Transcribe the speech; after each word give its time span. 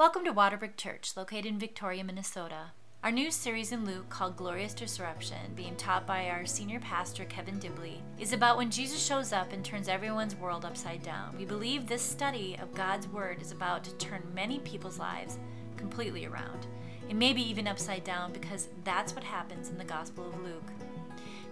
Welcome 0.00 0.24
to 0.24 0.32
Waterbrook 0.32 0.78
Church, 0.78 1.14
located 1.14 1.44
in 1.44 1.58
Victoria, 1.58 2.02
Minnesota. 2.02 2.70
Our 3.04 3.12
new 3.12 3.30
series 3.30 3.70
in 3.70 3.84
Luke, 3.84 4.08
called 4.08 4.34
Glorious 4.34 4.72
Disruption, 4.72 5.52
being 5.54 5.76
taught 5.76 6.06
by 6.06 6.30
our 6.30 6.46
senior 6.46 6.80
pastor 6.80 7.26
Kevin 7.26 7.58
Dibley, 7.58 8.02
is 8.18 8.32
about 8.32 8.56
when 8.56 8.70
Jesus 8.70 9.04
shows 9.04 9.30
up 9.30 9.52
and 9.52 9.62
turns 9.62 9.88
everyone's 9.88 10.34
world 10.34 10.64
upside 10.64 11.02
down. 11.02 11.36
We 11.36 11.44
believe 11.44 11.86
this 11.86 12.00
study 12.00 12.56
of 12.62 12.72
God's 12.72 13.08
Word 13.08 13.42
is 13.42 13.52
about 13.52 13.84
to 13.84 13.94
turn 13.96 14.22
many 14.32 14.60
people's 14.60 14.98
lives 14.98 15.36
completely 15.76 16.24
around, 16.24 16.66
and 17.10 17.18
maybe 17.18 17.42
even 17.42 17.68
upside 17.68 18.02
down 18.02 18.32
because 18.32 18.68
that's 18.84 19.14
what 19.14 19.22
happens 19.22 19.68
in 19.68 19.76
the 19.76 19.84
Gospel 19.84 20.26
of 20.26 20.42
Luke. 20.42 20.72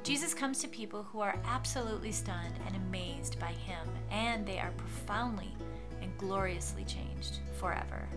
Jesus 0.03 0.33
comes 0.33 0.59
to 0.61 0.69
people 0.69 1.03
who 1.03 1.21
are 1.21 1.39
absolutely 1.45 2.13
stunned 2.13 2.55
and 2.67 2.77
amazed 2.77 3.39
by 3.39 3.53
him, 3.53 3.87
and 4.11 4.47
they 4.47 4.59
are 4.59 4.73
profoundly 4.79 5.55
and 6.01 6.17
gloriously 6.17 6.85
changed 6.85 7.41
forever. 7.59 8.09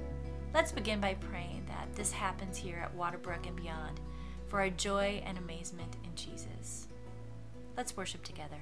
Let's 0.53 0.73
begin 0.73 0.99
by 0.99 1.13
praying 1.13 1.65
that 1.69 1.95
this 1.95 2.11
happens 2.11 2.57
here 2.57 2.77
at 2.77 2.95
Waterbrook 2.97 3.47
and 3.47 3.55
beyond 3.55 4.01
for 4.47 4.59
our 4.59 4.69
joy 4.69 5.23
and 5.25 5.37
amazement 5.37 5.95
in 6.03 6.13
Jesus. 6.13 6.89
Let's 7.77 7.95
worship 7.95 8.21
together. 8.21 8.57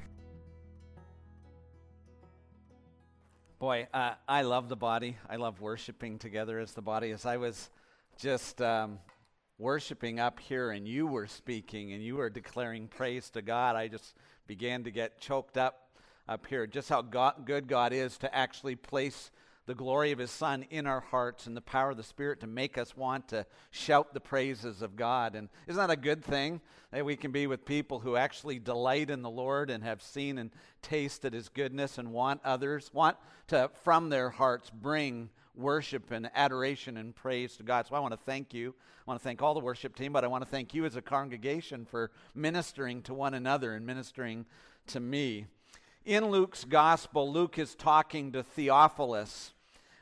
Boy, 3.58 3.88
uh, 3.92 4.14
I 4.28 4.44
love 4.44 4.70
the 4.70 4.76
body. 4.76 5.18
I 5.28 5.38
love 5.38 5.62
worshiping 5.62 6.20
together 6.20 6.60
as 6.60 6.74
the 6.74 6.84
body. 6.84 7.10
As 7.10 7.26
I 7.26 7.38
was 7.38 7.72
just 8.20 8.62
um, 8.62 9.00
worshiping 9.58 10.20
up 10.20 10.40
here 10.40 10.70
and 10.70 10.88
you 10.88 11.08
were 11.08 11.26
speaking 11.26 11.94
and 11.94 12.04
you 12.04 12.18
were 12.18 12.30
declaring 12.30 12.88
praise 12.88 13.32
to 13.32 13.42
God, 13.42 13.76
I 13.76 13.88
just 13.88 14.16
began 14.46 14.84
to 14.84 14.92
get 14.92 15.20
choked 15.20 15.58
up 15.58 15.90
up 16.28 16.46
here. 16.46 16.68
Just 16.68 16.90
how 16.90 17.02
God, 17.02 17.46
good 17.46 17.68
God 17.68 17.94
is 17.94 18.20
to 18.20 18.34
actually 18.34 18.76
place 18.76 19.32
the 19.70 19.76
glory 19.76 20.12
of 20.12 20.18
his 20.18 20.32
son 20.32 20.66
in 20.72 20.88
our 20.88 21.00
hearts 21.00 21.46
and 21.46 21.56
the 21.56 21.62
power 21.62 21.92
of 21.92 21.98
the 21.98 22.02
spirit 22.02 22.40
to 22.40 22.48
make 22.48 22.76
us 22.76 22.98
want 22.98 23.28
to 23.28 23.46
shout 23.70 24.16
the 24.16 24.20
praises 24.20 24.82
of 24.82 24.96
god. 24.96 25.36
And 25.36 25.48
isn't 25.68 25.80
that 25.80 25.94
a 25.94 25.96
good 25.96 26.26
thing 26.26 26.60
that 26.90 27.06
we 27.06 27.16
can 27.16 27.32
be 27.32 27.46
with 27.46 27.66
people 27.66 28.00
who 28.00 28.16
actually 28.16 28.58
delight 28.58 29.12
in 29.12 29.22
the 29.22 29.30
lord 29.30 29.70
and 29.70 29.84
have 29.84 30.02
seen 30.02 30.40
and 30.40 30.50
tasted 30.82 31.34
his 31.34 31.50
goodness 31.50 32.00
and 32.00 32.12
want 32.12 32.42
others 32.44 32.90
want 32.96 33.16
to 33.50 33.70
from 33.84 34.10
their 34.10 34.32
hearts 34.32 34.72
bring 34.72 35.30
worship 35.54 36.10
and 36.10 36.32
adoration 36.34 36.98
and 36.98 37.16
praise 37.16 37.56
to 37.58 37.62
god? 37.62 37.86
So 37.86 37.94
i 37.94 38.00
want 38.00 38.14
to 38.14 38.26
thank 38.26 38.56
you. 38.56 38.74
I 38.74 39.04
want 39.06 39.20
to 39.20 39.24
thank 39.24 39.44
all 39.44 39.54
the 39.54 39.60
worship 39.60 39.96
team 39.96 40.12
but 40.14 40.24
i 40.24 40.28
want 40.28 40.44
to 40.44 40.50
thank 40.50 40.74
you 40.74 40.86
as 40.86 40.96
a 40.96 41.02
congregation 41.04 41.86
for 41.86 42.10
ministering 42.34 43.04
to 43.04 43.14
one 43.14 43.36
another 43.36 43.76
and 43.76 43.86
ministering 43.86 44.48
to 44.88 45.00
me. 45.00 45.46
In 46.06 46.32
Luke's 46.32 46.64
gospel, 46.64 47.32
Luke 47.32 47.60
is 47.60 47.76
talking 47.76 48.32
to 48.32 48.42
Theophilus, 48.42 49.54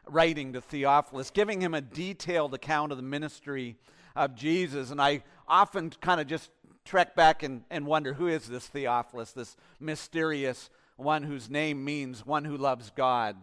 writing 0.10 0.54
to 0.54 0.62
Theophilus, 0.62 1.32
giving 1.32 1.62
him 1.62 1.74
a 1.74 1.82
detailed 1.82 2.54
account 2.54 2.92
of 2.92 2.98
the 2.98 3.04
ministry 3.04 3.76
of 4.16 4.36
Jesus. 4.36 4.92
And 4.92 5.02
I 5.02 5.24
often 5.48 5.92
kind 6.02 6.20
of 6.20 6.28
just 6.28 6.50
trek 6.86 7.16
back 7.16 7.44
and, 7.44 7.64
and 7.70 7.86
wonder 7.86 8.14
who 8.14 8.28
is 8.28 8.48
this 8.48 8.68
Theophilus, 8.68 9.32
this 9.32 9.58
mysterious 9.80 10.70
one 10.96 11.24
whose 11.24 11.50
name 11.50 11.84
means 11.84 12.26
one 12.26 12.46
who 12.46 12.58
loves 12.58 12.92
God. 12.96 13.36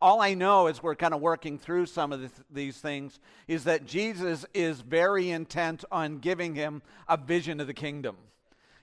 All 0.00 0.20
I 0.20 0.34
know 0.34 0.66
as 0.66 0.82
we're 0.82 0.94
kind 0.94 1.12
of 1.12 1.20
working 1.20 1.58
through 1.58 1.86
some 1.86 2.12
of 2.12 2.30
these 2.50 2.78
things 2.78 3.18
is 3.48 3.64
that 3.64 3.84
Jesus 3.84 4.46
is 4.54 4.80
very 4.80 5.30
intent 5.30 5.84
on 5.90 6.18
giving 6.18 6.54
him 6.54 6.82
a 7.08 7.16
vision 7.16 7.60
of 7.60 7.66
the 7.66 7.74
kingdom. 7.74 8.16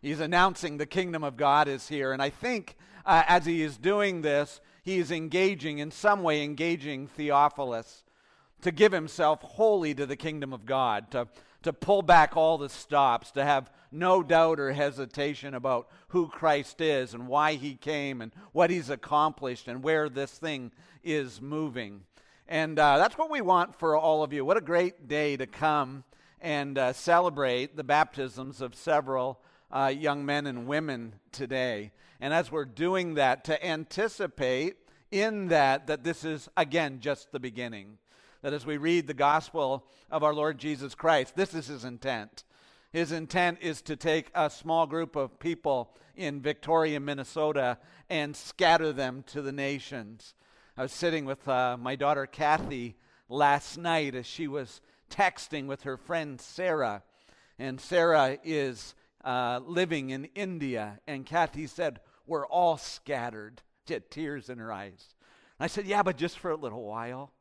He's 0.01 0.19
announcing 0.19 0.77
the 0.77 0.85
kingdom 0.85 1.23
of 1.23 1.37
God 1.37 1.67
is 1.67 1.87
here. 1.87 2.11
And 2.11 2.21
I 2.21 2.29
think 2.29 2.75
uh, 3.05 3.23
as 3.27 3.45
he 3.45 3.61
is 3.61 3.77
doing 3.77 4.21
this, 4.21 4.59
he 4.85 4.99
is 4.99 5.09
engaging, 5.09 5.79
in 5.79 5.89
some 5.89 6.21
way, 6.21 6.43
engaging 6.43 7.07
Theophilus 7.07 8.03
to 8.61 8.71
give 8.71 8.91
himself 8.91 9.41
wholly 9.41 9.95
to 9.95 10.05
the 10.05 10.15
kingdom 10.15 10.53
of 10.53 10.67
God, 10.67 11.09
to, 11.11 11.27
to 11.63 11.73
pull 11.73 12.03
back 12.03 12.37
all 12.37 12.59
the 12.59 12.69
stops, 12.69 13.31
to 13.31 13.43
have 13.43 13.71
no 13.91 14.21
doubt 14.21 14.59
or 14.59 14.73
hesitation 14.73 15.55
about 15.55 15.89
who 16.09 16.27
Christ 16.27 16.81
is 16.81 17.15
and 17.15 17.27
why 17.27 17.55
he 17.55 17.73
came 17.73 18.21
and 18.21 18.31
what 18.51 18.69
he's 18.69 18.91
accomplished 18.91 19.67
and 19.67 19.81
where 19.81 20.07
this 20.07 20.31
thing 20.31 20.71
is 21.03 21.41
moving. 21.41 22.03
And 22.47 22.77
uh, 22.77 22.99
that's 22.99 23.17
what 23.17 23.31
we 23.31 23.41
want 23.41 23.79
for 23.79 23.97
all 23.97 24.21
of 24.21 24.33
you. 24.33 24.45
What 24.45 24.57
a 24.57 24.61
great 24.61 25.07
day 25.07 25.35
to 25.35 25.47
come 25.47 26.03
and 26.41 26.77
uh, 26.77 26.93
celebrate 26.93 27.75
the 27.75 27.83
baptisms 27.83 28.61
of 28.61 28.75
several 28.75 29.39
uh, 29.71 29.91
young 29.95 30.23
men 30.23 30.45
and 30.45 30.67
women 30.67 31.15
today. 31.31 31.91
And 32.19 32.33
as 32.33 32.51
we're 32.51 32.65
doing 32.65 33.15
that, 33.15 33.43
to 33.45 33.65
anticipate 33.65 34.77
in 35.11 35.47
that 35.49 35.87
that 35.87 36.03
this 36.03 36.23
is, 36.23 36.49
again, 36.57 36.99
just 36.99 37.31
the 37.31 37.39
beginning. 37.39 37.97
That 38.41 38.53
as 38.53 38.65
we 38.65 38.77
read 38.77 39.07
the 39.07 39.13
gospel 39.13 39.87
of 40.11 40.23
our 40.23 40.33
Lord 40.33 40.57
Jesus 40.57 40.95
Christ, 40.95 41.35
this 41.35 41.53
is 41.53 41.67
his 41.67 41.83
intent. 41.83 42.43
His 42.91 43.11
intent 43.11 43.57
is 43.61 43.81
to 43.83 43.95
take 43.95 44.31
a 44.33 44.49
small 44.49 44.87
group 44.87 45.15
of 45.15 45.39
people 45.39 45.93
in 46.15 46.41
Victoria, 46.41 46.99
Minnesota, 46.99 47.77
and 48.09 48.35
scatter 48.35 48.93
them 48.93 49.23
to 49.27 49.41
the 49.41 49.51
nations. 49.51 50.33
I 50.77 50.83
was 50.83 50.93
sitting 50.93 51.25
with 51.25 51.47
uh, 51.47 51.77
my 51.77 51.95
daughter 51.95 52.25
Kathy 52.25 52.95
last 53.27 53.77
night 53.77 54.15
as 54.15 54.25
she 54.25 54.47
was 54.47 54.81
texting 55.09 55.67
with 55.67 55.83
her 55.83 55.97
friend 55.97 56.39
Sarah. 56.39 57.03
And 57.57 57.79
Sarah 57.79 58.37
is 58.43 58.95
uh, 59.25 59.59
living 59.65 60.11
in 60.11 60.25
India. 60.35 60.99
And 61.07 61.25
Kathy 61.25 61.67
said, 61.67 61.99
We're 62.25 62.45
all 62.45 62.77
scattered. 62.77 63.61
She 63.87 63.95
had 63.95 64.09
tears 64.09 64.49
in 64.49 64.59
her 64.59 64.71
eyes. 64.71 65.15
I 65.59 65.67
said, 65.67 65.85
Yeah, 65.85 66.03
but 66.03 66.15
just 66.15 66.39
for 66.39 66.51
a 66.51 66.55
little 66.55 66.83
while. 66.83 67.31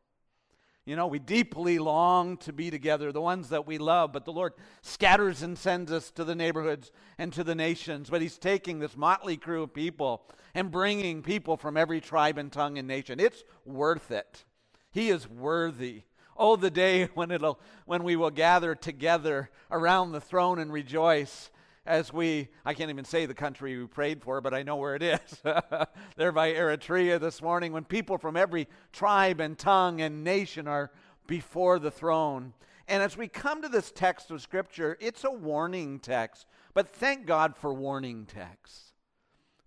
You 0.87 0.97
know, 0.97 1.06
we 1.06 1.19
deeply 1.19 1.78
long 1.78 2.37
to 2.39 2.53
be 2.53 2.71
together, 2.71 3.11
the 3.11 3.21
ones 3.21 3.49
that 3.49 3.67
we 3.67 3.78
love, 3.78 4.12
but 4.12 4.27
the 4.27 4.33
Lord 4.33 4.53
scatters 4.83 5.43
and 5.43 5.56
sends 5.56 5.91
us 5.91 6.11
to 6.11 6.25
the 6.25 6.34
neighborhoods 6.34 6.93
and 7.17 7.33
to 7.33 7.43
the 7.43 7.55
nations. 7.55 8.11
But 8.11 8.21
He's 8.21 8.37
taking 8.37 8.81
this 8.81 8.97
motley 8.97 9.39
crew 9.39 9.62
of 9.62 9.72
people 9.72 10.27
and 10.55 10.71
bringing 10.71 11.22
people 11.22 11.56
from 11.56 11.78
every 11.78 12.01
tribe 12.03 12.37
and 12.37 12.53
tongue 12.53 12.77
and 12.77 12.87
nation. 12.87 13.19
It's 13.19 13.45
worth 13.65 14.11
it. 14.11 14.45
He 14.91 15.09
is 15.09 15.28
worthy. 15.28 16.03
Oh, 16.37 16.56
the 16.56 16.71
day 16.71 17.05
when 17.15 17.31
it'll 17.31 17.61
when 17.87 18.05
we 18.05 18.16
will 18.16 18.31
gather 18.31 18.75
together 18.75 19.51
around 19.71 20.12
the 20.12 20.21
throne 20.21 20.59
and 20.59 20.72
rejoice 20.72 21.51
as 21.87 22.12
we, 22.12 22.49
I 22.65 22.72
can't 22.72 22.91
even 22.91 23.05
say 23.05 23.27
the 23.27 23.34
country 23.34 23.78
we 23.78 23.87
prayed 23.87 24.22
for, 24.22 24.41
but 24.41 24.55
I 24.55 24.62
know 24.62 24.77
where 24.77 24.95
it 24.95 25.03
is. 25.03 25.43
there 26.17 26.33
by 26.33 26.53
Eritrea 26.53 27.21
this 27.21 27.43
morning, 27.43 27.72
when 27.72 27.84
people 27.84 28.17
from 28.17 28.37
every 28.37 28.69
tribe 28.93 29.41
and 29.41 29.59
tongue 29.59 30.00
and 30.00 30.25
nation 30.25 30.67
are 30.67 30.91
before 31.27 31.78
the 31.78 31.91
throne. 31.91 32.55
And 32.89 33.03
as 33.03 33.17
we 33.17 33.28
come 33.28 33.62
to 33.62 33.69
this 33.69 33.91
text 33.91 34.31
of 34.31 34.41
Scripture, 34.41 34.97
it's 35.00 35.25
a 35.25 35.31
warning 35.31 35.99
text, 35.99 36.47
but 36.72 36.89
thank 36.89 37.27
God 37.27 37.56
for 37.56 37.72
warning 37.72 38.27
texts. 38.27 38.93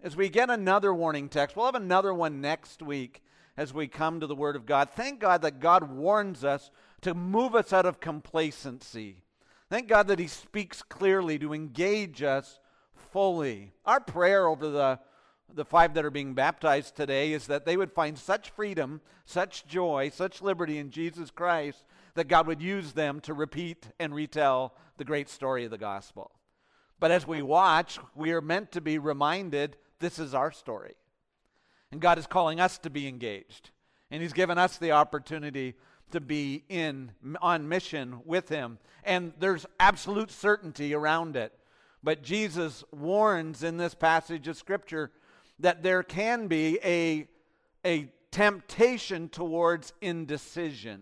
As 0.01 0.15
we 0.15 0.29
get 0.29 0.49
another 0.49 0.93
warning 0.93 1.29
text, 1.29 1.55
we'll 1.55 1.65
have 1.65 1.75
another 1.75 2.13
one 2.13 2.41
next 2.41 2.81
week 2.81 3.23
as 3.55 3.73
we 3.73 3.87
come 3.87 4.19
to 4.19 4.27
the 4.27 4.35
Word 4.35 4.55
of 4.55 4.65
God. 4.65 4.89
Thank 4.91 5.19
God 5.19 5.41
that 5.41 5.59
God 5.59 5.91
warns 5.91 6.43
us 6.43 6.69
to 7.01 7.13
move 7.13 7.55
us 7.55 7.73
out 7.73 7.87
of 7.87 7.99
complacency 7.99 9.23
Thank 9.69 9.87
God 9.87 10.07
that 10.07 10.19
He 10.19 10.27
speaks 10.27 10.81
clearly 10.81 11.37
to 11.39 11.53
engage 11.53 12.23
us 12.23 12.59
fully. 13.11 13.73
Our 13.85 13.99
prayer 13.99 14.47
over 14.47 14.69
the, 14.69 14.99
the 15.53 15.65
five 15.65 15.93
that 15.93 16.05
are 16.05 16.11
being 16.11 16.33
baptized 16.33 16.95
today 16.95 17.33
is 17.33 17.47
that 17.47 17.65
they 17.65 17.77
would 17.77 17.91
find 17.91 18.17
such 18.17 18.49
freedom, 18.51 19.01
such 19.25 19.67
joy, 19.67 20.09
such 20.13 20.41
liberty 20.41 20.77
in 20.77 20.89
Jesus 20.89 21.31
Christ 21.31 21.83
that 22.15 22.27
God 22.27 22.47
would 22.47 22.61
use 22.61 22.93
them 22.93 23.19
to 23.21 23.33
repeat 23.33 23.87
and 23.99 24.13
retell 24.13 24.73
the 24.97 25.05
great 25.05 25.29
story 25.29 25.65
of 25.65 25.71
the 25.71 25.77
gospel. 25.77 26.31
But 26.99 27.11
as 27.11 27.27
we 27.27 27.41
watch, 27.41 27.99
we 28.15 28.31
are 28.31 28.41
meant 28.41 28.71
to 28.71 28.81
be 28.81 28.97
reminded 28.97 29.77
this 29.99 30.17
is 30.17 30.33
our 30.33 30.51
story. 30.51 30.95
And 31.91 32.01
God 32.01 32.17
is 32.17 32.25
calling 32.25 32.59
us 32.59 32.77
to 32.79 32.89
be 32.89 33.07
engaged. 33.07 33.69
And 34.09 34.21
He's 34.21 34.33
given 34.33 34.57
us 34.57 34.77
the 34.77 34.91
opportunity 34.91 35.75
to 36.11 36.21
be 36.21 36.63
in 36.69 37.11
on 37.41 37.67
mission 37.67 38.19
with 38.25 38.49
him. 38.49 38.79
And 39.03 39.33
there's 39.39 39.65
absolute 39.79 40.31
certainty 40.31 40.93
around 40.93 41.35
it. 41.35 41.53
But 42.03 42.23
jesus 42.23 42.83
warns 42.91 43.63
in 43.63 43.77
this 43.77 43.93
passage 43.93 44.47
of 44.47 44.57
scripture 44.57 45.11
that 45.59 45.83
there 45.83 46.03
can 46.03 46.47
be 46.47 46.79
a, 46.83 47.27
a 47.85 48.09
temptation 48.31 49.29
towards 49.29 49.93
indecision. 50.01 51.01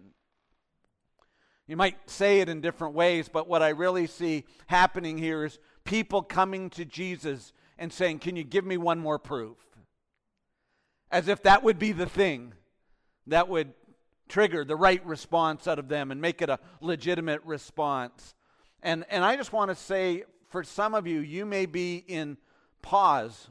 You 1.68 1.76
might 1.76 2.10
say 2.10 2.40
it 2.40 2.50
in 2.50 2.62
different 2.62 2.94
ways 2.94 3.28
but 3.28 3.48
what 3.48 3.62
i 3.62 3.70
really 3.70 4.08
see 4.08 4.46
happening 4.68 5.18
here 5.18 5.46
is 5.46 5.60
people 5.84 6.22
coming 6.22 6.70
to 6.72 6.86
jesus 6.86 7.52
and 7.78 7.92
saying 7.92 8.20
can 8.20 8.36
you 8.36 8.44
give 8.44 8.66
me 8.66 8.78
one 8.78 9.00
more 9.00 9.20
proof? 9.20 9.58
As 11.12 11.28
if 11.28 11.44
that 11.44 11.64
would 11.64 11.80
be 11.80 11.92
the 11.92 12.06
thing 12.06 12.54
that 13.28 13.48
would 13.48 13.74
trigger 14.28 14.66
the 14.66 14.76
right 14.76 15.06
response 15.06 15.68
out 15.68 15.80
of 15.80 15.88
them 15.88 16.12
and 16.12 16.22
make 16.22 16.42
it 16.42 16.50
a 16.50 16.60
legitimate 16.82 17.42
response. 17.44 18.34
And, 18.82 19.06
and 19.10 19.24
I 19.24 19.36
just 19.36 19.54
want 19.54 19.70
to 19.70 19.76
say 19.76 20.24
for 20.50 20.64
some 20.64 20.94
of 20.94 21.08
you, 21.08 21.20
you 21.20 21.46
may 21.46 21.66
be 21.66 22.04
in 22.08 22.38
pause, 22.82 23.50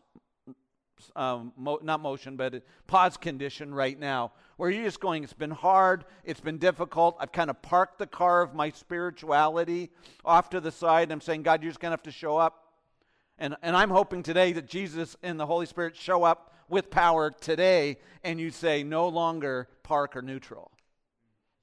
um, 1.16 1.52
mo- 1.56 1.80
not 1.82 2.00
motion, 2.00 2.36
but 2.36 2.62
pause 2.86 3.16
condition 3.16 3.74
right 3.74 3.98
now, 3.98 4.32
where 4.56 4.70
you're 4.70 4.84
just 4.84 5.00
going, 5.00 5.24
it's 5.24 5.32
been 5.32 5.50
hard, 5.50 6.04
it's 6.24 6.40
been 6.40 6.58
difficult. 6.58 7.16
I've 7.18 7.32
kind 7.32 7.50
of 7.50 7.60
parked 7.60 7.98
the 7.98 8.06
car 8.06 8.42
of 8.42 8.54
my 8.54 8.70
spirituality 8.70 9.90
off 10.24 10.50
to 10.50 10.60
the 10.60 10.70
side. 10.70 11.10
I'm 11.10 11.20
saying, 11.20 11.42
God, 11.42 11.62
you're 11.62 11.72
just 11.72 11.80
going 11.80 11.90
to 11.90 11.94
have 11.94 12.02
to 12.04 12.12
show 12.12 12.36
up. 12.36 12.72
And, 13.38 13.56
and 13.62 13.76
I'm 13.76 13.90
hoping 13.90 14.22
today 14.22 14.52
that 14.52 14.66
Jesus 14.66 15.16
and 15.22 15.38
the 15.38 15.46
Holy 15.46 15.66
Spirit 15.66 15.96
show 15.96 16.22
up 16.22 16.53
with 16.68 16.90
power 16.90 17.30
today, 17.30 17.98
and 18.22 18.40
you 18.40 18.50
say, 18.50 18.82
no 18.82 19.08
longer 19.08 19.68
park 19.82 20.16
or 20.16 20.22
neutral. 20.22 20.70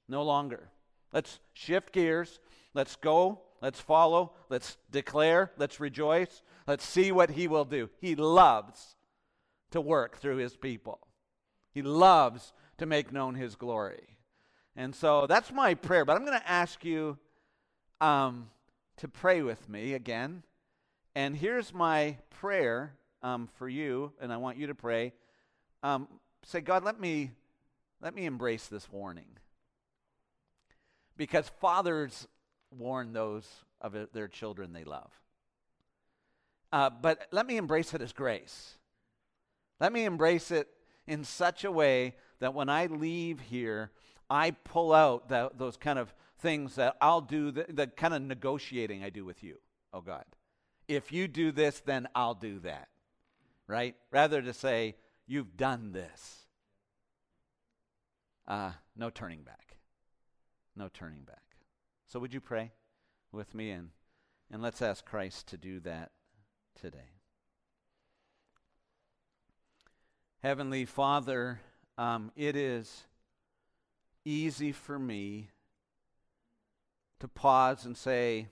No 0.08 0.22
longer. 0.22 0.70
Let's 1.12 1.40
shift 1.52 1.92
gears. 1.92 2.40
Let's 2.74 2.96
go. 2.96 3.42
Let's 3.60 3.80
follow. 3.80 4.32
Let's 4.48 4.76
declare. 4.90 5.52
Let's 5.56 5.80
rejoice. 5.80 6.42
Let's 6.66 6.84
see 6.84 7.12
what 7.12 7.30
He 7.30 7.48
will 7.48 7.64
do. 7.64 7.90
He 8.00 8.14
loves 8.14 8.96
to 9.70 9.80
work 9.80 10.16
through 10.16 10.36
His 10.36 10.56
people, 10.56 10.98
He 11.72 11.82
loves 11.82 12.52
to 12.82 12.86
make 12.86 13.12
known 13.12 13.36
his 13.36 13.54
glory. 13.54 14.18
And 14.74 14.92
so 14.92 15.28
that's 15.28 15.52
my 15.52 15.74
prayer. 15.74 16.04
But 16.04 16.16
I'm 16.16 16.24
going 16.24 16.38
to 16.38 16.50
ask 16.50 16.84
you 16.84 17.16
um, 18.00 18.50
to 18.96 19.06
pray 19.06 19.40
with 19.40 19.68
me 19.68 19.94
again. 19.94 20.42
And 21.14 21.36
here's 21.36 21.72
my 21.72 22.18
prayer 22.30 22.94
um, 23.22 23.48
for 23.56 23.68
you, 23.68 24.12
and 24.20 24.32
I 24.32 24.36
want 24.36 24.58
you 24.58 24.66
to 24.68 24.74
pray. 24.74 25.12
Um, 25.82 26.08
say, 26.44 26.60
God, 26.60 26.84
let 26.84 27.00
me 27.00 27.32
let 28.02 28.14
me 28.14 28.26
embrace 28.26 28.66
this 28.66 28.90
warning. 28.90 29.38
Because 31.16 31.48
fathers 31.60 32.26
warn 32.76 33.12
those 33.12 33.46
of 33.80 33.94
their 34.12 34.28
children 34.28 34.72
they 34.72 34.84
love. 34.84 35.10
Uh, 36.72 36.90
but 36.90 37.26
let 37.30 37.46
me 37.46 37.56
embrace 37.56 37.94
it 37.94 38.00
as 38.00 38.12
grace. 38.12 38.76
Let 39.78 39.92
me 39.92 40.04
embrace 40.04 40.50
it 40.50 40.68
in 41.06 41.22
such 41.22 41.64
a 41.64 41.70
way 41.70 42.14
that 42.40 42.54
when 42.54 42.68
I 42.68 42.86
leave 42.86 43.40
here, 43.40 43.92
I 44.30 44.52
pull 44.52 44.92
out 44.92 45.28
the, 45.28 45.50
those 45.56 45.76
kind 45.76 45.98
of 45.98 46.14
things 46.38 46.76
that 46.76 46.96
I'll 47.00 47.20
do, 47.20 47.50
the, 47.50 47.66
the 47.68 47.86
kind 47.86 48.14
of 48.14 48.22
negotiating 48.22 49.04
I 49.04 49.10
do 49.10 49.24
with 49.24 49.44
you, 49.44 49.58
oh 49.92 50.00
God. 50.00 50.24
If 50.88 51.12
you 51.12 51.28
do 51.28 51.52
this, 51.52 51.80
then 51.80 52.08
I'll 52.14 52.34
do 52.34 52.58
that, 52.60 52.88
right? 53.72 53.96
Rather 54.10 54.42
to 54.42 54.52
say, 54.52 54.96
you've 55.26 55.56
done 55.56 55.92
this. 55.92 56.44
Uh, 58.46 58.72
no 58.94 59.08
turning 59.08 59.44
back. 59.44 59.78
No 60.76 60.90
turning 60.92 61.22
back. 61.22 61.56
So 62.06 62.20
would 62.20 62.34
you 62.34 62.40
pray 62.42 62.72
with 63.32 63.54
me 63.54 63.70
and, 63.70 63.88
and 64.50 64.60
let's 64.60 64.82
ask 64.82 65.06
Christ 65.06 65.46
to 65.48 65.56
do 65.56 65.80
that 65.80 66.10
today. 66.78 67.16
Heavenly 70.42 70.84
Father, 70.84 71.62
um, 71.96 72.30
it 72.36 72.54
is 72.54 73.04
easy 74.22 74.72
for 74.72 74.98
me 74.98 75.48
to 77.20 77.28
pause 77.28 77.86
and 77.86 77.96
say, 77.96 78.48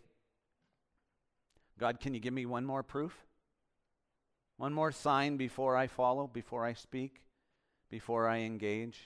God, 1.78 2.00
can 2.00 2.14
you 2.14 2.20
give 2.20 2.32
me 2.32 2.46
one 2.46 2.64
more 2.64 2.82
proof? 2.82 3.26
One 4.60 4.74
more 4.74 4.92
sign 4.92 5.38
before 5.38 5.74
I 5.74 5.86
follow, 5.86 6.26
before 6.26 6.66
I 6.66 6.74
speak, 6.74 7.22
before 7.88 8.28
I 8.28 8.40
engage? 8.40 8.98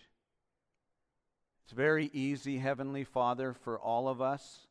It's 1.63 1.73
very 1.73 2.11
easy, 2.13 2.59
Heavenly 2.59 3.05
Father, 3.05 3.53
for 3.53 3.79
all 3.79 4.09
of 4.09 4.21
us 4.21 4.67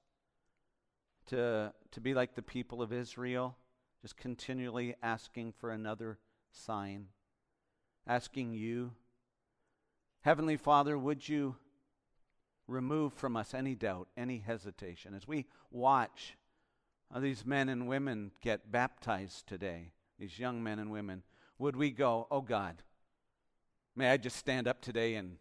to, 1.28 1.72
to 1.92 2.02
be 2.02 2.14
like 2.14 2.36
the 2.36 2.42
people 2.42 2.82
of 2.82 2.92
Israel, 2.92 3.56
just 4.02 4.18
continually 4.18 4.94
asking 5.02 5.54
for 5.54 5.72
another 5.72 6.20
sign, 6.52 7.06
asking 8.06 8.54
you 8.54 8.92
Heavenly 10.20 10.58
Father, 10.58 10.98
would 10.98 11.30
you 11.30 11.56
remove 12.68 13.14
from 13.14 13.38
us 13.38 13.54
any 13.54 13.74
doubt, 13.74 14.10
any 14.18 14.40
hesitation 14.40 15.14
as 15.14 15.26
we 15.26 15.46
watch 15.72 16.36
these 17.18 17.46
men 17.46 17.70
and 17.70 17.88
women 17.88 18.32
get 18.42 18.70
baptized 18.70 19.48
today, 19.48 19.94
these 20.19 20.39
young 20.39 20.63
men 20.63 20.80
and 20.80 20.92
women? 20.92 21.24
Would 21.60 21.75
we 21.75 21.92
go, 21.92 22.27
oh 22.31 22.42
God, 22.42 22.81
may 23.95 24.10
I 24.10 24.18
just 24.18 24.38
stand 24.38 24.68
up 24.68 24.81
today 24.81 25.15
and, 25.15 25.38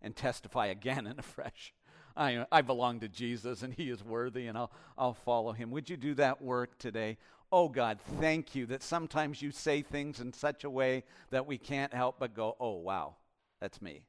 and 0.00 0.14
testify 0.14 0.66
again 0.66 1.06
and 1.06 1.18
afresh? 1.18 1.72
I, 2.16 2.46
I 2.52 2.62
belong 2.62 3.00
to 3.00 3.08
Jesus 3.08 3.62
and 3.62 3.72
he 3.72 3.88
is 3.88 4.04
worthy 4.04 4.46
and 4.46 4.58
I'll, 4.58 4.72
I'll 4.98 5.14
follow 5.14 5.52
him. 5.52 5.70
Would 5.70 5.88
you 5.88 5.96
do 5.96 6.14
that 6.14 6.42
work 6.42 6.78
today? 6.78 7.16
Oh 7.50 7.68
God, 7.68 7.98
thank 8.18 8.54
you 8.54 8.66
that 8.66 8.82
sometimes 8.82 9.42
you 9.42 9.50
say 9.50 9.82
things 9.82 10.20
in 10.20 10.32
such 10.32 10.64
a 10.64 10.70
way 10.70 11.04
that 11.30 11.46
we 11.46 11.58
can't 11.58 11.92
help 11.92 12.18
but 12.18 12.34
go, 12.34 12.56
oh 12.60 12.76
wow, 12.76 13.16
that's 13.60 13.80
me. 13.82 14.06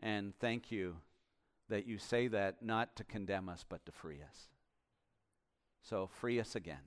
And 0.00 0.32
thank 0.38 0.70
you 0.70 0.96
that 1.68 1.86
you 1.86 1.98
say 1.98 2.28
that 2.28 2.62
not 2.62 2.96
to 2.96 3.04
condemn 3.04 3.48
us, 3.48 3.64
but 3.68 3.84
to 3.86 3.92
free 3.92 4.20
us. 4.22 4.48
So 5.82 6.06
free 6.06 6.40
us 6.40 6.54
again. 6.54 6.78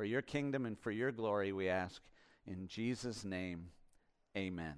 For 0.00 0.06
your 0.06 0.22
kingdom 0.22 0.64
and 0.64 0.78
for 0.78 0.90
your 0.90 1.12
glory, 1.12 1.52
we 1.52 1.68
ask 1.68 2.00
in 2.46 2.68
Jesus' 2.68 3.22
name, 3.22 3.66
amen. 4.34 4.76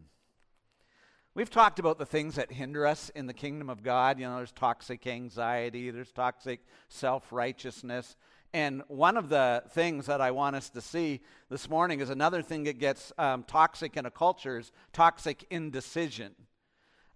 We've 1.32 1.48
talked 1.48 1.78
about 1.78 2.00
the 2.00 2.04
things 2.04 2.34
that 2.34 2.50
hinder 2.50 2.84
us 2.84 3.08
in 3.10 3.28
the 3.28 3.32
kingdom 3.32 3.70
of 3.70 3.84
God. 3.84 4.18
You 4.18 4.26
know, 4.26 4.38
there's 4.38 4.50
toxic 4.50 5.06
anxiety, 5.06 5.92
there's 5.92 6.10
toxic 6.10 6.66
self 6.88 7.30
righteousness. 7.30 8.16
And 8.52 8.82
one 8.88 9.16
of 9.16 9.28
the 9.28 9.62
things 9.70 10.06
that 10.06 10.20
I 10.20 10.32
want 10.32 10.56
us 10.56 10.70
to 10.70 10.80
see 10.80 11.20
this 11.48 11.70
morning 11.70 12.00
is 12.00 12.10
another 12.10 12.42
thing 12.42 12.64
that 12.64 12.80
gets 12.80 13.12
um, 13.16 13.44
toxic 13.44 13.96
in 13.96 14.04
a 14.06 14.10
culture 14.10 14.58
is 14.58 14.72
toxic 14.92 15.46
indecision 15.50 16.34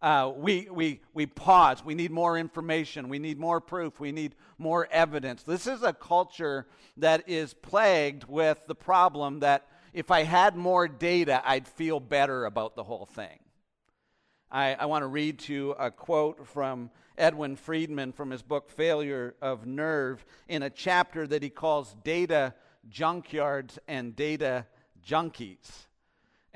uh, 0.02 0.32
we, 0.36 0.68
we, 0.70 1.00
we 1.14 1.26
pause. 1.26 1.84
We 1.84 1.94
need 1.94 2.10
more 2.10 2.38
information. 2.38 3.08
We 3.08 3.18
need 3.18 3.38
more 3.38 3.60
proof. 3.60 3.98
We 3.98 4.12
need 4.12 4.34
more 4.58 4.88
evidence. 4.90 5.42
This 5.42 5.66
is 5.66 5.82
a 5.82 5.92
culture 5.92 6.66
that 6.98 7.28
is 7.28 7.54
plagued 7.54 8.24
with 8.24 8.58
the 8.66 8.74
problem 8.74 9.40
that 9.40 9.66
if 9.92 10.10
I 10.10 10.24
had 10.24 10.56
more 10.56 10.86
data, 10.88 11.42
I'd 11.44 11.66
feel 11.66 12.00
better 12.00 12.44
about 12.44 12.76
the 12.76 12.84
whole 12.84 13.06
thing. 13.06 13.38
I, 14.50 14.74
I 14.74 14.86
want 14.86 15.02
to 15.02 15.08
read 15.08 15.38
to 15.40 15.52
you 15.52 15.70
a 15.72 15.90
quote 15.90 16.46
from 16.46 16.90
Edwin 17.18 17.56
Friedman 17.56 18.12
from 18.12 18.30
his 18.30 18.42
book 18.42 18.70
Failure 18.70 19.34
of 19.40 19.66
Nerve 19.66 20.24
in 20.48 20.62
a 20.62 20.70
chapter 20.70 21.26
that 21.26 21.42
he 21.42 21.48
calls 21.48 21.96
Data 22.04 22.54
Junkyards 22.90 23.78
and 23.88 24.14
Data 24.14 24.66
Junkies. 25.04 25.86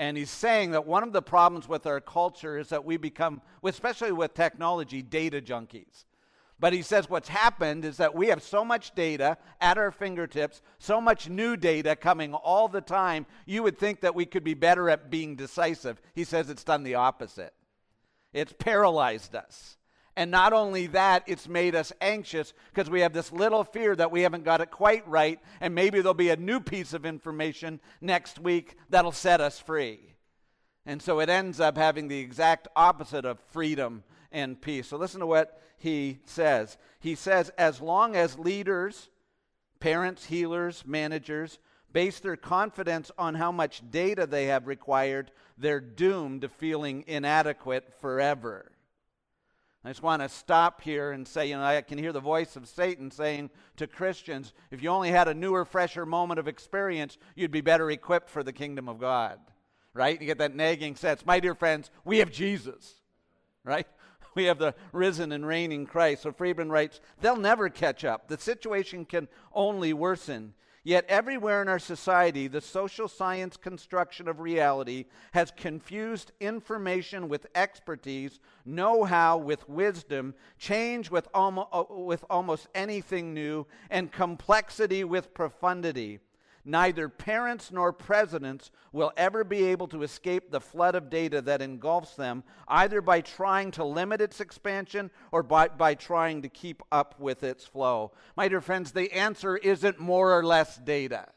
And 0.00 0.16
he's 0.16 0.30
saying 0.30 0.70
that 0.70 0.86
one 0.86 1.02
of 1.02 1.12
the 1.12 1.20
problems 1.20 1.68
with 1.68 1.86
our 1.86 2.00
culture 2.00 2.56
is 2.56 2.70
that 2.70 2.86
we 2.86 2.96
become, 2.96 3.42
especially 3.62 4.12
with 4.12 4.32
technology, 4.32 5.02
data 5.02 5.42
junkies. 5.42 6.06
But 6.58 6.72
he 6.72 6.80
says 6.80 7.10
what's 7.10 7.28
happened 7.28 7.84
is 7.84 7.98
that 7.98 8.14
we 8.14 8.28
have 8.28 8.42
so 8.42 8.64
much 8.64 8.94
data 8.94 9.36
at 9.60 9.76
our 9.76 9.90
fingertips, 9.90 10.62
so 10.78 11.02
much 11.02 11.28
new 11.28 11.54
data 11.54 11.96
coming 11.96 12.32
all 12.32 12.66
the 12.66 12.80
time, 12.80 13.26
you 13.44 13.62
would 13.62 13.78
think 13.78 14.00
that 14.00 14.14
we 14.14 14.24
could 14.24 14.42
be 14.42 14.54
better 14.54 14.88
at 14.88 15.10
being 15.10 15.36
decisive. 15.36 16.00
He 16.14 16.24
says 16.24 16.48
it's 16.48 16.64
done 16.64 16.82
the 16.82 16.94
opposite. 16.94 17.52
It's 18.32 18.54
paralyzed 18.58 19.34
us. 19.34 19.76
And 20.20 20.30
not 20.30 20.52
only 20.52 20.86
that, 20.88 21.22
it's 21.26 21.48
made 21.48 21.74
us 21.74 21.94
anxious 21.98 22.52
because 22.74 22.90
we 22.90 23.00
have 23.00 23.14
this 23.14 23.32
little 23.32 23.64
fear 23.64 23.96
that 23.96 24.10
we 24.10 24.20
haven't 24.20 24.44
got 24.44 24.60
it 24.60 24.70
quite 24.70 25.08
right, 25.08 25.40
and 25.62 25.74
maybe 25.74 26.02
there'll 26.02 26.12
be 26.12 26.28
a 26.28 26.36
new 26.36 26.60
piece 26.60 26.92
of 26.92 27.06
information 27.06 27.80
next 28.02 28.38
week 28.38 28.76
that'll 28.90 29.12
set 29.12 29.40
us 29.40 29.58
free. 29.58 29.98
And 30.84 31.00
so 31.00 31.20
it 31.20 31.30
ends 31.30 31.58
up 31.58 31.78
having 31.78 32.08
the 32.08 32.18
exact 32.18 32.68
opposite 32.76 33.24
of 33.24 33.40
freedom 33.40 34.04
and 34.30 34.60
peace. 34.60 34.88
So 34.88 34.98
listen 34.98 35.20
to 35.20 35.26
what 35.26 35.58
he 35.78 36.18
says. 36.26 36.76
He 36.98 37.14
says, 37.14 37.50
as 37.56 37.80
long 37.80 38.14
as 38.14 38.38
leaders, 38.38 39.08
parents, 39.78 40.26
healers, 40.26 40.84
managers, 40.86 41.58
base 41.94 42.20
their 42.20 42.36
confidence 42.36 43.10
on 43.16 43.36
how 43.36 43.52
much 43.52 43.80
data 43.90 44.26
they 44.26 44.48
have 44.48 44.66
required, 44.66 45.30
they're 45.56 45.80
doomed 45.80 46.42
to 46.42 46.50
feeling 46.50 47.04
inadequate 47.06 47.94
forever. 48.02 48.70
I 49.82 49.88
just 49.88 50.02
want 50.02 50.20
to 50.20 50.28
stop 50.28 50.82
here 50.82 51.12
and 51.12 51.26
say, 51.26 51.48
you 51.48 51.56
know, 51.56 51.62
I 51.62 51.80
can 51.80 51.96
hear 51.96 52.12
the 52.12 52.20
voice 52.20 52.54
of 52.54 52.68
Satan 52.68 53.10
saying 53.10 53.48
to 53.76 53.86
Christians, 53.86 54.52
if 54.70 54.82
you 54.82 54.90
only 54.90 55.10
had 55.10 55.26
a 55.26 55.32
newer, 55.32 55.64
fresher 55.64 56.04
moment 56.04 56.38
of 56.38 56.46
experience, 56.46 57.16
you'd 57.34 57.50
be 57.50 57.62
better 57.62 57.90
equipped 57.90 58.28
for 58.28 58.42
the 58.42 58.52
kingdom 58.52 58.88
of 58.88 58.98
God. 58.98 59.38
Right? 59.94 60.20
You 60.20 60.26
get 60.26 60.38
that 60.38 60.54
nagging 60.54 60.96
sense. 60.96 61.24
My 61.24 61.40
dear 61.40 61.54
friends, 61.54 61.90
we 62.04 62.18
have 62.18 62.30
Jesus. 62.30 62.94
Right? 63.64 63.86
We 64.36 64.44
have 64.44 64.58
the 64.58 64.76
risen 64.92 65.32
and 65.32 65.44
reigning 65.44 65.86
Christ. 65.86 66.22
So 66.22 66.30
Friedman 66.30 66.70
writes, 66.70 67.00
they'll 67.20 67.34
never 67.34 67.68
catch 67.68 68.04
up. 68.04 68.28
The 68.28 68.38
situation 68.38 69.04
can 69.04 69.26
only 69.52 69.92
worsen. 69.92 70.54
Yet, 70.82 71.04
everywhere 71.08 71.60
in 71.60 71.68
our 71.68 71.78
society, 71.78 72.48
the 72.48 72.62
social 72.62 73.06
science 73.06 73.58
construction 73.58 74.28
of 74.28 74.40
reality 74.40 75.04
has 75.32 75.52
confused 75.54 76.32
information 76.40 77.28
with 77.28 77.46
expertise, 77.54 78.40
know 78.64 79.04
how 79.04 79.36
with 79.36 79.68
wisdom, 79.68 80.34
change 80.58 81.10
uh, 81.12 81.84
with 81.90 82.24
almost 82.30 82.68
anything 82.74 83.34
new, 83.34 83.66
and 83.90 84.10
complexity 84.10 85.04
with 85.04 85.34
profundity. 85.34 86.20
Neither 86.64 87.08
parents 87.08 87.72
nor 87.72 87.92
presidents 87.92 88.70
will 88.92 89.12
ever 89.16 89.44
be 89.44 89.64
able 89.64 89.88
to 89.88 90.02
escape 90.02 90.50
the 90.50 90.60
flood 90.60 90.94
of 90.94 91.08
data 91.08 91.40
that 91.42 91.62
engulfs 91.62 92.14
them, 92.16 92.44
either 92.68 93.00
by 93.00 93.22
trying 93.22 93.70
to 93.72 93.84
limit 93.84 94.20
its 94.20 94.40
expansion 94.40 95.10
or 95.32 95.42
by, 95.42 95.68
by 95.68 95.94
trying 95.94 96.42
to 96.42 96.48
keep 96.48 96.82
up 96.92 97.18
with 97.18 97.42
its 97.42 97.64
flow. 97.64 98.12
My 98.36 98.48
dear 98.48 98.60
friends, 98.60 98.92
the 98.92 99.10
answer 99.12 99.56
isn't 99.56 99.98
more 99.98 100.38
or 100.38 100.44
less 100.44 100.76
data. 100.76 101.28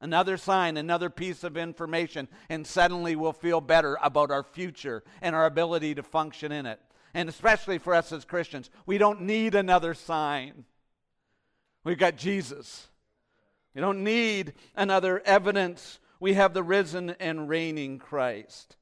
Another 0.00 0.36
sign, 0.36 0.76
another 0.76 1.10
piece 1.10 1.42
of 1.42 1.56
information, 1.56 2.28
and 2.48 2.66
suddenly 2.66 3.16
we'll 3.16 3.32
feel 3.32 3.60
better 3.60 3.98
about 4.02 4.30
our 4.30 4.42
future 4.42 5.02
and 5.20 5.34
our 5.34 5.46
ability 5.46 5.94
to 5.96 6.02
function 6.02 6.52
in 6.52 6.66
it. 6.66 6.80
And 7.14 7.28
especially 7.28 7.78
for 7.78 7.94
us 7.94 8.12
as 8.12 8.24
Christians, 8.24 8.70
we 8.86 8.98
don't 8.98 9.22
need 9.22 9.54
another 9.54 9.94
sign. 9.94 10.64
We've 11.84 11.98
got 11.98 12.16
Jesus. 12.16 12.88
We 13.74 13.80
don't 13.80 14.04
need 14.04 14.54
another 14.74 15.20
evidence. 15.24 15.98
We 16.20 16.34
have 16.34 16.54
the 16.54 16.62
risen 16.62 17.10
and 17.18 17.48
reigning 17.48 17.98
Christ. 17.98 18.76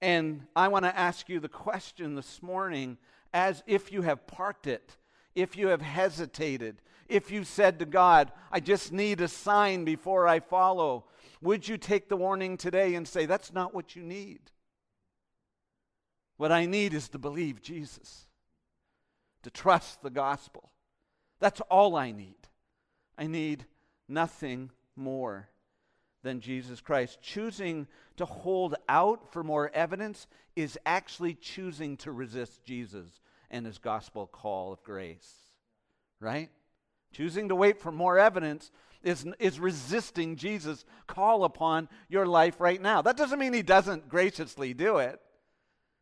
And 0.00 0.46
I 0.54 0.68
want 0.68 0.84
to 0.84 0.98
ask 0.98 1.28
you 1.28 1.40
the 1.40 1.48
question 1.48 2.14
this 2.14 2.42
morning 2.42 2.98
as 3.32 3.62
if 3.66 3.92
you 3.92 4.02
have 4.02 4.26
parked 4.26 4.66
it, 4.66 4.96
if 5.34 5.56
you 5.56 5.68
have 5.68 5.80
hesitated, 5.80 6.82
if 7.08 7.30
you 7.30 7.44
said 7.44 7.78
to 7.78 7.86
God, 7.86 8.32
I 8.50 8.60
just 8.60 8.92
need 8.92 9.20
a 9.20 9.28
sign 9.28 9.84
before 9.84 10.26
I 10.26 10.40
follow, 10.40 11.04
would 11.40 11.68
you 11.68 11.76
take 11.76 12.08
the 12.08 12.16
warning 12.16 12.56
today 12.56 12.94
and 12.94 13.06
say, 13.06 13.26
That's 13.26 13.52
not 13.52 13.74
what 13.74 13.94
you 13.94 14.02
need? 14.02 14.40
What 16.36 16.52
I 16.52 16.66
need 16.66 16.94
is 16.94 17.08
to 17.10 17.18
believe 17.18 17.62
Jesus, 17.62 18.26
to 19.42 19.50
trust 19.50 20.02
the 20.02 20.10
gospel. 20.10 20.70
That's 21.40 21.60
all 21.62 21.96
I 21.96 22.10
need. 22.10 22.48
I 23.16 23.26
need 23.26 23.66
nothing 24.08 24.70
more 24.96 25.48
than 26.22 26.40
Jesus 26.40 26.80
Christ. 26.80 27.20
Choosing 27.22 27.86
to 28.16 28.24
hold 28.24 28.74
out 28.88 29.32
for 29.32 29.42
more 29.42 29.70
evidence 29.74 30.26
is 30.56 30.78
actually 30.86 31.34
choosing 31.34 31.96
to 31.98 32.12
resist 32.12 32.64
Jesus 32.64 33.20
and 33.50 33.66
his 33.66 33.78
gospel 33.78 34.26
call 34.26 34.72
of 34.72 34.82
grace. 34.82 35.32
Right? 36.20 36.50
Choosing 37.12 37.48
to 37.48 37.54
wait 37.54 37.80
for 37.80 37.92
more 37.92 38.18
evidence 38.18 38.70
is, 39.02 39.26
is 39.38 39.60
resisting 39.60 40.36
Jesus' 40.36 40.84
call 41.06 41.44
upon 41.44 41.88
your 42.08 42.26
life 42.26 42.60
right 42.60 42.80
now. 42.80 43.02
That 43.02 43.16
doesn't 43.16 43.38
mean 43.38 43.52
he 43.52 43.62
doesn't 43.62 44.08
graciously 44.08 44.74
do 44.74 44.98
it. 44.98 45.20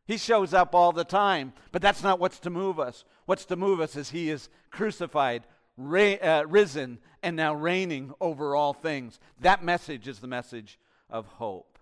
He 0.05 0.17
shows 0.17 0.53
up 0.53 0.75
all 0.75 0.91
the 0.91 1.05
time, 1.05 1.53
but 1.71 1.81
that's 1.81 2.03
not 2.03 2.19
what's 2.19 2.39
to 2.39 2.49
move 2.49 2.79
us. 2.79 3.05
What's 3.25 3.45
to 3.45 3.55
move 3.55 3.79
us 3.79 3.95
is 3.95 4.09
he 4.09 4.29
is 4.29 4.49
crucified, 4.69 5.43
risen, 5.77 6.99
and 7.21 7.35
now 7.35 7.53
reigning 7.53 8.13
over 8.21 8.55
all 8.55 8.73
things. 8.73 9.19
That 9.39 9.63
message 9.63 10.07
is 10.07 10.19
the 10.19 10.27
message 10.27 10.79
of 11.09 11.25
hope. 11.27 11.79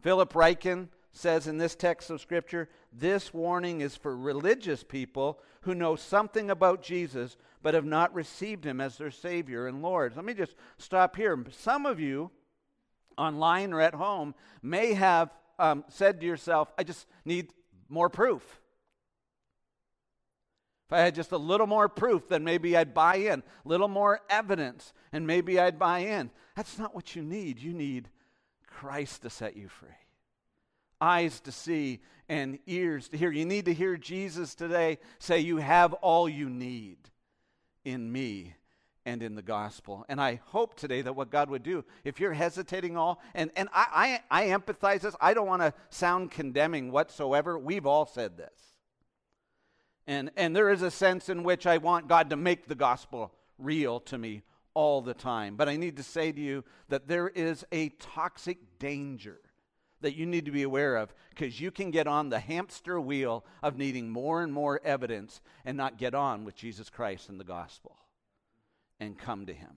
Philip 0.00 0.32
Ryken 0.32 0.88
says 1.12 1.46
in 1.46 1.58
this 1.58 1.74
text 1.74 2.10
of 2.10 2.20
Scripture 2.20 2.68
this 2.92 3.34
warning 3.34 3.80
is 3.80 3.96
for 3.96 4.16
religious 4.16 4.82
people 4.82 5.40
who 5.62 5.74
know 5.74 5.96
something 5.96 6.50
about 6.50 6.82
Jesus 6.82 7.36
but 7.62 7.74
have 7.74 7.84
not 7.84 8.14
received 8.14 8.64
him 8.64 8.80
as 8.80 8.96
their 8.96 9.10
Savior 9.10 9.66
and 9.66 9.82
Lord. 9.82 10.14
Let 10.14 10.24
me 10.24 10.34
just 10.34 10.54
stop 10.78 11.16
here. 11.16 11.44
Some 11.50 11.86
of 11.86 11.98
you, 11.98 12.30
online 13.16 13.72
or 13.72 13.80
at 13.80 13.94
home, 13.94 14.34
may 14.62 14.94
have 14.94 15.30
um, 15.58 15.84
said 15.88 16.20
to 16.20 16.26
yourself, 16.26 16.72
I 16.78 16.84
just 16.84 17.06
need 17.24 17.52
more 17.88 18.08
proof. 18.08 18.60
If 20.88 20.94
I 20.94 21.00
had 21.00 21.14
just 21.14 21.32
a 21.32 21.36
little 21.36 21.66
more 21.66 21.86
proof, 21.86 22.30
then 22.30 22.44
maybe 22.44 22.74
I'd 22.74 22.94
buy 22.94 23.16
in. 23.16 23.40
A 23.40 23.68
little 23.68 23.88
more 23.88 24.22
evidence, 24.30 24.94
and 25.12 25.26
maybe 25.26 25.60
I'd 25.60 25.78
buy 25.78 25.98
in. 25.98 26.30
That's 26.56 26.78
not 26.78 26.94
what 26.94 27.14
you 27.14 27.22
need. 27.22 27.60
You 27.60 27.74
need 27.74 28.08
Christ 28.66 29.20
to 29.22 29.30
set 29.30 29.54
you 29.54 29.68
free. 29.68 29.90
Eyes 30.98 31.40
to 31.40 31.52
see 31.52 32.00
and 32.26 32.58
ears 32.66 33.10
to 33.10 33.18
hear. 33.18 33.30
You 33.30 33.44
need 33.44 33.66
to 33.66 33.74
hear 33.74 33.98
Jesus 33.98 34.54
today 34.54 34.96
say, 35.18 35.40
You 35.40 35.58
have 35.58 35.92
all 35.92 36.26
you 36.26 36.48
need 36.48 36.96
in 37.84 38.10
me 38.10 38.54
and 39.04 39.22
in 39.22 39.34
the 39.34 39.42
gospel. 39.42 40.06
And 40.08 40.18
I 40.18 40.40
hope 40.46 40.74
today 40.74 41.02
that 41.02 41.14
what 41.14 41.30
God 41.30 41.50
would 41.50 41.62
do, 41.62 41.84
if 42.02 42.18
you're 42.18 42.32
hesitating 42.32 42.96
all, 42.96 43.20
and, 43.34 43.50
and 43.56 43.68
I, 43.74 44.20
I, 44.30 44.44
I 44.44 44.58
empathize 44.58 45.00
this, 45.00 45.14
I 45.20 45.34
don't 45.34 45.46
want 45.46 45.60
to 45.60 45.74
sound 45.90 46.30
condemning 46.30 46.90
whatsoever. 46.92 47.58
We've 47.58 47.86
all 47.86 48.06
said 48.06 48.38
this. 48.38 48.67
And, 50.08 50.30
and 50.38 50.56
there 50.56 50.70
is 50.70 50.80
a 50.80 50.90
sense 50.90 51.28
in 51.28 51.42
which 51.42 51.66
I 51.66 51.76
want 51.76 52.08
God 52.08 52.30
to 52.30 52.36
make 52.36 52.66
the 52.66 52.74
gospel 52.74 53.30
real 53.58 54.00
to 54.00 54.16
me 54.16 54.42
all 54.72 55.02
the 55.02 55.12
time. 55.12 55.54
But 55.54 55.68
I 55.68 55.76
need 55.76 55.98
to 55.98 56.02
say 56.02 56.32
to 56.32 56.40
you 56.40 56.64
that 56.88 57.08
there 57.08 57.28
is 57.28 57.66
a 57.72 57.90
toxic 57.90 58.56
danger 58.78 59.38
that 60.00 60.16
you 60.16 60.24
need 60.24 60.46
to 60.46 60.50
be 60.50 60.62
aware 60.62 60.96
of 60.96 61.12
because 61.28 61.60
you 61.60 61.70
can 61.70 61.90
get 61.90 62.06
on 62.06 62.30
the 62.30 62.38
hamster 62.38 62.98
wheel 62.98 63.44
of 63.62 63.76
needing 63.76 64.08
more 64.08 64.42
and 64.42 64.50
more 64.50 64.80
evidence 64.82 65.42
and 65.66 65.76
not 65.76 65.98
get 65.98 66.14
on 66.14 66.44
with 66.44 66.56
Jesus 66.56 66.88
Christ 66.88 67.28
and 67.28 67.38
the 67.38 67.44
gospel 67.44 67.94
and 68.98 69.18
come 69.18 69.44
to 69.44 69.52
him. 69.52 69.76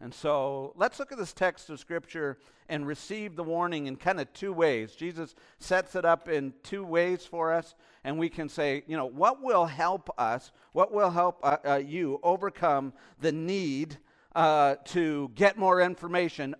And 0.00 0.12
so 0.12 0.74
let's 0.76 0.98
look 0.98 1.10
at 1.10 1.18
this 1.18 1.32
text 1.32 1.70
of 1.70 1.80
Scripture 1.80 2.38
and 2.68 2.86
receive 2.86 3.34
the 3.34 3.42
warning 3.42 3.86
in 3.86 3.96
kind 3.96 4.20
of 4.20 4.30
two 4.32 4.52
ways. 4.52 4.94
Jesus 4.94 5.34
sets 5.58 5.94
it 5.94 6.04
up 6.04 6.28
in 6.28 6.52
two 6.62 6.84
ways 6.84 7.24
for 7.24 7.52
us, 7.52 7.74
and 8.04 8.18
we 8.18 8.28
can 8.28 8.48
say, 8.48 8.82
you 8.86 8.96
know, 8.96 9.06
what 9.06 9.42
will 9.42 9.64
help 9.64 10.10
us, 10.18 10.52
what 10.72 10.92
will 10.92 11.10
help 11.10 11.40
uh, 11.42 11.56
uh, 11.64 11.74
you 11.76 12.20
overcome 12.22 12.92
the 13.20 13.32
need 13.32 13.96
uh, 14.34 14.74
to 14.84 15.30
get 15.34 15.56
more 15.56 15.80
information, 15.80 16.54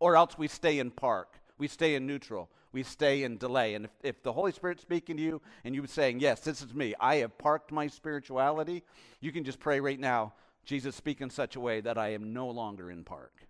or 0.00 0.16
else 0.16 0.38
we 0.38 0.48
stay 0.48 0.78
in 0.78 0.90
park, 0.90 1.40
we 1.58 1.68
stay 1.68 1.94
in 1.94 2.06
neutral, 2.06 2.48
we 2.72 2.82
stay 2.82 3.22
in 3.22 3.36
delay. 3.36 3.74
And 3.74 3.84
if, 3.84 3.90
if 4.02 4.22
the 4.22 4.32
Holy 4.32 4.52
Spirit's 4.52 4.80
speaking 4.80 5.16
to 5.18 5.22
you 5.22 5.42
and 5.64 5.74
you're 5.74 5.86
saying, 5.86 6.20
yes, 6.20 6.40
this 6.40 6.62
is 6.62 6.72
me, 6.72 6.94
I 6.98 7.16
have 7.16 7.36
parked 7.36 7.70
my 7.70 7.86
spirituality, 7.86 8.82
you 9.20 9.30
can 9.32 9.44
just 9.44 9.60
pray 9.60 9.78
right 9.78 10.00
now 10.00 10.32
Jesus 10.68 10.94
speak 10.94 11.22
in 11.22 11.30
such 11.30 11.56
a 11.56 11.60
way 11.60 11.80
that 11.80 11.96
I 11.96 12.12
am 12.12 12.34
no 12.34 12.50
longer 12.50 12.90
in 12.90 13.02
park, 13.02 13.48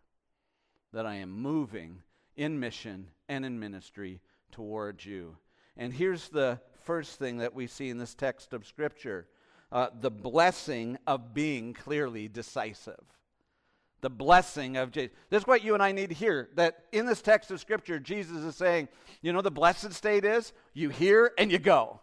that 0.93 1.05
I 1.05 1.17
am 1.17 1.33
moving 1.33 2.05
in 2.37 2.61
mission 2.61 3.11
and 3.29 3.45
in 3.45 3.59
ministry 3.59 4.21
towards 4.53 5.05
you. 5.05 5.37
And 5.77 5.93
here's 5.93 6.29
the 6.29 6.61
first 6.85 7.19
thing 7.19 7.39
that 7.39 7.57
we 7.57 7.67
see 7.67 7.91
in 7.91 7.99
this 7.99 8.15
text 8.15 8.53
of 8.53 8.65
Scripture 8.65 9.27
uh, 9.73 9.89
the 10.01 10.13
blessing 10.13 10.97
of 11.09 11.35
being 11.35 11.75
clearly 11.75 12.29
decisive. 12.29 13.03
The 14.01 14.11
blessing 14.11 14.77
of 14.77 14.93
Jesus. 14.93 15.11
This 15.29 15.43
is 15.43 15.47
what 15.49 15.65
you 15.65 15.75
and 15.75 15.83
I 15.83 15.91
need 15.91 16.11
to 16.11 16.15
hear 16.15 16.49
that 16.55 16.85
in 16.93 17.05
this 17.05 17.21
text 17.21 17.51
of 17.51 17.59
Scripture, 17.59 17.99
Jesus 17.99 18.45
is 18.45 18.55
saying, 18.55 18.87
you 19.23 19.33
know, 19.33 19.43
the 19.43 19.51
blessed 19.51 19.93
state 19.93 20.25
is 20.25 20.53
you 20.73 20.89
hear 20.89 21.33
and 21.37 21.51
you 21.51 21.59
go. 21.59 22.01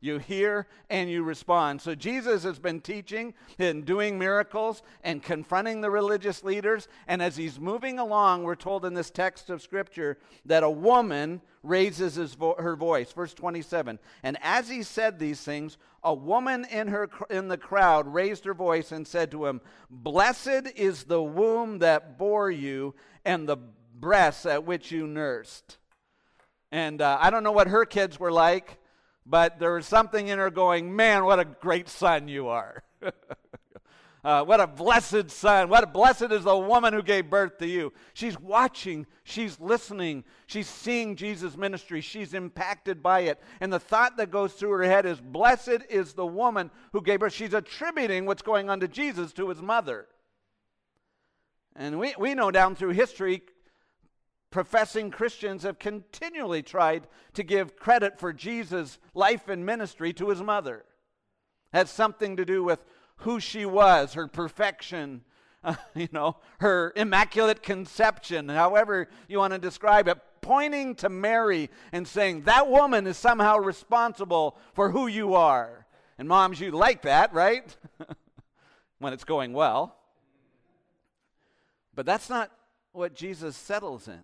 You 0.00 0.18
hear 0.18 0.66
and 0.90 1.10
you 1.10 1.22
respond. 1.22 1.80
So 1.80 1.94
Jesus 1.94 2.42
has 2.44 2.58
been 2.58 2.80
teaching 2.80 3.34
and 3.58 3.84
doing 3.84 4.18
miracles 4.18 4.82
and 5.02 5.22
confronting 5.22 5.80
the 5.80 5.90
religious 5.90 6.44
leaders. 6.44 6.86
And 7.08 7.22
as 7.22 7.36
he's 7.36 7.58
moving 7.58 7.98
along, 7.98 8.42
we're 8.42 8.56
told 8.56 8.84
in 8.84 8.94
this 8.94 9.10
text 9.10 9.48
of 9.48 9.62
Scripture 9.62 10.18
that 10.44 10.62
a 10.62 10.70
woman 10.70 11.40
raises 11.62 12.16
vo- 12.34 12.56
her 12.58 12.76
voice. 12.76 13.10
Verse 13.12 13.32
27. 13.32 13.98
And 14.22 14.36
as 14.42 14.68
he 14.68 14.82
said 14.82 15.18
these 15.18 15.40
things, 15.40 15.78
a 16.04 16.14
woman 16.14 16.66
in, 16.70 16.88
her, 16.88 17.08
in 17.30 17.48
the 17.48 17.58
crowd 17.58 18.06
raised 18.06 18.44
her 18.44 18.54
voice 18.54 18.92
and 18.92 19.06
said 19.06 19.30
to 19.30 19.46
him, 19.46 19.60
Blessed 19.90 20.72
is 20.76 21.04
the 21.04 21.22
womb 21.22 21.78
that 21.78 22.18
bore 22.18 22.50
you 22.50 22.94
and 23.24 23.48
the 23.48 23.56
breasts 23.98 24.46
at 24.46 24.64
which 24.64 24.92
you 24.92 25.06
nursed. 25.06 25.78
And 26.70 27.00
uh, 27.00 27.18
I 27.20 27.30
don't 27.30 27.42
know 27.42 27.52
what 27.52 27.68
her 27.68 27.84
kids 27.84 28.20
were 28.20 28.32
like 28.32 28.78
but 29.26 29.58
there 29.58 29.74
was 29.74 29.86
something 29.86 30.28
in 30.28 30.38
her 30.38 30.50
going, 30.50 30.94
Man, 30.94 31.24
what 31.24 31.40
a 31.40 31.44
great 31.44 31.88
son 31.88 32.28
you 32.28 32.48
are. 32.48 32.84
uh, 34.24 34.44
what 34.44 34.60
a 34.60 34.66
blessed 34.66 35.30
son. 35.30 35.68
What 35.68 35.82
a 35.82 35.88
blessed 35.88 36.30
is 36.30 36.44
the 36.44 36.56
woman 36.56 36.94
who 36.94 37.02
gave 37.02 37.28
birth 37.28 37.58
to 37.58 37.66
you. 37.66 37.92
She's 38.14 38.38
watching, 38.38 39.04
she's 39.24 39.58
listening, 39.58 40.22
she's 40.46 40.68
seeing 40.68 41.16
Jesus' 41.16 41.56
ministry, 41.56 42.00
she's 42.00 42.34
impacted 42.34 43.02
by 43.02 43.20
it. 43.20 43.42
And 43.60 43.72
the 43.72 43.80
thought 43.80 44.16
that 44.18 44.30
goes 44.30 44.52
through 44.52 44.70
her 44.70 44.84
head 44.84 45.06
is, 45.06 45.20
Blessed 45.20 45.82
is 45.90 46.12
the 46.12 46.26
woman 46.26 46.70
who 46.92 47.02
gave 47.02 47.20
birth. 47.20 47.32
She's 47.32 47.54
attributing 47.54 48.26
what's 48.26 48.42
going 48.42 48.70
on 48.70 48.78
to 48.80 48.88
Jesus 48.88 49.32
to 49.34 49.48
his 49.48 49.60
mother. 49.60 50.06
And 51.74 51.98
we, 51.98 52.14
we 52.16 52.34
know 52.34 52.50
down 52.50 52.74
through 52.74 52.90
history, 52.90 53.42
professing 54.56 55.10
Christians 55.10 55.64
have 55.64 55.78
continually 55.78 56.62
tried 56.62 57.06
to 57.34 57.42
give 57.42 57.76
credit 57.76 58.18
for 58.18 58.32
Jesus' 58.32 58.98
life 59.12 59.48
and 59.48 59.66
ministry 59.66 60.14
to 60.14 60.30
his 60.30 60.40
mother. 60.40 60.86
It 61.74 61.76
has 61.76 61.90
something 61.90 62.38
to 62.38 62.44
do 62.46 62.64
with 62.64 62.82
who 63.16 63.38
she 63.38 63.66
was, 63.66 64.14
her 64.14 64.26
perfection, 64.26 65.24
uh, 65.62 65.74
you 65.94 66.08
know, 66.10 66.38
her 66.60 66.94
immaculate 66.96 67.62
conception, 67.62 68.48
however 68.48 69.08
you 69.28 69.36
want 69.36 69.52
to 69.52 69.58
describe 69.58 70.08
it, 70.08 70.16
pointing 70.40 70.94
to 70.94 71.10
Mary 71.10 71.68
and 71.92 72.08
saying, 72.08 72.44
that 72.44 72.66
woman 72.66 73.06
is 73.06 73.18
somehow 73.18 73.58
responsible 73.58 74.56
for 74.72 74.88
who 74.88 75.06
you 75.06 75.34
are. 75.34 75.86
And 76.16 76.26
moms, 76.26 76.60
you 76.60 76.70
like 76.70 77.02
that, 77.02 77.34
right? 77.34 77.76
when 79.00 79.12
it's 79.12 79.24
going 79.24 79.52
well. 79.52 79.98
But 81.94 82.06
that's 82.06 82.30
not 82.30 82.50
what 82.92 83.14
Jesus 83.14 83.54
settles 83.54 84.08
in. 84.08 84.22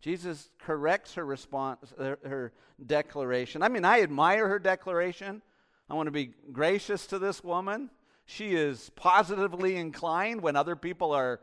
Jesus 0.00 0.50
corrects 0.58 1.14
her 1.14 1.24
response, 1.24 1.92
her, 1.98 2.52
declaration. 2.84 3.62
I 3.62 3.68
mean, 3.68 3.84
I 3.84 4.02
admire 4.02 4.46
her 4.48 4.60
declaration. 4.60 5.42
I 5.90 5.94
want 5.94 6.06
to 6.06 6.12
be 6.12 6.30
gracious 6.52 7.06
to 7.08 7.18
this 7.18 7.42
woman. 7.42 7.90
She 8.24 8.54
is 8.54 8.90
positively 8.94 9.76
inclined 9.76 10.42
when 10.42 10.54
other 10.54 10.76
people 10.76 11.12
are 11.12 11.40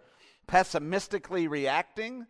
pessimistically 0.47 1.47
reacting, 1.47 2.27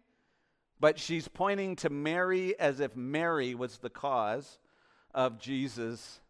but 0.79 0.97
she's 0.97 1.27
pointing 1.27 1.75
to 1.77 1.89
Mary 1.89 2.57
as 2.59 2.79
if 2.79 2.95
Mary 2.95 3.53
was 3.53 3.77
the 3.77 3.89
cause 3.89 4.57
of 5.13 5.39
Jesus' 5.39 6.21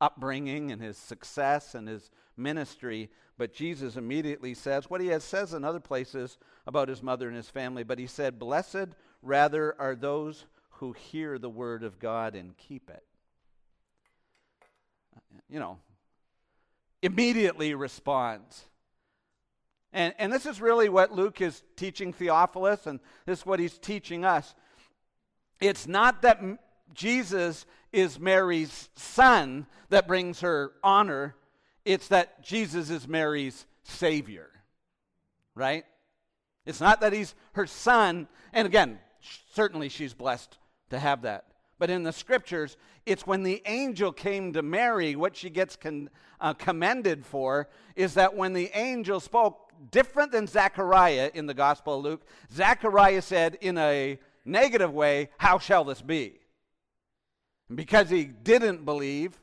upbringing 0.00 0.72
and 0.72 0.82
his 0.82 0.96
success 0.96 1.74
and 1.74 1.86
his 1.86 2.10
ministry. 2.36 3.10
But 3.38 3.52
Jesus 3.52 3.96
immediately 3.96 4.54
says 4.54 4.90
what 4.90 5.00
he 5.00 5.08
has 5.08 5.22
says 5.22 5.54
in 5.54 5.64
other 5.64 5.80
places 5.80 6.38
about 6.66 6.88
his 6.88 7.02
mother 7.02 7.28
and 7.28 7.36
his 7.36 7.50
family. 7.50 7.84
But 7.84 7.98
he 7.98 8.06
said, 8.06 8.38
Blessed 8.38 8.88
rather 9.22 9.74
are 9.78 9.94
those 9.94 10.44
who 10.70 10.92
hear 10.92 11.38
the 11.38 11.48
word 11.48 11.82
of 11.82 11.98
God 11.98 12.34
and 12.34 12.56
keep 12.56 12.90
it. 12.90 13.02
You 15.48 15.60
know, 15.60 15.78
immediately 17.02 17.74
responds. 17.74 18.64
And, 19.92 20.14
and 20.18 20.32
this 20.32 20.44
is 20.44 20.60
really 20.60 20.88
what 20.88 21.12
Luke 21.12 21.40
is 21.40 21.62
teaching 21.76 22.12
Theophilus, 22.12 22.86
and 22.86 23.00
this 23.24 23.40
is 23.40 23.46
what 23.46 23.60
he's 23.60 23.78
teaching 23.78 24.24
us. 24.24 24.54
It's 25.60 25.86
not 25.86 26.22
that 26.22 26.40
Jesus 26.92 27.64
is 27.92 28.20
Mary's 28.20 28.90
son 28.94 29.66
that 29.88 30.06
brings 30.06 30.40
her 30.40 30.72
honor, 30.82 31.34
it's 31.84 32.08
that 32.08 32.42
Jesus 32.42 32.90
is 32.90 33.08
Mary's 33.08 33.64
Savior, 33.84 34.50
right? 35.54 35.84
It's 36.66 36.80
not 36.80 37.00
that 37.00 37.12
he's 37.12 37.34
her 37.52 37.66
son. 37.66 38.26
And 38.52 38.66
again, 38.66 38.98
certainly 39.52 39.88
she's 39.88 40.14
blessed 40.14 40.58
to 40.90 40.98
have 40.98 41.22
that. 41.22 41.44
But 41.78 41.90
in 41.90 42.02
the 42.02 42.12
scriptures, 42.12 42.76
it's 43.04 43.26
when 43.26 43.42
the 43.42 43.62
angel 43.66 44.12
came 44.12 44.52
to 44.54 44.62
Mary, 44.62 45.14
what 45.14 45.36
she 45.36 45.50
gets 45.50 45.76
con, 45.76 46.08
uh, 46.40 46.54
commended 46.54 47.26
for 47.26 47.68
is 47.94 48.14
that 48.14 48.34
when 48.34 48.52
the 48.52 48.70
angel 48.74 49.20
spoke, 49.20 49.72
different 49.90 50.32
than 50.32 50.46
Zechariah 50.46 51.30
in 51.34 51.46
the 51.46 51.54
Gospel 51.54 51.98
of 51.98 52.04
Luke, 52.04 52.26
Zechariah 52.52 53.22
said 53.22 53.58
in 53.60 53.76
a 53.78 54.18
negative 54.44 54.92
way, 54.92 55.30
How 55.38 55.58
shall 55.58 55.84
this 55.84 56.00
be? 56.00 56.40
And 57.68 57.76
because 57.76 58.08
he 58.08 58.24
didn't 58.24 58.84
believe, 58.84 59.38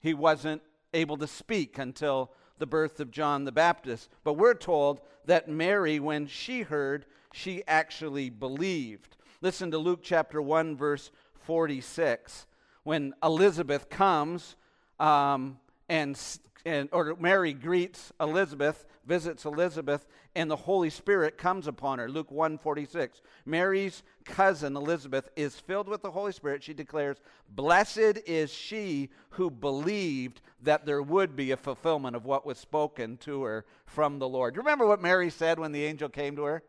he 0.00 0.14
wasn't 0.14 0.62
able 0.92 1.16
to 1.18 1.26
speak 1.26 1.78
until 1.78 2.32
the 2.58 2.66
birth 2.66 3.00
of 3.00 3.10
John 3.10 3.44
the 3.44 3.52
Baptist. 3.52 4.10
But 4.24 4.34
we're 4.34 4.54
told 4.54 5.00
that 5.26 5.48
Mary, 5.48 6.00
when 6.00 6.26
she 6.26 6.62
heard, 6.62 7.06
she 7.32 7.62
actually 7.66 8.30
believed. 8.30 9.16
Listen 9.40 9.70
to 9.70 9.78
Luke 9.78 10.00
chapter 10.02 10.42
1, 10.42 10.76
verse 10.76 11.10
46. 11.34 12.46
When 12.82 13.14
Elizabeth 13.22 13.88
comes 13.88 14.56
um, 14.98 15.58
and, 15.88 16.18
and, 16.64 16.88
or 16.92 17.16
Mary 17.18 17.52
greets 17.52 18.12
Elizabeth, 18.20 18.84
visits 19.06 19.44
Elizabeth, 19.44 20.06
and 20.34 20.50
the 20.50 20.56
Holy 20.56 20.90
Spirit 20.90 21.36
comes 21.36 21.66
upon 21.66 21.98
her. 21.98 22.08
Luke 22.08 22.30
1:46. 22.30 23.22
Mary's 23.44 24.02
cousin 24.24 24.76
Elizabeth 24.76 25.28
is 25.34 25.58
filled 25.58 25.88
with 25.88 26.02
the 26.02 26.10
Holy 26.12 26.32
Spirit. 26.32 26.62
She 26.62 26.74
declares, 26.74 27.20
"Blessed 27.48 28.18
is 28.26 28.52
she 28.52 29.10
who 29.30 29.50
believed 29.50 30.42
that 30.62 30.86
there 30.86 31.02
would 31.02 31.34
be 31.34 31.50
a 31.50 31.56
fulfillment 31.56 32.14
of 32.14 32.24
what 32.24 32.46
was 32.46 32.58
spoken 32.58 33.16
to 33.18 33.42
her 33.42 33.64
from 33.86 34.18
the 34.18 34.28
Lord." 34.28 34.56
Remember 34.56 34.86
what 34.86 35.02
Mary 35.02 35.30
said 35.30 35.58
when 35.58 35.72
the 35.72 35.84
angel 35.84 36.08
came 36.08 36.36
to 36.36 36.44
her? 36.44 36.62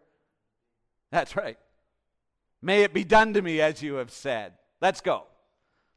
That's 1.12 1.36
right. 1.36 1.58
May 2.62 2.84
it 2.84 2.94
be 2.94 3.04
done 3.04 3.34
to 3.34 3.42
me 3.42 3.60
as 3.62 3.82
you 3.82 3.96
have 3.96 4.12
said. 4.12 4.54
Let's 4.82 5.02
go. 5.02 5.26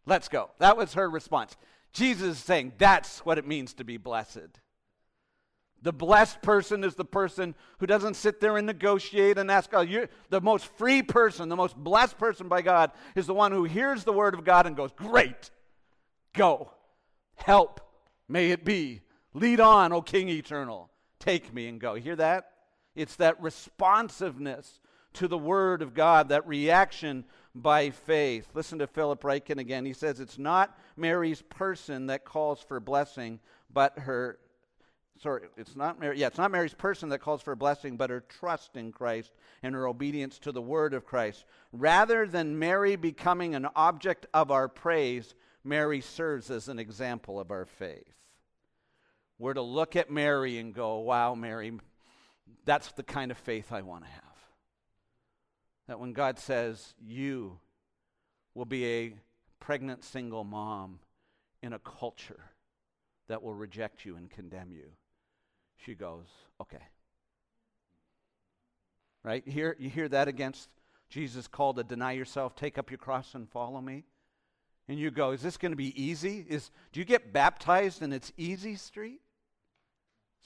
Let's 0.07 0.29
go. 0.29 0.51
That 0.59 0.77
was 0.77 0.95
her 0.95 1.09
response. 1.09 1.57
Jesus 1.93 2.37
is 2.37 2.39
saying 2.39 2.73
that's 2.79 3.21
what 3.21 3.39
it 3.39 3.47
means 3.47 3.75
to 3.75 3.85
be 3.85 3.97
blessed. 3.97 4.61
The 5.83 5.93
blessed 5.93 6.41
person 6.41 6.83
is 6.83 6.95
the 6.95 7.05
person 7.05 7.55
who 7.79 7.87
doesn't 7.87 8.15
sit 8.15 8.41
there 8.41 8.57
and 8.57 8.67
negotiate 8.67 9.37
and 9.37 9.51
ask. 9.51 9.71
You're, 9.87 10.09
the 10.31 10.41
most 10.41 10.67
free 10.79 11.03
person, 11.03 11.51
the 11.51 11.57
most 11.57 11.77
blessed 11.77 12.19
person 12.19 12.49
by 12.49 12.63
God, 12.63 12.91
is 13.15 13.27
the 13.27 13.35
one 13.35 13.53
who 13.53 13.65
hears 13.65 14.03
the 14.03 14.13
word 14.13 14.33
of 14.33 14.45
God 14.45 14.67
and 14.67 14.77
goes, 14.77 14.93
Great, 14.97 15.51
go, 16.33 16.71
help, 17.37 17.81
may 18.29 18.51
it 18.51 18.65
be. 18.65 19.03
Lead 19.35 19.61
on, 19.61 19.93
O 19.93 20.01
King 20.01 20.31
eternal. 20.31 20.91
Take 21.19 21.53
me 21.53 21.69
and 21.69 21.79
go. 21.79 21.95
Hear 21.95 22.17
that? 22.17 22.51
It's 22.95 23.17
that 23.17 23.43
responsiveness 23.43 24.81
to 25.15 25.29
the 25.29 25.39
word 25.39 25.83
of 25.83 25.95
God, 25.95 26.29
that 26.29 26.47
reaction 26.47 27.25
by 27.55 27.91
faith. 27.91 28.49
Listen 28.55 28.79
to 28.81 28.87
Philip 28.87 29.23
Ryken 29.23 29.59
again. 29.59 29.85
He 29.85 29.93
says, 29.93 30.21
It's 30.21 30.39
not 30.39 30.79
Mary's 30.97 31.43
person 31.43 32.07
that 32.07 32.25
calls 32.25 32.61
for 32.61 32.81
blessing, 32.81 33.41
but 33.73 33.99
her 33.99 34.39
sorry, 35.21 35.43
it's 35.57 35.77
not 35.77 35.99
Mary. 36.01 36.19
Yeah, 36.19 36.27
it's 36.27 36.39
not 36.39 36.51
Mary's 36.51 36.75
person 36.75 37.09
that 37.11 37.21
calls 37.21 37.43
for 37.43 37.55
blessing, 37.57 37.97
but 37.97 38.11
her 38.11 38.21
trust 38.21 38.77
in 38.77 38.93
Christ 38.93 39.33
and 39.63 39.75
her 39.75 39.87
obedience 39.87 40.39
to 40.41 40.53
the 40.53 40.63
word 40.63 40.95
of 40.95 41.07
Christ. 41.07 41.45
Rather 41.73 42.27
than 42.27 42.59
Mary 42.59 42.97
becoming 42.97 43.55
an 43.55 43.69
object 43.77 44.27
of 44.35 44.51
our 44.51 44.69
praise, 44.69 45.35
Mary 45.63 46.01
serves 46.01 46.51
as 46.51 46.69
an 46.69 46.79
example 46.79 47.41
of 47.41 47.51
our 47.51 47.65
faith. 47.65 48.13
We're 49.39 49.55
to 49.55 49.63
look 49.63 49.97
at 49.97 50.11
Mary 50.11 50.59
and 50.59 50.75
go, 50.75 50.99
wow, 50.99 51.35
Mary, 51.35 51.73
that's 52.65 52.93
the 52.93 53.03
kind 53.03 53.31
of 53.31 53.39
faith 53.39 53.73
I 53.73 53.83
want 53.83 54.05
to 54.05 54.11
have. 54.11 54.24
That 55.87 56.01
when 56.01 56.13
God 56.13 56.39
says, 56.39 56.95
you 57.05 57.59
will 58.55 58.65
be 58.65 58.87
a 58.87 59.15
pregnant 59.61 60.05
single 60.05 60.45
mom 60.45 61.01
in 61.63 61.73
a 61.73 61.79
culture 61.79 62.41
that 63.29 63.43
will 63.43 63.55
reject 63.55 64.05
you 64.05 64.17
and 64.17 64.31
condemn 64.31 64.73
you, 64.73 64.87
she 65.77 65.95
goes, 65.95 66.27
okay. 66.61 66.83
Right? 69.23 69.47
Here, 69.47 69.77
you 69.79 69.91
hear 69.91 70.09
that 70.09 70.29
against 70.29 70.69
Jesus' 71.09 71.49
call 71.49 71.75
to 71.75 71.85
deny 71.85 72.13
yourself, 72.13 72.55
take 72.55 72.79
up 72.79 72.91
your 72.91 72.99
cross, 72.99 73.35
and 73.35 73.49
follow 73.49 73.81
me? 73.81 74.05
And 74.89 74.99
you 74.99 75.11
go, 75.11 75.31
is 75.31 75.41
this 75.41 75.57
going 75.57 75.73
to 75.73 75.77
be 75.77 76.01
easy? 76.03 76.45
Is, 76.49 76.71
do 76.93 77.01
you 77.01 77.07
get 77.07 77.33
baptized 77.33 78.03
and 78.03 78.13
it's 78.13 78.33
easy 78.37 78.77
street? 78.77 79.21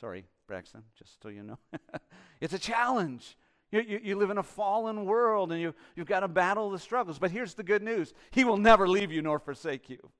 Sorry, 0.00 0.26
Braxton, 0.46 0.84
just 0.96 1.20
so 1.20 1.28
you 1.28 1.42
know. 1.42 1.58
it's 2.40 2.54
a 2.54 2.58
challenge. 2.58 3.36
You, 3.70 3.80
you, 3.80 4.00
you, 4.02 4.16
live 4.16 4.30
in 4.30 4.38
a 4.38 4.42
fallen 4.42 5.04
world 5.04 5.52
and 5.52 5.60
you, 5.60 5.74
you've 5.94 6.06
got 6.06 6.20
to 6.20 6.28
battle 6.28 6.70
the 6.70 6.78
struggles. 6.78 7.18
But 7.18 7.30
here's 7.30 7.54
the 7.54 7.62
good 7.62 7.82
news 7.82 8.14
He 8.30 8.44
will 8.44 8.56
never 8.56 8.88
leave 8.88 9.12
you 9.12 9.20
nor 9.20 9.38
forsake 9.38 9.90
you. 9.90 10.10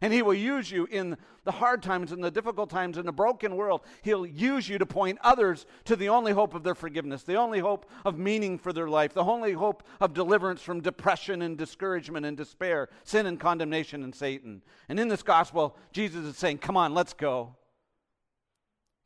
And 0.00 0.12
He 0.12 0.22
will 0.22 0.34
use 0.34 0.70
you 0.70 0.86
in 0.90 1.16
the 1.44 1.52
hard 1.52 1.82
times 1.82 2.12
and 2.12 2.24
the 2.24 2.30
difficult 2.30 2.70
times 2.70 2.96
in 2.96 3.04
the 3.04 3.12
broken 3.12 3.56
world. 3.56 3.82
He'll 4.02 4.26
use 4.26 4.68
you 4.68 4.78
to 4.78 4.86
point 4.86 5.18
others 5.22 5.66
to 5.84 5.96
the 5.96 6.08
only 6.08 6.32
hope 6.32 6.54
of 6.54 6.62
their 6.62 6.74
forgiveness, 6.74 7.22
the 7.22 7.36
only 7.36 7.60
hope 7.60 7.90
of 8.04 8.18
meaning 8.18 8.58
for 8.58 8.72
their 8.72 8.88
life, 8.88 9.12
the 9.12 9.22
only 9.22 9.52
hope 9.52 9.82
of 10.00 10.14
deliverance 10.14 10.62
from 10.62 10.80
depression 10.80 11.42
and 11.42 11.58
discouragement 11.58 12.24
and 12.24 12.36
despair, 12.36 12.88
sin 13.04 13.26
and 13.26 13.38
condemnation 13.38 14.02
and 14.02 14.14
Satan. 14.14 14.62
And 14.88 14.98
in 14.98 15.08
this 15.08 15.22
gospel, 15.22 15.76
Jesus 15.92 16.24
is 16.24 16.36
saying, 16.38 16.58
Come 16.58 16.76
on, 16.76 16.94
let's 16.94 17.12
go. 17.12 17.56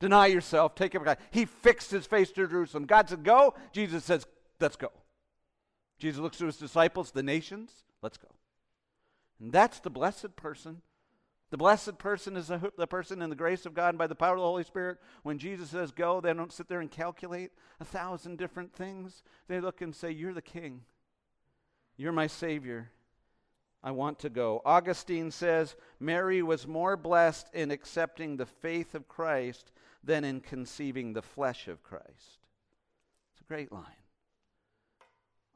Deny 0.00 0.26
yourself, 0.26 0.74
take 0.74 0.94
up. 0.94 1.18
He 1.30 1.44
fixed 1.44 1.90
his 1.90 2.06
face 2.06 2.30
to 2.30 2.46
Jerusalem. 2.46 2.84
God 2.84 3.08
said, 3.08 3.24
Go. 3.24 3.54
Jesus 3.72 4.04
says, 4.04 4.26
Let's 4.60 4.76
go. 4.76 4.92
Jesus 5.98 6.20
looks 6.20 6.38
to 6.38 6.46
his 6.46 6.56
disciples, 6.56 7.10
the 7.10 7.24
nations, 7.24 7.72
let's 8.02 8.16
go. 8.16 8.28
And 9.40 9.52
that's 9.52 9.80
the 9.80 9.90
blessed 9.90 10.36
person 10.36 10.82
the 11.50 11.56
blessed 11.56 11.96
person 11.96 12.36
is 12.36 12.48
the 12.48 12.86
person 12.86 13.22
in 13.22 13.30
the 13.30 13.36
grace 13.36 13.64
of 13.64 13.72
God 13.72 13.90
and 13.90 13.98
by 13.98 14.06
the 14.06 14.14
power 14.14 14.34
of 14.34 14.40
the 14.40 14.44
Holy 14.44 14.64
Spirit. 14.64 14.98
When 15.22 15.38
Jesus 15.38 15.70
says 15.70 15.92
go, 15.92 16.20
they 16.20 16.34
don't 16.34 16.52
sit 16.52 16.68
there 16.68 16.80
and 16.80 16.90
calculate 16.90 17.52
a 17.80 17.84
thousand 17.84 18.36
different 18.36 18.74
things. 18.74 19.22
They 19.48 19.60
look 19.60 19.80
and 19.80 19.94
say, 19.94 20.10
You're 20.10 20.34
the 20.34 20.42
king. 20.42 20.82
You're 21.96 22.12
my 22.12 22.26
Savior. 22.26 22.90
I 23.82 23.92
want 23.92 24.18
to 24.20 24.28
go. 24.28 24.60
Augustine 24.64 25.30
says 25.30 25.76
Mary 26.00 26.42
was 26.42 26.66
more 26.66 26.96
blessed 26.96 27.48
in 27.54 27.70
accepting 27.70 28.36
the 28.36 28.46
faith 28.46 28.94
of 28.94 29.08
Christ 29.08 29.70
than 30.02 30.24
in 30.24 30.40
conceiving 30.40 31.12
the 31.12 31.22
flesh 31.22 31.68
of 31.68 31.82
Christ. 31.82 32.38
It's 33.32 33.40
a 33.40 33.48
great 33.48 33.72
line. 33.72 33.84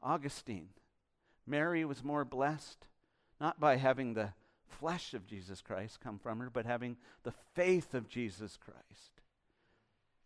Augustine, 0.01 0.69
Mary 1.47 1.85
was 1.85 2.03
more 2.03 2.25
blessed 2.25 2.87
not 3.39 3.59
by 3.59 3.77
having 3.77 4.13
the 4.13 4.33
flesh 4.67 5.13
of 5.13 5.27
Jesus 5.27 5.61
Christ 5.61 5.99
come 6.01 6.19
from 6.19 6.39
her, 6.39 6.49
but 6.49 6.65
having 6.65 6.97
the 7.23 7.33
faith 7.53 7.93
of 7.93 8.09
Jesus 8.09 8.57
Christ 8.57 9.13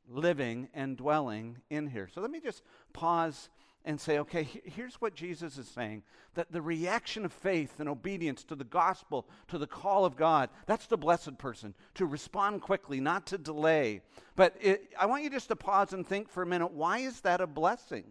living 0.10 0.70
and 0.74 0.98
dwelling 0.98 1.58
in 1.70 1.88
here. 1.88 2.10
So 2.14 2.22
let 2.22 2.32
me 2.32 2.40
just 2.40 2.64
pause 2.94 3.50
and 3.88 4.02
say, 4.02 4.20
okay, 4.20 4.46
here's 4.66 4.96
what 4.96 5.16
Jesus 5.16 5.58
is 5.58 5.66
saying 5.70 6.04
that 6.34 6.52
the 6.52 6.62
reaction 6.62 7.24
of 7.24 7.32
faith 7.32 7.80
and 7.80 7.88
obedience 7.88 8.44
to 8.44 8.54
the 8.54 8.66
gospel, 8.66 9.30
to 9.48 9.58
the 9.58 9.66
call 9.66 10.04
of 10.04 10.18
God, 10.18 10.50
that's 10.66 10.88
the 10.88 10.98
blessed 10.98 11.38
person, 11.38 11.74
to 11.96 12.06
respond 12.06 12.62
quickly, 12.62 13.00
not 13.00 13.26
to 13.28 13.38
delay. 13.38 14.02
But 14.36 14.56
it, 14.60 14.94
I 15.00 15.06
want 15.06 15.24
you 15.24 15.30
just 15.30 15.48
to 15.48 15.56
pause 15.56 15.94
and 15.94 16.06
think 16.06 16.30
for 16.30 16.44
a 16.44 16.46
minute 16.46 16.74
why 16.74 17.00
is 17.00 17.22
that 17.22 17.40
a 17.40 17.48
blessing? 17.48 18.04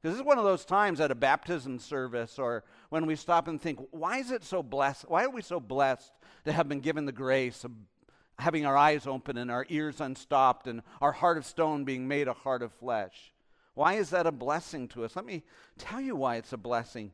Because 0.00 0.14
this 0.14 0.20
is 0.20 0.26
one 0.26 0.38
of 0.38 0.44
those 0.44 0.64
times 0.64 1.00
at 1.00 1.10
a 1.10 1.16
baptism 1.16 1.80
service 1.80 2.38
or 2.38 2.62
when 2.90 3.04
we 3.04 3.16
stop 3.16 3.48
and 3.48 3.60
think, 3.60 3.80
why 3.90 4.18
is 4.18 4.30
it 4.30 4.44
so 4.44 4.62
blessed? 4.62 5.06
Why 5.08 5.24
are 5.24 5.30
we 5.30 5.42
so 5.42 5.58
blessed 5.58 6.12
to 6.44 6.52
have 6.52 6.68
been 6.68 6.80
given 6.80 7.04
the 7.04 7.12
grace 7.12 7.64
of 7.64 7.72
having 8.38 8.64
our 8.64 8.76
eyes 8.76 9.08
open 9.08 9.36
and 9.36 9.50
our 9.50 9.66
ears 9.70 10.00
unstopped 10.00 10.68
and 10.68 10.82
our 11.00 11.12
heart 11.12 11.36
of 11.36 11.44
stone 11.44 11.84
being 11.84 12.06
made 12.06 12.28
a 12.28 12.32
heart 12.32 12.62
of 12.62 12.72
flesh? 12.72 13.32
Why 13.80 13.94
is 13.94 14.10
that 14.10 14.26
a 14.26 14.30
blessing 14.30 14.88
to 14.88 15.06
us? 15.06 15.16
Let 15.16 15.24
me 15.24 15.42
tell 15.78 16.02
you 16.02 16.14
why 16.14 16.36
it's 16.36 16.52
a 16.52 16.58
blessing 16.58 17.12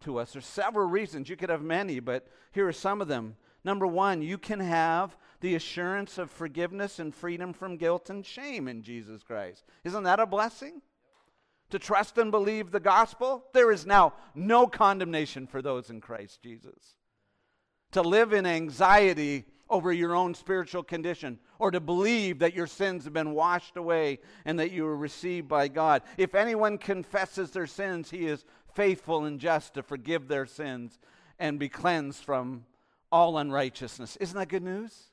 to 0.00 0.18
us. 0.18 0.32
There's 0.32 0.46
several 0.46 0.88
reasons. 0.88 1.28
You 1.28 1.36
could 1.36 1.50
have 1.50 1.60
many, 1.60 2.00
but 2.00 2.26
here 2.52 2.66
are 2.66 2.72
some 2.72 3.02
of 3.02 3.08
them. 3.08 3.36
Number 3.64 3.86
one, 3.86 4.22
you 4.22 4.38
can 4.38 4.60
have 4.60 5.14
the 5.42 5.54
assurance 5.54 6.16
of 6.16 6.30
forgiveness 6.30 6.98
and 6.98 7.14
freedom 7.14 7.52
from 7.52 7.76
guilt 7.76 8.08
and 8.08 8.24
shame 8.24 8.66
in 8.66 8.80
Jesus 8.80 9.22
Christ. 9.22 9.64
Isn't 9.84 10.04
that 10.04 10.18
a 10.18 10.24
blessing? 10.24 10.80
To 11.68 11.78
trust 11.78 12.16
and 12.16 12.30
believe 12.30 12.70
the 12.70 12.80
gospel, 12.80 13.44
there 13.52 13.70
is 13.70 13.84
now 13.84 14.14
no 14.34 14.66
condemnation 14.66 15.46
for 15.46 15.60
those 15.60 15.90
in 15.90 16.00
Christ 16.00 16.40
Jesus. 16.42 16.96
To 17.92 18.00
live 18.00 18.32
in 18.32 18.46
anxiety 18.46 19.44
over 19.68 19.92
your 19.92 20.14
own 20.14 20.34
spiritual 20.34 20.82
condition 20.82 21.38
or 21.58 21.70
to 21.70 21.80
believe 21.80 22.38
that 22.38 22.54
your 22.54 22.66
sins 22.66 23.04
have 23.04 23.12
been 23.12 23.34
washed 23.34 23.76
away 23.76 24.18
and 24.44 24.58
that 24.58 24.70
you 24.70 24.86
are 24.86 24.96
received 24.96 25.48
by 25.48 25.68
God. 25.68 26.02
If 26.16 26.34
anyone 26.34 26.78
confesses 26.78 27.50
their 27.50 27.66
sins, 27.66 28.10
he 28.10 28.26
is 28.26 28.44
faithful 28.74 29.24
and 29.24 29.40
just 29.40 29.74
to 29.74 29.82
forgive 29.82 30.28
their 30.28 30.46
sins 30.46 30.98
and 31.38 31.58
be 31.58 31.68
cleansed 31.68 32.24
from 32.24 32.64
all 33.10 33.38
unrighteousness. 33.38 34.16
Isn't 34.16 34.38
that 34.38 34.48
good 34.48 34.62
news? 34.62 35.10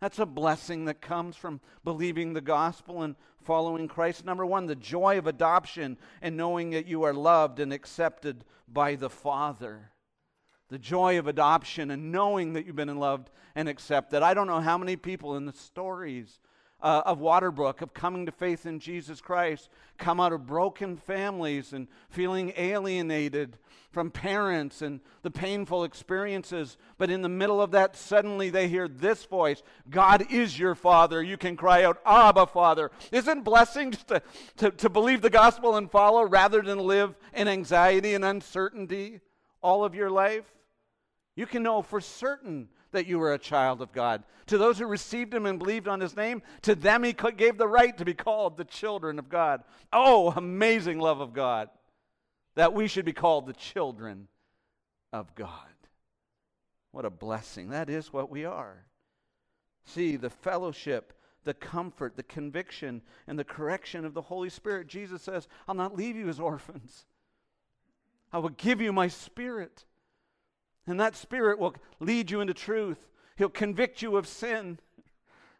That's 0.00 0.18
a 0.18 0.26
blessing 0.26 0.86
that 0.86 1.02
comes 1.02 1.36
from 1.36 1.60
believing 1.84 2.32
the 2.32 2.40
gospel 2.40 3.02
and 3.02 3.16
following 3.42 3.86
Christ. 3.86 4.24
Number 4.24 4.46
one, 4.46 4.66
the 4.66 4.74
joy 4.74 5.18
of 5.18 5.26
adoption 5.26 5.98
and 6.22 6.36
knowing 6.36 6.70
that 6.70 6.86
you 6.86 7.02
are 7.02 7.12
loved 7.12 7.60
and 7.60 7.72
accepted 7.72 8.44
by 8.66 8.94
the 8.94 9.10
Father 9.10 9.89
the 10.70 10.78
joy 10.78 11.18
of 11.18 11.26
adoption 11.26 11.90
and 11.90 12.10
knowing 12.10 12.54
that 12.54 12.66
you've 12.66 12.76
been 12.76 12.96
loved 12.96 13.30
and 13.54 13.68
accepted. 13.68 14.22
I 14.22 14.34
don't 14.34 14.46
know 14.46 14.60
how 14.60 14.78
many 14.78 14.96
people 14.96 15.36
in 15.36 15.44
the 15.44 15.52
stories 15.52 16.38
uh, 16.82 17.02
of 17.04 17.18
Waterbrook 17.18 17.82
of 17.82 17.92
coming 17.92 18.26
to 18.26 18.32
faith 18.32 18.66
in 18.66 18.78
Jesus 18.78 19.20
Christ 19.20 19.68
come 19.98 20.20
out 20.20 20.32
of 20.32 20.46
broken 20.46 20.96
families 20.96 21.72
and 21.72 21.88
feeling 22.08 22.52
alienated 22.56 23.58
from 23.90 24.10
parents 24.10 24.80
and 24.80 25.00
the 25.22 25.30
painful 25.30 25.84
experiences. 25.84 26.76
But 26.96 27.10
in 27.10 27.22
the 27.22 27.28
middle 27.28 27.60
of 27.60 27.72
that, 27.72 27.96
suddenly 27.96 28.50
they 28.50 28.68
hear 28.68 28.88
this 28.88 29.24
voice 29.24 29.62
God 29.90 30.26
is 30.30 30.58
your 30.58 30.74
Father. 30.74 31.22
You 31.22 31.36
can 31.36 31.56
cry 31.56 31.84
out, 31.84 32.00
Abba, 32.06 32.46
Father. 32.46 32.90
Isn't 33.12 33.42
blessing 33.42 33.92
just 33.92 34.08
to, 34.08 34.22
to, 34.58 34.70
to 34.70 34.88
believe 34.88 35.22
the 35.22 35.30
gospel 35.30 35.76
and 35.76 35.90
follow 35.90 36.22
rather 36.22 36.62
than 36.62 36.78
live 36.78 37.14
in 37.34 37.48
anxiety 37.48 38.14
and 38.14 38.24
uncertainty 38.24 39.20
all 39.62 39.84
of 39.84 39.94
your 39.94 40.10
life? 40.10 40.44
You 41.36 41.46
can 41.46 41.62
know 41.62 41.82
for 41.82 42.00
certain 42.00 42.68
that 42.92 43.06
you 43.06 43.20
are 43.22 43.32
a 43.32 43.38
child 43.38 43.80
of 43.80 43.92
God. 43.92 44.24
To 44.46 44.58
those 44.58 44.78
who 44.78 44.86
received 44.86 45.32
him 45.32 45.46
and 45.46 45.58
believed 45.58 45.88
on 45.88 46.00
his 46.00 46.16
name, 46.16 46.42
to 46.62 46.74
them 46.74 47.04
he 47.04 47.12
gave 47.12 47.56
the 47.56 47.68
right 47.68 47.96
to 47.98 48.04
be 48.04 48.14
called 48.14 48.56
the 48.56 48.64
children 48.64 49.18
of 49.18 49.28
God. 49.28 49.62
Oh, 49.92 50.32
amazing 50.36 50.98
love 50.98 51.20
of 51.20 51.32
God 51.32 51.70
that 52.54 52.74
we 52.74 52.88
should 52.88 53.04
be 53.04 53.12
called 53.12 53.46
the 53.46 53.52
children 53.52 54.28
of 55.12 55.34
God. 55.34 55.50
What 56.92 57.04
a 57.04 57.10
blessing. 57.10 57.70
That 57.70 57.88
is 57.88 58.12
what 58.12 58.30
we 58.30 58.44
are. 58.44 58.84
See, 59.84 60.16
the 60.16 60.30
fellowship, 60.30 61.12
the 61.44 61.54
comfort, 61.54 62.16
the 62.16 62.22
conviction, 62.22 63.02
and 63.26 63.38
the 63.38 63.44
correction 63.44 64.04
of 64.04 64.14
the 64.14 64.22
Holy 64.22 64.50
Spirit. 64.50 64.88
Jesus 64.88 65.22
says, 65.22 65.48
I'll 65.66 65.74
not 65.74 65.96
leave 65.96 66.16
you 66.16 66.28
as 66.28 66.40
orphans, 66.40 67.06
I 68.32 68.38
will 68.38 68.50
give 68.50 68.80
you 68.80 68.92
my 68.92 69.08
spirit. 69.08 69.84
And 70.86 70.98
that 71.00 71.16
Spirit 71.16 71.58
will 71.58 71.74
lead 72.00 72.30
you 72.30 72.40
into 72.40 72.54
truth. 72.54 72.98
He'll 73.36 73.48
convict 73.48 74.02
you 74.02 74.16
of 74.16 74.26
sin, 74.26 74.78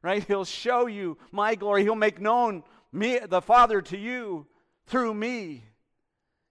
right? 0.02 0.24
He'll 0.24 0.44
show 0.44 0.87
you 0.87 1.18
my 1.30 1.54
glory. 1.54 1.83
He'll 1.83 1.94
make 1.94 2.20
known 2.20 2.62
me, 2.92 3.18
the 3.18 3.40
Father 3.40 3.80
to 3.83 3.96
you 3.96 4.46
through 4.87 5.14
me. 5.14 5.64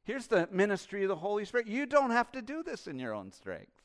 Here's 0.04 0.28
the 0.28 0.48
ministry 0.52 1.04
of 1.04 1.10
the 1.10 1.16
Holy 1.16 1.46
Spirit. 1.46 1.68
You 1.68 1.86
don't 1.86 2.12
have 2.12 2.32
to 2.32 2.42
do 2.42 2.64
this 2.64 2.88
in 2.88 3.00
your 3.00 3.14
own 3.14 3.32
strength 3.32 3.79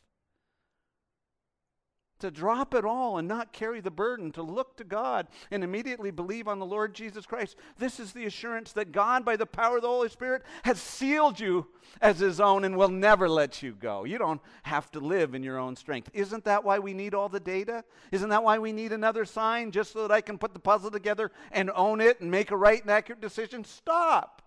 to 2.25 2.31
drop 2.31 2.73
it 2.73 2.87
all 2.87 3.19
and 3.19 3.29
not 3.29 3.53
carry 3.53 3.83
the 3.83 3.91
burden, 3.91 4.33
to 4.33 4.43
look 4.43 4.79
to 4.79 4.85
God 4.85 5.29
and 5.51 5.63
immediately 5.63 6.11
believe 6.11 6.49
on 6.49 6.59
the 6.59 6.65
Lord 6.65 6.95
Jesus 6.95 7.27
Christ. 7.27 7.55
This 7.79 8.01
is 8.01 8.13
the 8.13 8.25
assurance 8.25 8.73
that 8.73 8.93
God, 8.93 9.27
by 9.27 9.37
the 9.37 9.45
power 9.45 9.77
of 9.77 9.83
the 9.83 9.89
Holy 9.89 10.09
Spirit, 10.09 10.43
has 10.63 10.81
sealed 10.81 11.39
you 11.39 11.67
as 12.01 12.21
His 12.21 12.41
own 12.41 12.65
and 12.65 12.79
will 12.79 12.89
never 12.89 13.29
let 13.29 13.63
you 13.63 13.73
go. 13.73 14.05
You 14.05 14.17
don't 14.17 14.41
have 14.63 14.91
to 14.93 15.01
live 15.01 15.35
in 15.35 15.43
your 15.43 15.59
own 15.59 15.77
strength. 15.77 16.09
Isn't 16.15 16.45
that 16.45 16.65
why 16.65 16.79
we 16.79 16.95
need 16.95 17.13
all 17.13 17.29
the 17.29 17.41
data? 17.41 17.85
Isn't 18.11 18.31
that 18.31 18.43
why 18.43 18.59
we 18.59 18.73
need 18.73 18.93
another 18.93 19.27
sign 19.27 19.71
just 19.71 19.93
so 19.93 20.01
that 20.01 20.11
I 20.11 20.23
can 20.23 20.39
put 20.39 20.55
the 20.55 20.61
puzzle 20.61 20.91
together 20.91 21.31
and 21.53 21.71
own 21.75 22.01
it 22.01 22.23
and 22.23 22.31
make 22.31 22.51
a 22.51 22.57
right 22.57 22.81
and 22.81 22.91
accurate 22.91 23.21
decision? 23.21 23.65
Stop. 23.65 24.41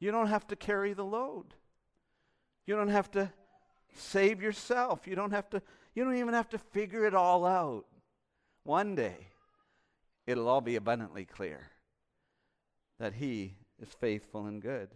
You 0.00 0.10
don't 0.10 0.28
have 0.28 0.46
to 0.48 0.56
carry 0.56 0.92
the 0.92 1.04
load. 1.04 1.54
You 2.66 2.76
don't 2.76 2.88
have 2.88 3.10
to 3.12 3.32
save 3.98 4.42
yourself. 4.42 5.06
You 5.06 5.14
don't 5.14 5.32
have 5.32 5.50
to 5.50 5.62
you 5.94 6.04
don't 6.04 6.16
even 6.16 6.34
have 6.34 6.50
to 6.50 6.58
figure 6.58 7.06
it 7.06 7.14
all 7.14 7.44
out. 7.46 7.86
One 8.64 8.94
day 8.94 9.28
it'll 10.26 10.48
all 10.48 10.60
be 10.60 10.76
abundantly 10.76 11.24
clear 11.24 11.70
that 12.98 13.14
he 13.14 13.54
is 13.80 13.88
faithful 13.88 14.46
and 14.46 14.60
good. 14.60 14.90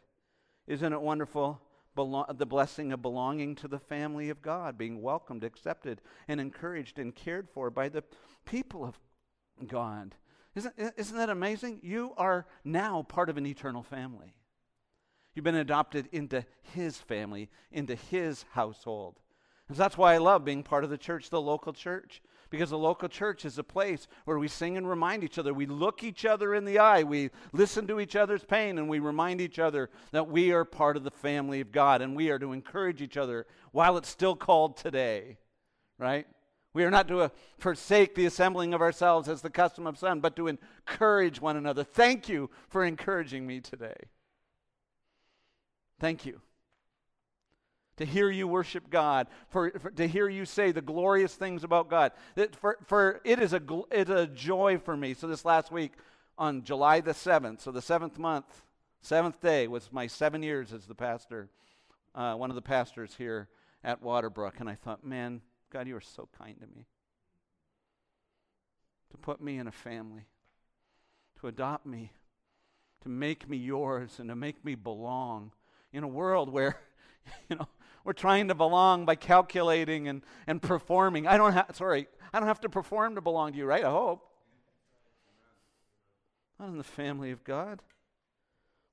Isn't 0.67 0.93
it 0.93 1.01
wonderful 1.01 1.61
Belo- 1.97 2.37
the 2.37 2.47
blessing 2.47 2.93
of 2.93 3.03
belonging 3.03 3.57
to 3.57 3.69
the 3.69 3.79
family 3.79 4.31
of 4.31 4.43
God, 4.43 4.79
being 4.79 5.03
welcomed, 5.03 5.43
accepted, 5.43 6.01
and 6.29 6.41
encouraged 6.41 6.99
and 6.99 7.15
cared 7.15 7.49
for 7.49 7.69
by 7.69 7.89
the 7.89 8.05
people 8.45 8.85
of 8.85 8.99
God? 9.67 10.15
Isn't, 10.55 10.75
isn't 10.97 11.17
that 11.17 11.31
amazing? 11.31 11.81
You 11.83 12.13
are 12.17 12.47
now 12.65 13.03
part 13.03 13.29
of 13.29 13.37
an 13.37 13.47
eternal 13.47 13.83
family. 13.83 14.35
You've 15.35 15.45
been 15.45 15.55
adopted 15.55 16.09
into 16.13 16.45
His 16.75 16.97
family, 16.97 17.49
into 17.71 17.95
His 17.95 18.45
household. 18.53 19.21
And 19.69 19.77
so 19.77 19.83
that's 19.83 19.97
why 19.97 20.15
I 20.15 20.19
love 20.19 20.45
being 20.45 20.63
part 20.65 20.83
of 20.83 20.91
the 20.91 20.99
church, 20.99 21.31
the 21.31 21.41
local 21.41 21.73
church, 21.73 22.21
because 22.51 22.71
the 22.71 22.79
local 22.79 23.09
church 23.09 23.45
is 23.45 23.57
a 23.57 23.63
place 23.63 24.09
where 24.25 24.39
we 24.39 24.49
sing 24.49 24.77
and 24.77 24.89
remind 24.89 25.23
each 25.23 25.39
other. 25.39 25.55
We 25.55 25.67
look 25.67 26.03
each 26.03 26.25
other 26.25 26.53
in 26.55 26.65
the 26.65 26.81
eye. 26.81 27.05
We 27.05 27.31
listen 27.53 27.87
to 27.87 28.01
each 28.01 28.17
other's 28.17 28.43
pain, 28.43 28.79
and 28.79 28.89
we 28.89 28.99
remind 28.99 29.41
each 29.41 29.61
other 29.61 29.89
that 30.11 30.29
we 30.29 30.51
are 30.51 30.65
part 30.65 30.97
of 30.97 31.05
the 31.05 31.11
family 31.13 31.61
of 31.61 31.71
God, 31.71 32.03
and 32.03 32.17
we 32.17 32.31
are 32.31 32.41
to 32.41 32.53
encourage 32.53 33.01
each 33.01 33.17
other 33.17 33.47
while 33.71 33.97
it's 33.97 34.09
still 34.09 34.35
called 34.35 34.77
today, 34.77 35.39
right? 35.99 36.27
We 36.73 36.83
are 36.85 36.91
not 36.91 37.07
to 37.09 37.21
uh, 37.21 37.29
forsake 37.59 38.17
the 38.17 38.27
assembling 38.27 38.75
of 38.75 38.81
ourselves 38.81 39.29
as 39.29 39.43
the 39.43 39.51
custom 39.51 39.87
of 39.87 39.99
some, 39.99 40.19
but 40.19 40.35
to 40.35 40.49
encourage 40.49 41.41
one 41.41 41.57
another. 41.57 41.85
Thank 41.85 42.29
you 42.29 42.51
for 42.69 42.85
encouraging 42.85 43.47
me 43.47 43.61
today. 43.61 43.95
Thank 46.01 46.25
you. 46.25 46.41
To 47.99 48.07
hear 48.07 48.31
you 48.31 48.49
worship 48.49 48.89
God, 48.89 49.27
for, 49.51 49.71
for, 49.79 49.91
to 49.91 50.09
hear 50.09 50.27
you 50.27 50.47
say 50.47 50.73
the 50.73 50.81
glorious 50.81 51.35
things 51.35 51.63
about 51.63 51.91
God. 51.91 52.13
That 52.35 52.57
for, 52.57 52.79
for 52.87 53.21
it 53.25 53.39
is 53.39 53.53
a 53.53 53.61
it's 53.91 54.09
a 54.09 54.27
joy 54.27 54.79
for 54.79 54.97
me. 54.97 55.13
So 55.13 55.27
this 55.27 55.45
last 55.45 55.71
week 55.71 55.93
on 56.39 56.65
July 56.65 57.01
the 57.01 57.13
seventh, 57.13 57.61
so 57.61 57.71
the 57.71 57.83
seventh 57.83 58.19
month, 58.19 58.63
seventh 59.03 59.39
day 59.43 59.69
was 59.69 59.93
my 59.93 60.07
seven 60.07 60.43
years 60.43 60.73
as 60.73 60.87
the 60.87 60.95
pastor, 60.95 61.51
uh, 62.15 62.35
one 62.35 62.51
of 62.51 62.57
the 62.57 62.63
pastors 62.63 63.15
here 63.19 63.51
at 63.85 64.03
Waterbrook, 64.03 64.61
and 64.61 64.69
I 64.69 64.77
thought, 64.77 65.05
man, 65.05 65.43
God, 65.71 65.87
you 65.87 65.97
are 65.97 66.01
so 66.01 66.27
kind 66.39 66.59
to 66.59 66.67
me. 66.67 66.87
To 69.11 69.19
put 69.19 69.43
me 69.43 69.59
in 69.59 69.67
a 69.67 69.73
family, 69.73 70.27
to 71.41 71.49
adopt 71.49 71.85
me, 71.85 72.13
to 73.03 73.11
make 73.11 73.47
me 73.47 73.59
yours, 73.59 74.19
and 74.19 74.31
to 74.31 74.37
make 74.37 74.65
me 74.65 74.75
belong 74.75 75.53
in 75.93 76.03
a 76.03 76.09
world 76.09 76.51
where, 76.51 76.79
you 77.49 77.57
know, 77.57 77.69
we're 78.05 78.13
trying 78.13 78.49
to 78.49 78.55
belong 78.55 79.05
by 79.05 79.15
calculating 79.15 80.09
and, 80.09 80.23
and 80.47 80.63
performing. 80.63 81.27
I 81.27 81.37
don't 81.37 81.53
have, 81.53 81.75
sorry, 81.75 82.09
I 82.33 82.39
don't 82.39 82.49
have 82.49 82.61
to 82.61 82.69
perform 82.69 83.17
to 83.17 83.21
belong 83.21 83.53
to 83.53 83.59
you, 83.59 83.67
right? 83.67 83.85
I 83.85 83.91
hope. 83.91 84.27
Not 86.59 86.69
in 86.69 86.79
the 86.79 86.85
family 86.85 87.31
of 87.31 87.45
God. 87.45 87.83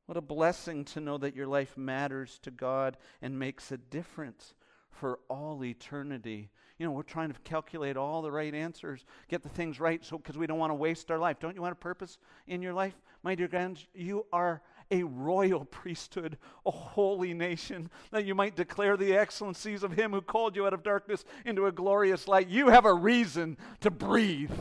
What 0.08 0.18
a 0.18 0.22
blessing 0.22 0.86
to 0.86 1.02
know 1.02 1.18
that 1.18 1.36
your 1.36 1.48
life 1.48 1.78
matters 1.78 2.40
to 2.44 2.52
God 2.52 2.96
and 3.22 3.38
makes 3.38 3.72
a 3.72 3.78
difference 3.78 4.56
for 4.90 5.20
all 5.30 5.64
eternity. 5.64 6.50
You 6.80 6.86
know, 6.86 6.94
we're 6.94 7.04
trying 7.04 7.32
to 7.32 7.40
calculate 7.42 7.98
all 7.98 8.22
the 8.22 8.32
right 8.32 8.54
answers, 8.54 9.04
get 9.28 9.44
the 9.44 9.50
things 9.50 9.80
right, 9.80 10.04
so 10.06 10.18
because 10.18 10.38
we 10.38 10.48
don't 10.48 10.60
want 10.60 10.72
to 10.72 10.76
waste 10.76 11.12
our 11.12 11.20
life. 11.20 11.40
Don't 11.40 11.56
you 11.56 11.62
want 11.62 11.74
a 11.74 11.76
purpose 11.76 12.18
in 12.48 12.62
your 12.62 12.74
life, 12.74 12.96
my 13.22 13.36
dear 13.36 13.50
friends? 13.50 13.86
You 13.94 14.26
are 14.32 14.62
a 14.92 15.04
royal 15.04 15.66
priesthood, 15.66 16.38
a 16.66 16.72
holy 16.72 17.34
nation, 17.34 17.90
that 18.12 18.26
you 18.26 18.36
might 18.36 18.56
declare 18.56 18.98
the 18.98 19.14
excellencies 19.14 19.84
of 19.84 19.94
him 19.94 20.12
who 20.12 20.22
called 20.22 20.56
you 20.56 20.66
out 20.66 20.74
of 20.74 20.84
darkness 20.84 21.26
into 21.46 21.66
a 21.66 21.72
glorious 21.72 22.28
light. 22.28 22.48
You 22.48 22.70
have 22.70 22.86
a 22.86 22.94
reason 22.94 23.58
to 23.82 23.92
breathe, 23.92 24.52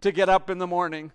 to 0.00 0.12
get 0.12 0.28
up 0.28 0.50
in 0.50 0.58
the 0.58 0.66
morning. 0.66 1.12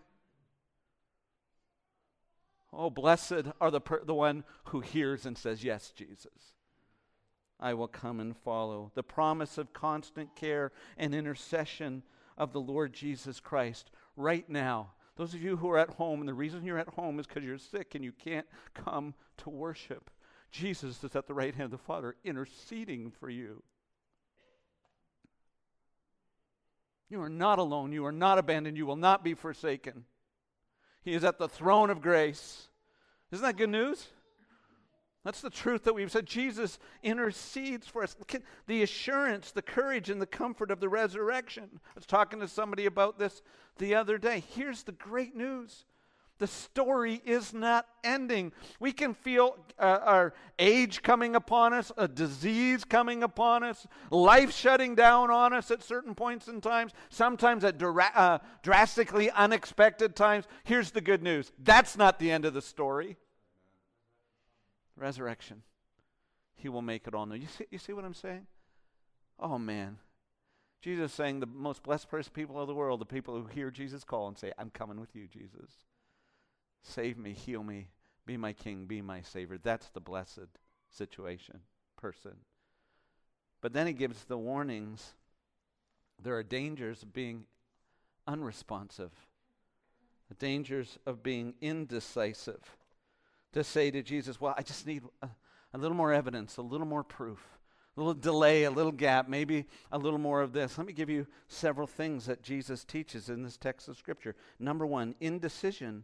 Oh, 2.71 2.89
blessed 2.89 3.45
are 3.61 3.71
the, 3.71 3.81
per- 3.81 4.03
the 4.03 4.13
one 4.13 4.43
who 4.65 4.81
hears 4.81 5.25
and 5.25 5.37
says, 5.37 5.63
Yes, 5.63 5.91
Jesus. 5.95 6.53
I 7.59 7.73
will 7.73 7.87
come 7.87 8.19
and 8.19 8.35
follow. 8.35 8.91
The 8.95 9.03
promise 9.03 9.57
of 9.57 9.71
constant 9.71 10.35
care 10.35 10.71
and 10.97 11.15
intercession 11.15 12.03
of 12.37 12.51
the 12.51 12.59
Lord 12.59 12.93
Jesus 12.93 13.39
Christ 13.39 13.91
right 14.17 14.47
now. 14.49 14.91
Those 15.17 15.33
of 15.33 15.41
you 15.41 15.57
who 15.57 15.69
are 15.69 15.77
at 15.77 15.91
home, 15.91 16.19
and 16.19 16.27
the 16.27 16.33
reason 16.33 16.65
you're 16.65 16.77
at 16.77 16.89
home 16.89 17.19
is 17.19 17.27
because 17.27 17.43
you're 17.43 17.57
sick 17.57 17.95
and 17.95 18.03
you 18.03 18.11
can't 18.11 18.47
come 18.73 19.13
to 19.37 19.49
worship. 19.49 20.09
Jesus 20.51 21.03
is 21.03 21.15
at 21.15 21.27
the 21.27 21.33
right 21.33 21.53
hand 21.53 21.65
of 21.65 21.71
the 21.71 21.77
Father 21.77 22.15
interceding 22.23 23.11
for 23.11 23.29
you. 23.29 23.63
You 27.09 27.21
are 27.21 27.29
not 27.29 27.59
alone. 27.59 27.91
You 27.91 28.05
are 28.05 28.11
not 28.11 28.37
abandoned. 28.37 28.77
You 28.77 28.85
will 28.85 28.95
not 28.95 29.23
be 29.23 29.35
forsaken. 29.35 30.05
He 31.01 31.13
is 31.13 31.23
at 31.23 31.37
the 31.37 31.47
throne 31.47 31.89
of 31.89 32.01
grace. 32.01 32.67
Isn't 33.31 33.45
that 33.45 33.57
good 33.57 33.69
news? 33.69 34.07
That's 35.25 35.41
the 35.41 35.49
truth 35.49 35.83
that 35.85 35.95
we've 35.95 36.11
said. 36.11 36.27
Jesus 36.27 36.77
intercedes 37.01 37.87
for 37.87 38.03
us. 38.03 38.15
The 38.67 38.83
assurance, 38.83 39.51
the 39.51 39.63
courage, 39.63 40.11
and 40.11 40.21
the 40.21 40.27
comfort 40.27 40.69
of 40.69 40.79
the 40.79 40.87
resurrection. 40.87 41.67
I 41.73 41.91
was 41.95 42.05
talking 42.05 42.39
to 42.41 42.47
somebody 42.47 42.85
about 42.85 43.17
this 43.17 43.41
the 43.79 43.95
other 43.95 44.19
day. 44.19 44.43
Here's 44.53 44.83
the 44.83 44.91
great 44.91 45.35
news 45.35 45.85
the 46.37 46.47
story 46.47 47.21
is 47.25 47.53
not 47.53 47.87
ending. 48.03 48.51
We 48.79 48.91
can 48.91 49.13
feel 49.13 49.57
uh, 49.79 49.99
our 50.03 50.33
age 50.59 51.01
coming 51.01 51.33
upon 51.33 51.73
us, 51.73 51.93
a 51.97 52.09
disease 52.09 52.83
coming 52.83 53.23
upon 53.23 53.63
us, 53.63 53.87
life 54.11 54.51
shutting 54.51 54.95
down 54.95 55.31
on 55.31 55.53
us 55.53 55.71
at 55.71 55.81
certain 55.81 56.13
points 56.13 56.49
in 56.49 56.59
times, 56.59 56.91
sometimes 57.09 57.63
at 57.63 57.77
dra- 57.77 58.11
uh, 58.13 58.39
drastically 58.63 59.31
unexpected 59.31 60.15
times. 60.15 60.45
Here's 60.65 60.91
the 60.91 61.01
good 61.01 61.23
news 61.23 61.51
that's 61.63 61.97
not 61.97 62.19
the 62.19 62.31
end 62.31 62.43
of 62.45 62.53
the 62.53 62.61
story. 62.61 63.15
Resurrection. 64.97 65.63
He 66.55 66.69
will 66.69 66.81
make 66.81 67.07
it 67.07 67.13
all 67.13 67.25
new. 67.25 67.35
You 67.35 67.47
see, 67.47 67.65
you 67.69 67.77
see 67.77 67.93
what 67.93 68.05
I'm 68.05 68.13
saying? 68.13 68.47
Oh, 69.39 69.57
man. 69.57 69.97
Jesus 70.81 71.11
saying 71.13 71.39
the 71.39 71.47
most 71.47 71.83
blessed 71.83 72.09
person, 72.09 72.31
people 72.33 72.59
of 72.59 72.67
the 72.67 72.75
world, 72.75 73.01
the 73.01 73.05
people 73.05 73.35
who 73.35 73.47
hear 73.47 73.71
Jesus 73.71 74.03
call 74.03 74.27
and 74.27 74.37
say, 74.37 74.51
I'm 74.57 74.69
coming 74.69 74.99
with 74.99 75.15
you, 75.15 75.27
Jesus. 75.27 75.71
Save 76.83 77.17
me, 77.17 77.33
heal 77.33 77.63
me, 77.63 77.87
be 78.25 78.37
my 78.37 78.53
king, 78.53 78.85
be 78.85 79.01
my 79.01 79.21
savior. 79.21 79.57
That's 79.61 79.89
the 79.89 79.99
blessed 79.99 80.59
situation, 80.91 81.61
person. 81.97 82.33
But 83.61 83.73
then 83.73 83.87
he 83.87 83.93
gives 83.93 84.25
the 84.25 84.37
warnings. 84.37 85.15
There 86.21 86.35
are 86.35 86.43
dangers 86.43 87.01
of 87.01 87.13
being 87.13 87.45
unresponsive, 88.27 89.11
the 90.29 90.35
dangers 90.35 90.99
of 91.05 91.23
being 91.23 91.55
indecisive. 91.61 92.77
To 93.55 93.63
say 93.63 93.89
to 93.89 94.03
Jesus, 94.03 94.41
Well, 94.41 94.53
I 94.57 94.63
just 94.63 94.85
need 94.85 95.03
a, 95.21 95.29
a 95.73 95.77
little 95.77 95.95
more 95.95 96.11
evidence, 96.11 96.57
a 96.57 96.61
little 96.61 96.85
more 96.85 97.05
proof, 97.05 97.39
a 97.95 98.01
little 98.01 98.13
delay, 98.13 98.65
a 98.65 98.69
little 98.69 98.91
gap, 98.91 99.29
maybe 99.29 99.65
a 99.93 99.97
little 99.97 100.19
more 100.19 100.41
of 100.41 100.51
this. 100.51 100.77
Let 100.77 100.85
me 100.85 100.91
give 100.91 101.09
you 101.09 101.25
several 101.47 101.87
things 101.87 102.25
that 102.25 102.43
Jesus 102.43 102.83
teaches 102.83 103.29
in 103.29 103.43
this 103.43 103.55
text 103.55 103.87
of 103.87 103.95
Scripture. 103.95 104.35
Number 104.59 104.85
one, 104.85 105.15
indecision 105.21 106.03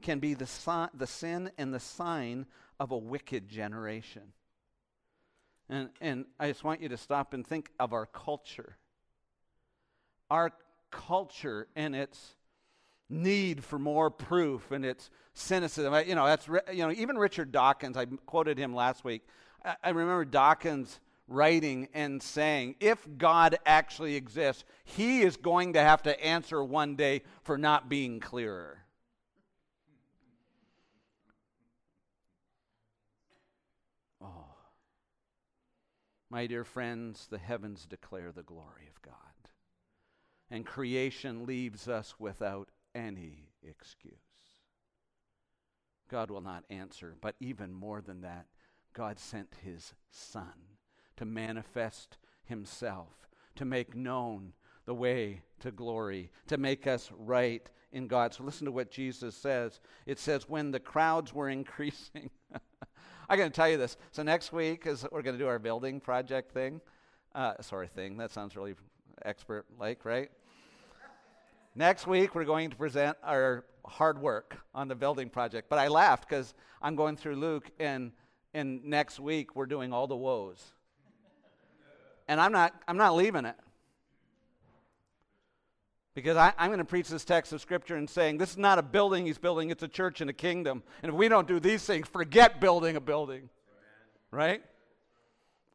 can 0.00 0.18
be 0.18 0.32
the, 0.32 0.88
the 0.94 1.06
sin 1.06 1.50
and 1.58 1.74
the 1.74 1.78
sign 1.80 2.46
of 2.80 2.90
a 2.90 2.96
wicked 2.96 3.50
generation. 3.50 4.32
And, 5.68 5.90
and 6.00 6.24
I 6.40 6.48
just 6.48 6.64
want 6.64 6.80
you 6.80 6.88
to 6.88 6.96
stop 6.96 7.34
and 7.34 7.46
think 7.46 7.70
of 7.78 7.92
our 7.92 8.06
culture. 8.06 8.78
Our 10.30 10.52
culture 10.90 11.68
and 11.76 11.94
its 11.94 12.34
need 13.10 13.64
for 13.64 13.78
more 13.78 14.10
proof 14.10 14.70
and 14.70 14.84
its 14.84 15.10
cynicism. 15.34 15.94
You 16.06 16.14
know, 16.14 16.26
that's 16.26 16.46
you 16.72 16.86
know 16.86 16.92
even 16.92 17.18
Richard 17.18 17.52
Dawkins. 17.52 17.96
I 17.96 18.06
quoted 18.26 18.58
him 18.58 18.74
last 18.74 19.04
week. 19.04 19.22
I, 19.64 19.76
I 19.82 19.88
remember 19.90 20.24
Dawkins 20.24 21.00
writing 21.28 21.88
and 21.92 22.22
saying, 22.22 22.74
if 22.80 23.06
God 23.18 23.58
actually 23.66 24.16
exists, 24.16 24.64
he 24.84 25.20
is 25.20 25.36
going 25.36 25.74
to 25.74 25.80
have 25.80 26.02
to 26.04 26.24
answer 26.24 26.64
one 26.64 26.96
day 26.96 27.22
for 27.42 27.58
not 27.58 27.88
being 27.88 28.18
clearer. 28.18 28.78
Oh. 34.22 34.46
My 36.30 36.46
dear 36.46 36.64
friends, 36.64 37.28
the 37.30 37.38
heavens 37.38 37.86
declare 37.86 38.32
the 38.32 38.42
glory 38.42 38.88
of 38.88 39.02
God, 39.02 39.14
and 40.50 40.64
creation 40.64 41.44
leaves 41.44 41.88
us 41.88 42.14
without 42.18 42.70
any 42.94 43.48
excuse. 43.62 44.14
God 46.08 46.30
will 46.30 46.40
not 46.40 46.64
answer, 46.70 47.14
but 47.20 47.36
even 47.40 47.72
more 47.72 48.00
than 48.00 48.22
that, 48.22 48.46
God 48.94 49.18
sent 49.18 49.54
his 49.62 49.94
Son 50.10 50.52
to 51.16 51.24
manifest 51.24 52.18
himself, 52.44 53.28
to 53.56 53.64
make 53.64 53.94
known 53.94 54.52
the 54.86 54.94
way 54.94 55.42
to 55.60 55.70
glory, 55.70 56.30
to 56.46 56.56
make 56.56 56.86
us 56.86 57.10
right 57.18 57.68
in 57.92 58.06
God. 58.06 58.32
So 58.32 58.44
listen 58.44 58.64
to 58.64 58.72
what 58.72 58.90
Jesus 58.90 59.34
says. 59.34 59.80
It 60.06 60.18
says, 60.18 60.48
when 60.48 60.70
the 60.70 60.80
crowds 60.80 61.34
were 61.34 61.48
increasing, 61.50 62.30
I 63.28 63.36
got 63.36 63.44
to 63.44 63.50
tell 63.50 63.68
you 63.68 63.76
this. 63.76 63.96
So 64.10 64.22
next 64.22 64.52
week 64.52 64.86
is 64.86 65.04
we're 65.12 65.22
going 65.22 65.36
to 65.36 65.42
do 65.42 65.48
our 65.48 65.58
building 65.58 66.00
project 66.00 66.52
thing. 66.52 66.80
Uh, 67.34 67.54
sorry, 67.60 67.88
thing. 67.88 68.16
That 68.16 68.30
sounds 68.30 68.56
really 68.56 68.74
expert 69.24 69.66
like, 69.78 70.04
right? 70.04 70.30
Next 71.78 72.08
week 72.08 72.34
we're 72.34 72.44
going 72.44 72.70
to 72.70 72.76
present 72.76 73.16
our 73.22 73.64
hard 73.86 74.20
work 74.20 74.58
on 74.74 74.88
the 74.88 74.96
building 74.96 75.30
project. 75.30 75.70
But 75.70 75.78
I 75.78 75.88
laughed 75.88 76.28
because 76.28 76.52
I'm 76.82 76.96
going 76.96 77.16
through 77.16 77.36
Luke, 77.36 77.70
and 77.78 78.12
and 78.52 78.84
next 78.84 79.20
week 79.20 79.54
we're 79.54 79.66
doing 79.66 79.92
all 79.92 80.06
the 80.06 80.16
woes. 80.16 80.62
And 82.26 82.40
I'm 82.40 82.52
not 82.52 82.74
I'm 82.86 82.96
not 82.96 83.14
leaving 83.14 83.44
it. 83.44 83.56
Because 86.14 86.36
I, 86.36 86.52
am 86.58 86.70
going 86.70 86.80
to 86.80 86.84
preach 86.84 87.08
this 87.08 87.24
text 87.24 87.52
of 87.52 87.60
Scripture 87.60 87.94
and 87.94 88.10
saying 88.10 88.38
this 88.38 88.50
is 88.50 88.58
not 88.58 88.80
a 88.80 88.82
building 88.82 89.24
he's 89.24 89.38
building, 89.38 89.70
it's 89.70 89.84
a 89.84 89.88
church 89.88 90.20
and 90.20 90.28
a 90.28 90.32
kingdom. 90.32 90.82
And 91.00 91.10
if 91.10 91.16
we 91.16 91.28
don't 91.28 91.46
do 91.46 91.60
these 91.60 91.84
things, 91.84 92.08
forget 92.08 92.60
building 92.60 92.96
a 92.96 93.00
building. 93.00 93.48
Right? 94.32 94.62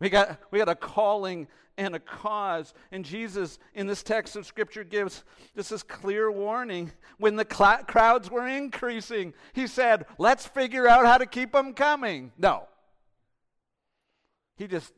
We 0.02 0.10
got, 0.10 0.38
we 0.52 0.60
got 0.60 0.68
a 0.68 0.76
calling 0.76 1.48
and 1.78 1.96
a 1.96 2.00
cause. 2.00 2.74
And 2.92 3.04
Jesus, 3.04 3.60
in 3.74 3.88
this 3.88 4.04
text 4.04 4.36
of 4.36 4.46
Scripture, 4.46 4.84
gives 4.84 5.24
this 5.56 5.72
is 5.72 5.84
clear 5.84 6.32
warning. 6.32 6.92
When 7.18 7.36
the 7.36 7.48
cl- 7.50 7.84
crowds 7.86 8.30
were 8.30 8.48
increasing, 8.48 9.34
he 9.54 9.68
said, 9.68 10.06
Let's 10.18 10.46
figure 10.46 10.88
out 10.88 11.06
how 11.06 11.18
to 11.18 11.26
keep 11.26 11.52
them 11.52 11.74
coming. 11.74 12.32
No. 12.38 12.68
He 14.56 14.68
just 14.68 14.94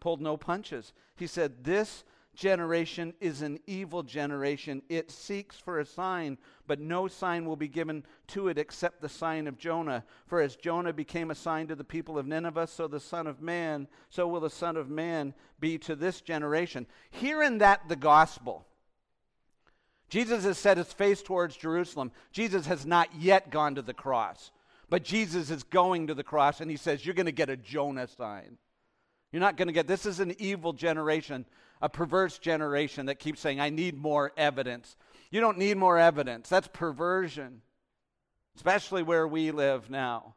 pulled 0.00 0.20
no 0.20 0.36
punches. 0.36 0.92
He 1.16 1.26
said, 1.26 1.64
This 1.64 2.04
generation 2.36 3.14
is 3.20 3.42
an 3.42 3.58
evil 3.66 4.02
generation. 4.02 4.82
It 4.88 5.10
seeks 5.10 5.56
for 5.56 5.80
a 5.80 5.86
sign, 5.86 6.38
but 6.66 6.78
no 6.78 7.08
sign 7.08 7.46
will 7.46 7.56
be 7.56 7.68
given 7.68 8.04
to 8.28 8.48
it 8.48 8.58
except 8.58 9.00
the 9.00 9.08
sign 9.08 9.46
of 9.46 9.58
Jonah. 9.58 10.04
For 10.26 10.40
as 10.40 10.54
Jonah 10.54 10.92
became 10.92 11.30
a 11.30 11.34
sign 11.34 11.66
to 11.68 11.74
the 11.74 11.82
people 11.82 12.18
of 12.18 12.26
Nineveh, 12.26 12.66
so 12.66 12.86
the 12.86 13.00
Son 13.00 13.26
of 13.26 13.40
Man, 13.40 13.88
so 14.10 14.28
will 14.28 14.40
the 14.40 14.50
Son 14.50 14.76
of 14.76 14.88
Man 14.88 15.34
be 15.58 15.78
to 15.78 15.96
this 15.96 16.20
generation. 16.20 16.86
Hear 17.10 17.42
in 17.42 17.58
that 17.58 17.88
the 17.88 17.96
gospel. 17.96 18.66
Jesus 20.08 20.44
has 20.44 20.58
set 20.58 20.76
his 20.76 20.92
face 20.92 21.22
towards 21.22 21.56
Jerusalem. 21.56 22.12
Jesus 22.30 22.66
has 22.66 22.86
not 22.86 23.08
yet 23.18 23.50
gone 23.50 23.74
to 23.74 23.82
the 23.82 23.94
cross, 23.94 24.52
but 24.88 25.02
Jesus 25.02 25.50
is 25.50 25.64
going 25.64 26.06
to 26.06 26.14
the 26.14 26.22
cross, 26.22 26.60
and 26.60 26.70
he 26.70 26.76
says, 26.76 27.04
You're 27.04 27.14
going 27.14 27.26
to 27.26 27.32
get 27.32 27.50
a 27.50 27.56
Jonah 27.56 28.06
sign. 28.06 28.58
You're 29.36 29.42
not 29.42 29.58
going 29.58 29.68
to 29.68 29.74
get 29.74 29.86
this 29.86 30.06
is 30.06 30.18
an 30.18 30.34
evil 30.38 30.72
generation 30.72 31.44
a 31.82 31.90
perverse 31.90 32.38
generation 32.38 33.04
that 33.04 33.18
keeps 33.18 33.38
saying, 33.38 33.60
I 33.60 33.68
need 33.68 33.94
more 33.94 34.32
evidence. 34.34 34.96
You 35.30 35.42
don't 35.42 35.58
need 35.58 35.76
more 35.76 35.98
evidence. 35.98 36.48
That's 36.48 36.68
perversion, 36.68 37.60
especially 38.56 39.02
where 39.02 39.28
we 39.28 39.50
live 39.50 39.90
now 39.90 40.36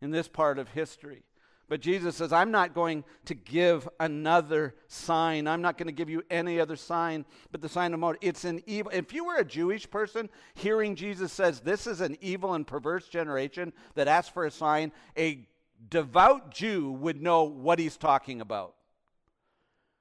in 0.00 0.12
this 0.12 0.28
part 0.28 0.60
of 0.60 0.68
history. 0.68 1.24
But 1.68 1.80
Jesus 1.80 2.14
says, 2.14 2.32
I'm 2.32 2.52
not 2.52 2.74
going 2.74 3.02
to 3.24 3.34
give 3.34 3.88
another 3.98 4.76
sign. 4.86 5.48
I'm 5.48 5.60
not 5.60 5.76
going 5.76 5.88
to 5.88 5.92
give 5.92 6.08
you 6.08 6.22
any 6.30 6.60
other 6.60 6.76
sign 6.76 7.24
but 7.50 7.60
the 7.60 7.68
sign 7.68 7.92
of 7.92 7.98
Moses. 7.98 8.20
It's 8.20 8.44
an 8.44 8.62
evil. 8.66 8.92
If 8.94 9.12
you 9.12 9.24
were 9.24 9.38
a 9.38 9.44
Jewish 9.44 9.90
person 9.90 10.30
hearing 10.54 10.94
Jesus 10.94 11.32
says, 11.32 11.58
This 11.58 11.88
is 11.88 12.00
an 12.00 12.16
evil 12.20 12.54
and 12.54 12.64
perverse 12.64 13.08
generation 13.08 13.72
that 13.96 14.06
asks 14.06 14.32
for 14.32 14.46
a 14.46 14.50
sign, 14.52 14.92
a 15.16 15.48
devout 15.90 16.52
Jew 16.52 16.90
would 16.92 17.22
know 17.22 17.44
what 17.44 17.78
he's 17.78 17.96
talking 17.96 18.40
about. 18.40 18.74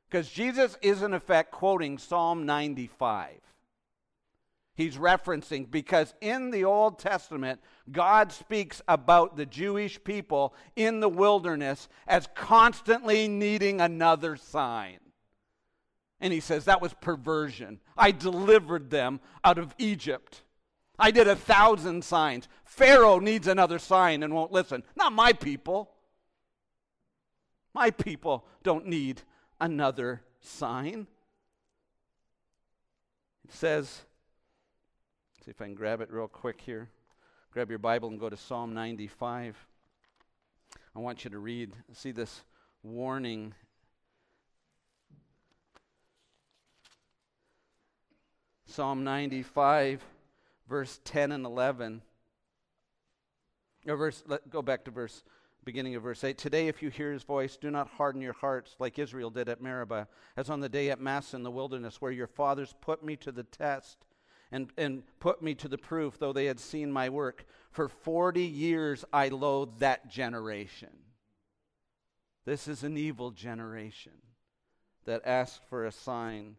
Because 0.09 0.29
Jesus 0.29 0.77
is, 0.81 1.01
in 1.01 1.13
effect, 1.13 1.51
quoting 1.51 1.97
Psalm 1.97 2.45
95. 2.45 3.41
he's 4.73 4.95
referencing 4.95 5.69
because 5.69 6.13
in 6.21 6.51
the 6.51 6.63
Old 6.63 6.99
Testament, 6.99 7.59
God 7.91 8.31
speaks 8.31 8.81
about 8.87 9.35
the 9.35 9.45
Jewish 9.45 10.01
people 10.03 10.53
in 10.75 10.99
the 10.99 11.09
wilderness 11.09 11.89
as 12.07 12.29
constantly 12.35 13.27
needing 13.27 13.81
another 13.81 14.35
sign. 14.37 14.99
And 16.19 16.31
he 16.31 16.39
says 16.39 16.65
that 16.65 16.81
was 16.81 16.93
perversion. 16.93 17.79
I 17.97 18.11
delivered 18.11 18.89
them 18.89 19.19
out 19.43 19.57
of 19.57 19.75
Egypt. 19.77 20.43
I 20.99 21.11
did 21.11 21.27
a 21.27 21.35
thousand 21.35 22.03
signs. 22.03 22.47
Pharaoh 22.65 23.19
needs 23.19 23.47
another 23.47 23.79
sign 23.79 24.23
and 24.23 24.33
won't 24.33 24.51
listen. 24.51 24.83
Not 24.95 25.13
my 25.13 25.33
people. 25.33 25.91
My 27.73 27.91
people 27.91 28.45
don't 28.63 28.87
need 28.87 29.21
another 29.59 30.21
sign. 30.39 31.07
It 33.47 33.53
says, 33.53 34.01
see 35.45 35.51
if 35.51 35.61
I 35.61 35.65
can 35.65 35.75
grab 35.75 36.01
it 36.01 36.11
real 36.11 36.27
quick 36.27 36.59
here. 36.61 36.89
Grab 37.51 37.69
your 37.69 37.79
Bible 37.79 38.09
and 38.09 38.19
go 38.19 38.29
to 38.29 38.37
Psalm 38.37 38.73
95. 38.73 39.55
I 40.95 40.99
want 40.99 41.23
you 41.23 41.29
to 41.29 41.39
read, 41.39 41.73
see 41.93 42.11
this 42.11 42.43
warning. 42.83 43.53
Psalm 48.65 49.03
95, 49.03 50.03
verse 50.67 50.99
10 51.03 51.31
and 51.31 51.45
11. 51.45 52.01
Or 53.87 53.95
verse, 53.95 54.23
let 54.27 54.49
go 54.49 54.61
back 54.61 54.85
to 54.85 54.91
verse 54.91 55.23
beginning 55.67 55.95
of 55.95 56.03
verse 56.03 56.23
8 56.23 56.37
Today, 56.37 56.69
if 56.69 56.81
you 56.81 56.89
hear 56.89 57.11
his 57.11 57.23
voice, 57.23 57.57
do 57.57 57.69
not 57.69 57.89
harden 57.89 58.21
your 58.21 58.31
hearts 58.31 58.77
like 58.79 58.97
Israel 58.97 59.29
did 59.29 59.49
at 59.49 59.61
Meribah, 59.61 60.07
as 60.37 60.49
on 60.49 60.61
the 60.61 60.69
day 60.69 60.89
at 60.89 61.01
Massah 61.01 61.35
in 61.35 61.43
the 61.43 61.51
wilderness, 61.51 61.99
where 61.99 62.11
your 62.11 62.25
fathers 62.25 62.73
put 62.79 63.03
me 63.03 63.17
to 63.17 63.33
the 63.33 63.43
test 63.43 64.05
and, 64.49 64.71
and 64.77 65.03
put 65.19 65.41
me 65.41 65.53
to 65.55 65.67
the 65.67 65.77
proof, 65.77 66.17
though 66.17 66.31
they 66.31 66.45
had 66.45 66.57
seen 66.57 66.89
my 66.89 67.09
work. 67.09 67.45
For 67.69 67.89
40 67.89 68.43
years 68.43 69.03
I 69.11 69.27
loathed 69.27 69.79
that 69.79 70.09
generation. 70.09 70.99
This 72.45 72.69
is 72.69 72.83
an 72.83 72.95
evil 72.95 73.31
generation 73.31 74.13
that 75.03 75.21
asked 75.25 75.65
for 75.69 75.85
a 75.85 75.91
sign, 75.91 76.55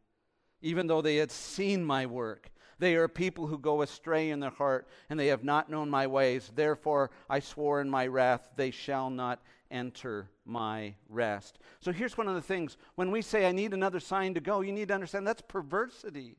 even 0.60 0.86
though 0.86 1.00
they 1.00 1.16
had 1.16 1.30
seen 1.30 1.82
my 1.82 2.04
work. 2.04 2.50
They 2.78 2.94
are 2.96 3.08
people 3.08 3.46
who 3.46 3.58
go 3.58 3.82
astray 3.82 4.30
in 4.30 4.40
their 4.40 4.50
heart, 4.50 4.86
and 5.10 5.18
they 5.18 5.28
have 5.28 5.44
not 5.44 5.70
known 5.70 5.90
my 5.90 6.06
ways. 6.06 6.50
Therefore, 6.54 7.10
I 7.28 7.40
swore 7.40 7.80
in 7.80 7.90
my 7.90 8.06
wrath, 8.06 8.48
they 8.56 8.70
shall 8.70 9.10
not 9.10 9.40
enter 9.70 10.30
my 10.44 10.94
rest. 11.08 11.58
So 11.80 11.92
here's 11.92 12.16
one 12.16 12.28
of 12.28 12.34
the 12.34 12.40
things 12.40 12.76
when 12.94 13.10
we 13.10 13.22
say, 13.22 13.46
I 13.46 13.52
need 13.52 13.74
another 13.74 14.00
sign 14.00 14.34
to 14.34 14.40
go, 14.40 14.60
you 14.60 14.72
need 14.72 14.88
to 14.88 14.94
understand 14.94 15.26
that's 15.26 15.42
perversity. 15.42 16.36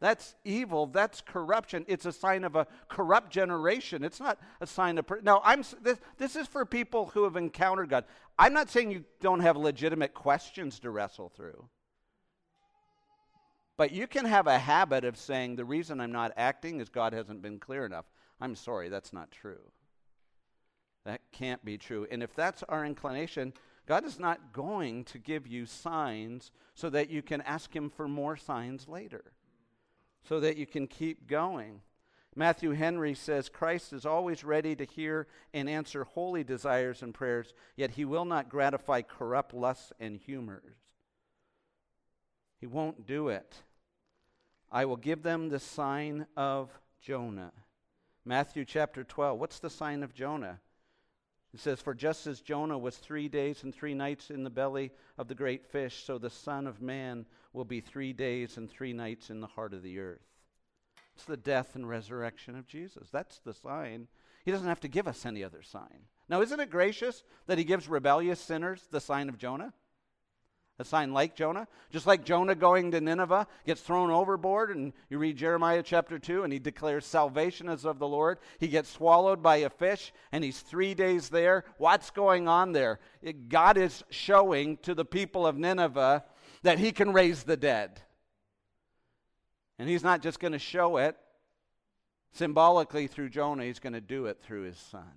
That's 0.00 0.34
evil. 0.44 0.86
That's 0.86 1.20
corruption. 1.20 1.84
It's 1.86 2.06
a 2.06 2.12
sign 2.12 2.44
of 2.44 2.56
a 2.56 2.66
corrupt 2.88 3.30
generation. 3.30 4.02
It's 4.02 4.18
not 4.18 4.38
a 4.60 4.66
sign 4.66 4.96
of. 4.96 5.06
Per- 5.06 5.20
now, 5.20 5.42
I'm 5.44 5.62
this, 5.82 5.98
this 6.16 6.36
is 6.36 6.46
for 6.46 6.64
people 6.64 7.10
who 7.12 7.24
have 7.24 7.36
encountered 7.36 7.90
God. 7.90 8.06
I'm 8.38 8.54
not 8.54 8.70
saying 8.70 8.90
you 8.90 9.04
don't 9.20 9.40
have 9.40 9.58
legitimate 9.58 10.14
questions 10.14 10.80
to 10.80 10.90
wrestle 10.90 11.28
through. 11.28 11.68
But 13.80 13.92
you 13.92 14.06
can 14.06 14.26
have 14.26 14.46
a 14.46 14.58
habit 14.58 15.06
of 15.06 15.16
saying, 15.16 15.56
the 15.56 15.64
reason 15.64 16.02
I'm 16.02 16.12
not 16.12 16.34
acting 16.36 16.80
is 16.80 16.90
God 16.90 17.14
hasn't 17.14 17.40
been 17.40 17.58
clear 17.58 17.86
enough. 17.86 18.04
I'm 18.38 18.54
sorry, 18.54 18.90
that's 18.90 19.14
not 19.14 19.30
true. 19.30 19.72
That 21.06 21.22
can't 21.32 21.64
be 21.64 21.78
true. 21.78 22.06
And 22.10 22.22
if 22.22 22.34
that's 22.34 22.62
our 22.64 22.84
inclination, 22.84 23.54
God 23.86 24.04
is 24.04 24.20
not 24.20 24.52
going 24.52 25.04
to 25.04 25.18
give 25.18 25.46
you 25.46 25.64
signs 25.64 26.50
so 26.74 26.90
that 26.90 27.08
you 27.08 27.22
can 27.22 27.40
ask 27.40 27.74
Him 27.74 27.88
for 27.88 28.06
more 28.06 28.36
signs 28.36 28.86
later, 28.86 29.32
so 30.28 30.40
that 30.40 30.58
you 30.58 30.66
can 30.66 30.86
keep 30.86 31.26
going. 31.26 31.80
Matthew 32.36 32.72
Henry 32.72 33.14
says 33.14 33.48
Christ 33.48 33.94
is 33.94 34.04
always 34.04 34.44
ready 34.44 34.76
to 34.76 34.84
hear 34.84 35.26
and 35.54 35.70
answer 35.70 36.04
holy 36.04 36.44
desires 36.44 37.00
and 37.00 37.14
prayers, 37.14 37.54
yet 37.76 37.92
he 37.92 38.04
will 38.04 38.26
not 38.26 38.50
gratify 38.50 39.00
corrupt 39.00 39.54
lusts 39.54 39.90
and 39.98 40.18
humors. 40.18 40.76
He 42.58 42.66
won't 42.66 43.06
do 43.06 43.28
it. 43.28 43.62
I 44.72 44.84
will 44.84 44.96
give 44.96 45.22
them 45.22 45.48
the 45.48 45.58
sign 45.58 46.26
of 46.36 46.70
Jonah. 47.00 47.52
Matthew 48.24 48.64
chapter 48.64 49.02
12. 49.02 49.38
What's 49.38 49.58
the 49.58 49.70
sign 49.70 50.02
of 50.02 50.14
Jonah? 50.14 50.60
It 51.52 51.60
says, 51.60 51.80
For 51.80 51.94
just 51.94 52.26
as 52.26 52.40
Jonah 52.40 52.78
was 52.78 52.96
three 52.96 53.28
days 53.28 53.64
and 53.64 53.74
three 53.74 53.94
nights 53.94 54.30
in 54.30 54.44
the 54.44 54.50
belly 54.50 54.92
of 55.18 55.26
the 55.26 55.34
great 55.34 55.66
fish, 55.66 56.04
so 56.04 56.18
the 56.18 56.30
Son 56.30 56.66
of 56.66 56.80
Man 56.80 57.26
will 57.52 57.64
be 57.64 57.80
three 57.80 58.12
days 58.12 58.56
and 58.56 58.70
three 58.70 58.92
nights 58.92 59.30
in 59.30 59.40
the 59.40 59.48
heart 59.48 59.74
of 59.74 59.82
the 59.82 59.98
earth. 59.98 60.20
It's 61.16 61.24
the 61.24 61.36
death 61.36 61.74
and 61.74 61.88
resurrection 61.88 62.56
of 62.56 62.68
Jesus. 62.68 63.08
That's 63.10 63.40
the 63.40 63.52
sign. 63.52 64.06
He 64.44 64.52
doesn't 64.52 64.68
have 64.68 64.80
to 64.80 64.88
give 64.88 65.08
us 65.08 65.26
any 65.26 65.42
other 65.42 65.62
sign. 65.62 66.06
Now, 66.28 66.40
isn't 66.42 66.60
it 66.60 66.70
gracious 66.70 67.24
that 67.46 67.58
he 67.58 67.64
gives 67.64 67.88
rebellious 67.88 68.40
sinners 68.40 68.86
the 68.90 69.00
sign 69.00 69.28
of 69.28 69.36
Jonah? 69.36 69.72
A 70.80 70.84
sign 70.84 71.12
like 71.12 71.36
Jonah. 71.36 71.68
Just 71.90 72.06
like 72.06 72.24
Jonah 72.24 72.54
going 72.54 72.90
to 72.92 73.00
Nineveh 73.00 73.46
gets 73.66 73.82
thrown 73.82 74.10
overboard, 74.10 74.74
and 74.74 74.94
you 75.10 75.18
read 75.18 75.36
Jeremiah 75.36 75.82
chapter 75.82 76.18
2, 76.18 76.42
and 76.42 76.52
he 76.52 76.58
declares 76.58 77.04
salvation 77.04 77.68
as 77.68 77.84
of 77.84 77.98
the 77.98 78.08
Lord. 78.08 78.38
He 78.58 78.68
gets 78.68 78.88
swallowed 78.88 79.42
by 79.42 79.56
a 79.56 79.68
fish, 79.68 80.12
and 80.32 80.42
he's 80.42 80.60
three 80.60 80.94
days 80.94 81.28
there. 81.28 81.64
What's 81.76 82.10
going 82.10 82.48
on 82.48 82.72
there? 82.72 82.98
It, 83.20 83.50
God 83.50 83.76
is 83.76 84.02
showing 84.08 84.78
to 84.78 84.94
the 84.94 85.04
people 85.04 85.46
of 85.46 85.58
Nineveh 85.58 86.24
that 86.62 86.78
he 86.78 86.92
can 86.92 87.12
raise 87.12 87.42
the 87.42 87.58
dead. 87.58 88.00
And 89.78 89.88
he's 89.88 90.02
not 90.02 90.22
just 90.22 90.40
going 90.40 90.52
to 90.52 90.58
show 90.58 90.96
it 90.96 91.16
symbolically 92.32 93.06
through 93.06 93.28
Jonah, 93.28 93.64
he's 93.64 93.80
going 93.80 93.92
to 93.92 94.00
do 94.00 94.26
it 94.26 94.38
through 94.40 94.62
his 94.62 94.78
son. 94.78 95.12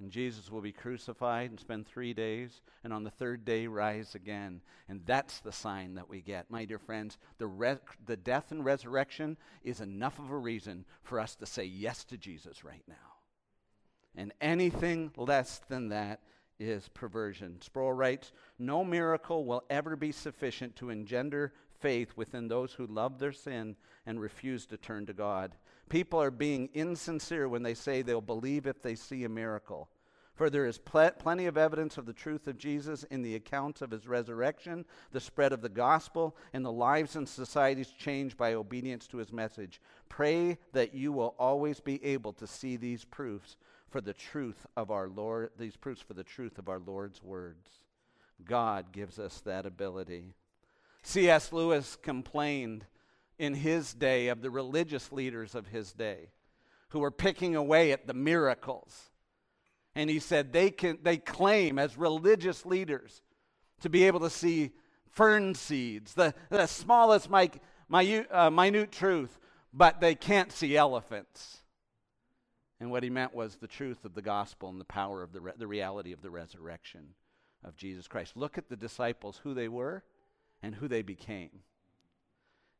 And 0.00 0.10
Jesus 0.10 0.50
will 0.50 0.62
be 0.62 0.72
crucified 0.72 1.50
and 1.50 1.60
spend 1.60 1.86
three 1.86 2.14
days, 2.14 2.62
and 2.82 2.92
on 2.92 3.04
the 3.04 3.10
third 3.10 3.44
day 3.44 3.66
rise 3.66 4.14
again. 4.14 4.62
And 4.88 5.02
that's 5.04 5.40
the 5.40 5.52
sign 5.52 5.94
that 5.94 6.08
we 6.08 6.22
get. 6.22 6.50
My 6.50 6.64
dear 6.64 6.78
friends, 6.78 7.18
the, 7.38 7.46
re- 7.46 7.76
the 8.06 8.16
death 8.16 8.50
and 8.50 8.64
resurrection 8.64 9.36
is 9.62 9.80
enough 9.80 10.18
of 10.18 10.30
a 10.30 10.36
reason 10.36 10.86
for 11.02 11.20
us 11.20 11.36
to 11.36 11.46
say 11.46 11.64
yes 11.64 12.04
to 12.06 12.16
Jesus 12.16 12.64
right 12.64 12.82
now. 12.88 12.94
And 14.16 14.32
anything 14.40 15.12
less 15.16 15.60
than 15.68 15.90
that 15.90 16.20
is 16.58 16.88
perversion. 16.88 17.60
Sproul 17.60 17.92
writes 17.92 18.32
No 18.58 18.84
miracle 18.84 19.44
will 19.44 19.64
ever 19.68 19.96
be 19.96 20.12
sufficient 20.12 20.76
to 20.76 20.90
engender 20.90 21.52
faith 21.78 22.12
within 22.16 22.48
those 22.48 22.72
who 22.72 22.86
love 22.86 23.18
their 23.18 23.32
sin 23.32 23.76
and 24.06 24.20
refuse 24.20 24.66
to 24.66 24.76
turn 24.76 25.06
to 25.06 25.12
God. 25.12 25.56
People 25.90 26.22
are 26.22 26.30
being 26.30 26.70
insincere 26.72 27.48
when 27.48 27.62
they 27.62 27.74
say 27.74 28.00
they'll 28.00 28.22
believe 28.22 28.66
if 28.66 28.80
they 28.80 28.94
see 28.94 29.24
a 29.24 29.28
miracle. 29.28 29.90
For 30.34 30.48
there 30.48 30.64
is 30.64 30.78
pl- 30.78 31.10
plenty 31.18 31.44
of 31.44 31.58
evidence 31.58 31.98
of 31.98 32.06
the 32.06 32.14
truth 32.14 32.46
of 32.46 32.56
Jesus 32.56 33.02
in 33.04 33.20
the 33.20 33.34
accounts 33.34 33.82
of 33.82 33.90
his 33.90 34.08
resurrection, 34.08 34.86
the 35.12 35.20
spread 35.20 35.52
of 35.52 35.60
the 35.60 35.68
gospel, 35.68 36.34
and 36.54 36.64
the 36.64 36.72
lives 36.72 37.14
and 37.14 37.28
societies 37.28 37.88
changed 37.88 38.38
by 38.38 38.54
obedience 38.54 39.06
to 39.08 39.18
his 39.18 39.34
message. 39.34 39.82
Pray 40.08 40.56
that 40.72 40.94
you 40.94 41.12
will 41.12 41.34
always 41.38 41.80
be 41.80 42.02
able 42.02 42.32
to 42.32 42.46
see 42.46 42.76
these 42.76 43.04
proofs 43.04 43.58
for 43.90 44.00
the 44.00 44.14
truth 44.14 44.66
of 44.78 44.90
our 44.90 45.08
Lord, 45.08 45.50
these 45.58 45.76
proofs 45.76 46.00
for 46.00 46.14
the 46.14 46.24
truth 46.24 46.58
of 46.58 46.70
our 46.70 46.78
Lord's 46.78 47.22
words. 47.22 47.68
God 48.42 48.92
gives 48.92 49.18
us 49.18 49.40
that 49.40 49.66
ability. 49.66 50.32
C.S. 51.02 51.52
Lewis 51.52 51.96
complained 51.96 52.86
in 53.40 53.54
his 53.54 53.94
day 53.94 54.28
of 54.28 54.42
the 54.42 54.50
religious 54.50 55.10
leaders 55.10 55.54
of 55.54 55.66
his 55.68 55.94
day 55.94 56.28
who 56.90 56.98
were 57.00 57.10
picking 57.10 57.56
away 57.56 57.90
at 57.90 58.06
the 58.06 58.12
miracles. 58.12 59.10
And 59.94 60.10
he 60.10 60.18
said 60.18 60.52
they, 60.52 60.70
can, 60.70 60.98
they 61.02 61.16
claim 61.16 61.78
as 61.78 61.96
religious 61.96 62.66
leaders 62.66 63.22
to 63.80 63.88
be 63.88 64.04
able 64.04 64.20
to 64.20 64.30
see 64.30 64.72
fern 65.08 65.54
seeds, 65.54 66.12
the, 66.12 66.34
the 66.50 66.66
smallest 66.66 67.30
minute, 67.30 68.28
uh, 68.30 68.50
minute 68.50 68.92
truth, 68.92 69.38
but 69.72 70.02
they 70.02 70.14
can't 70.14 70.52
see 70.52 70.76
elephants. 70.76 71.60
And 72.78 72.90
what 72.90 73.02
he 73.02 73.08
meant 73.08 73.34
was 73.34 73.56
the 73.56 73.66
truth 73.66 74.04
of 74.04 74.14
the 74.14 74.22
gospel 74.22 74.68
and 74.68 74.78
the 74.78 74.84
power 74.84 75.22
of 75.22 75.32
the, 75.32 75.40
re- 75.40 75.52
the 75.56 75.66
reality 75.66 76.12
of 76.12 76.20
the 76.20 76.30
resurrection 76.30 77.14
of 77.64 77.74
Jesus 77.74 78.06
Christ. 78.06 78.36
Look 78.36 78.58
at 78.58 78.68
the 78.68 78.76
disciples, 78.76 79.40
who 79.42 79.54
they 79.54 79.68
were 79.68 80.04
and 80.62 80.74
who 80.74 80.88
they 80.88 81.02
became. 81.02 81.62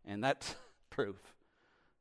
And 0.07 0.23
that's 0.23 0.55
proof 0.91 1.17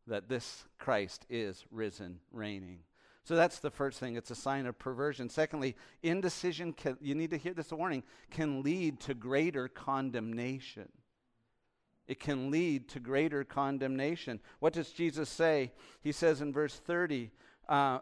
that 0.07 0.28
this 0.28 0.65
Christ 0.78 1.26
is 1.30 1.65
risen, 1.71 2.19
reigning. 2.32 2.80
So 3.24 3.36
that's 3.36 3.59
the 3.59 3.69
first 3.69 3.99
thing. 3.99 4.15
It's 4.15 4.32
a 4.32 4.36
sign 4.36 4.65
of 4.65 4.80
perversion. 4.80 5.30
Secondly, 5.30 5.76
indecision, 6.01 6.74
can, 6.74 6.97
you 6.99 7.13
need 7.13 7.30
to 7.30 7.38
hear 7.38 7.53
this 7.53 7.71
warning, 7.71 8.03
can 8.32 8.63
lead 8.63 8.99
to 9.01 9.13
greater 9.13 9.67
condemnation. 9.67 10.89
It 12.07 12.19
can 12.19 12.49
lead 12.49 12.89
to 12.89 12.99
greater 12.99 13.43
condemnation. 13.43 14.39
What 14.59 14.74
does 14.74 14.89
Jesus 14.89 15.30
say? 15.30 15.74
He 16.01 16.11
says 16.11 16.41
in 16.41 16.51
verse 16.51 16.74
30, 16.74 17.30
uh, 17.67 17.99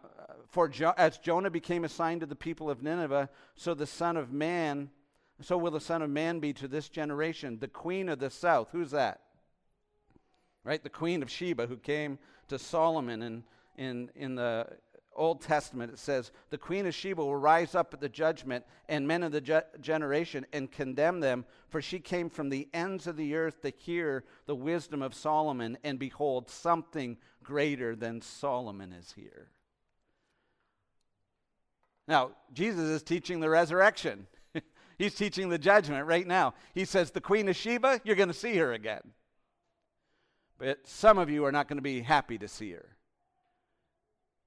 For 0.47 0.69
jo- 0.69 0.93
as 0.95 1.17
Jonah 1.17 1.49
became 1.49 1.84
a 1.84 1.89
sign 1.89 2.22
to 2.22 2.26
the 2.26 2.34
people 2.34 2.69
of 2.69 2.82
Nineveh, 2.82 3.30
so 3.55 3.74
the 3.74 3.86
Son 3.86 4.15
of 4.15 4.32
Man, 4.32 4.89
so 5.41 5.57
will 5.57 5.72
the 5.72 5.82
Son 5.82 6.01
of 6.01 6.09
Man 6.09 6.39
be 6.39 6.53
to 6.53 6.69
this 6.69 6.88
generation. 6.88 7.59
The 7.59 7.67
Queen 7.67 8.07
of 8.07 8.19
the 8.19 8.30
South, 8.30 8.69
who's 8.72 8.91
that? 8.91 9.19
Right? 10.68 10.84
The 10.84 10.89
Queen 10.89 11.24
of 11.24 11.32
Sheba 11.32 11.65
who 11.65 11.78
came 11.78 12.20
to 12.49 12.59
Solomon 12.59 13.22
and 13.22 13.43
in, 13.78 14.09
in 14.15 14.36
the 14.36 14.68
Old 15.15 15.41
Testament, 15.41 15.93
it 15.93 15.99
says, 15.99 16.32
The 16.49 16.57
queen 16.57 16.86
of 16.86 16.93
Sheba 16.93 17.24
will 17.24 17.36
rise 17.36 17.74
up 17.74 17.93
at 17.93 18.01
the 18.01 18.09
judgment, 18.09 18.65
and 18.89 19.07
men 19.07 19.24
of 19.24 19.32
the 19.32 19.41
ge- 19.41 19.82
generation, 19.82 20.45
and 20.51 20.72
condemn 20.72 21.22
them, 21.22 21.45
for 21.70 21.82
she 21.82 21.99
came 21.99 22.30
from 22.30 22.49
the 22.49 22.68
ends 22.74 23.07
of 23.07 23.18
the 23.18 23.36
earth 23.36 23.61
to 23.61 23.72
hear 23.78 24.24
the 24.45 24.55
wisdom 24.55 25.01
of 25.01 25.15
Solomon, 25.15 25.78
and 25.84 25.97
behold, 25.97 26.49
something 26.49 27.18
greater 27.43 27.95
than 27.95 28.22
Solomon 28.22 28.91
is 28.91 29.13
here. 29.13 29.49
Now, 32.07 32.32
Jesus 32.53 32.86
is 32.86 33.03
teaching 33.03 33.39
the 33.39 33.49
resurrection. 33.49 34.28
He's 34.97 35.15
teaching 35.15 35.49
the 35.49 35.57
judgment 35.57 36.05
right 36.05 36.28
now. 36.28 36.53
He 36.74 36.86
says, 36.86 37.11
The 37.11 37.22
queen 37.22 37.47
of 37.47 37.55
Sheba, 37.55 38.01
you're 38.03 38.15
going 38.15 38.30
to 38.30 38.34
see 38.34 38.55
her 38.57 38.74
again. 38.74 39.13
But 40.58 40.88
some 40.88 41.18
of 41.18 41.30
you 41.30 41.45
are 41.45 41.51
not 41.51 41.68
going 41.68 41.78
to 41.78 41.84
be 41.84 42.01
happy 42.01 42.38
to 42.39 42.47
see 42.47 42.72
her. 42.72 42.86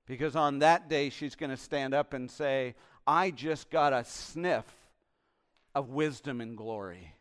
Because 0.07 0.35
on 0.35 0.59
that 0.59 0.89
day, 0.89 1.09
she's 1.09 1.37
going 1.37 1.51
to 1.51 1.57
stand 1.57 1.95
up 1.95 2.15
and 2.15 2.31
say, 2.31 2.75
I 3.07 3.31
just 3.31 3.71
got 3.71 3.93
a 3.93 4.05
sniff 4.05 4.65
of 5.75 5.91
wisdom 5.91 6.41
and 6.41 6.57
glory 6.57 7.15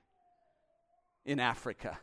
in 1.25 1.39
Africa. 1.39 1.99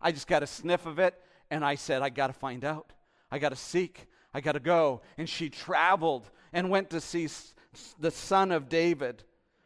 I 0.00 0.10
just 0.10 0.26
got 0.26 0.42
a 0.42 0.46
sniff 0.46 0.86
of 0.86 0.98
it, 0.98 1.14
and 1.50 1.64
I 1.64 1.76
said, 1.76 2.02
I 2.02 2.08
got 2.08 2.28
to 2.28 2.32
find 2.32 2.64
out. 2.64 2.92
I 3.30 3.38
got 3.38 3.50
to 3.50 3.56
seek. 3.56 4.06
I 4.34 4.40
got 4.40 4.52
to 4.52 4.60
go. 4.60 5.02
And 5.16 5.28
she 5.28 5.48
traveled 5.48 6.28
and 6.52 6.70
went 6.70 6.90
to 6.90 7.00
see 7.00 7.28
the 8.00 8.10
son 8.10 8.50
of 8.50 8.68
David 8.68 9.22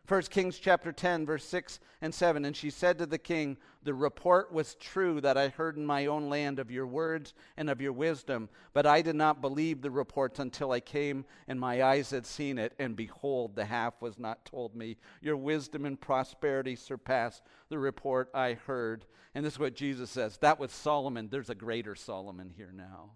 1 0.07 0.23
Kings 0.25 0.59
chapter 0.59 0.93
10, 0.93 1.25
verse 1.25 1.47
6 1.47 1.81
and 2.03 2.15
7. 2.15 2.45
And 2.45 2.55
she 2.55 2.69
said 2.69 2.99
to 2.99 3.07
the 3.07 3.17
king, 3.17 3.57
The 3.83 3.95
report 3.95 4.53
was 4.53 4.75
true 4.75 5.19
that 5.23 5.39
I 5.39 5.49
heard 5.49 5.79
in 5.79 5.87
my 5.87 6.05
own 6.07 6.29
land 6.29 6.59
of 6.59 6.71
your 6.71 6.87
words 6.87 7.33
and 7.57 7.71
of 7.71 7.81
your 7.81 7.95
wisdom, 7.95 8.51
but 8.75 8.85
I 8.85 9.01
did 9.01 9.17
not 9.17 9.41
believe 9.41 9.81
the 9.81 9.91
reports 9.91 10.39
until 10.39 10.73
I 10.73 10.81
came 10.81 11.25
and 11.49 11.59
my 11.59 11.83
eyes 11.83 12.11
had 12.11 12.27
seen 12.27 12.59
it. 12.59 12.75
And 12.79 12.95
behold, 12.95 13.57
the 13.57 13.65
half 13.65 14.03
was 14.03 14.19
not 14.19 14.45
told 14.45 14.77
me. 14.77 14.99
Your 15.23 15.39
wisdom 15.39 15.87
and 15.87 15.99
prosperity 15.99 16.77
surpass 16.77 17.41
the 17.71 17.79
report 17.79 18.29
I 18.35 18.59
heard. 18.67 19.07
And 19.35 19.43
this 19.43 19.55
is 19.55 19.59
what 19.59 19.75
Jesus 19.75 20.11
says. 20.11 20.37
That 20.39 20.61
was 20.61 20.71
Solomon. 20.71 21.29
There's 21.31 21.51
a 21.51 21.55
greater 21.55 21.95
Solomon 21.95 22.53
here 22.55 22.73
now. 22.75 23.13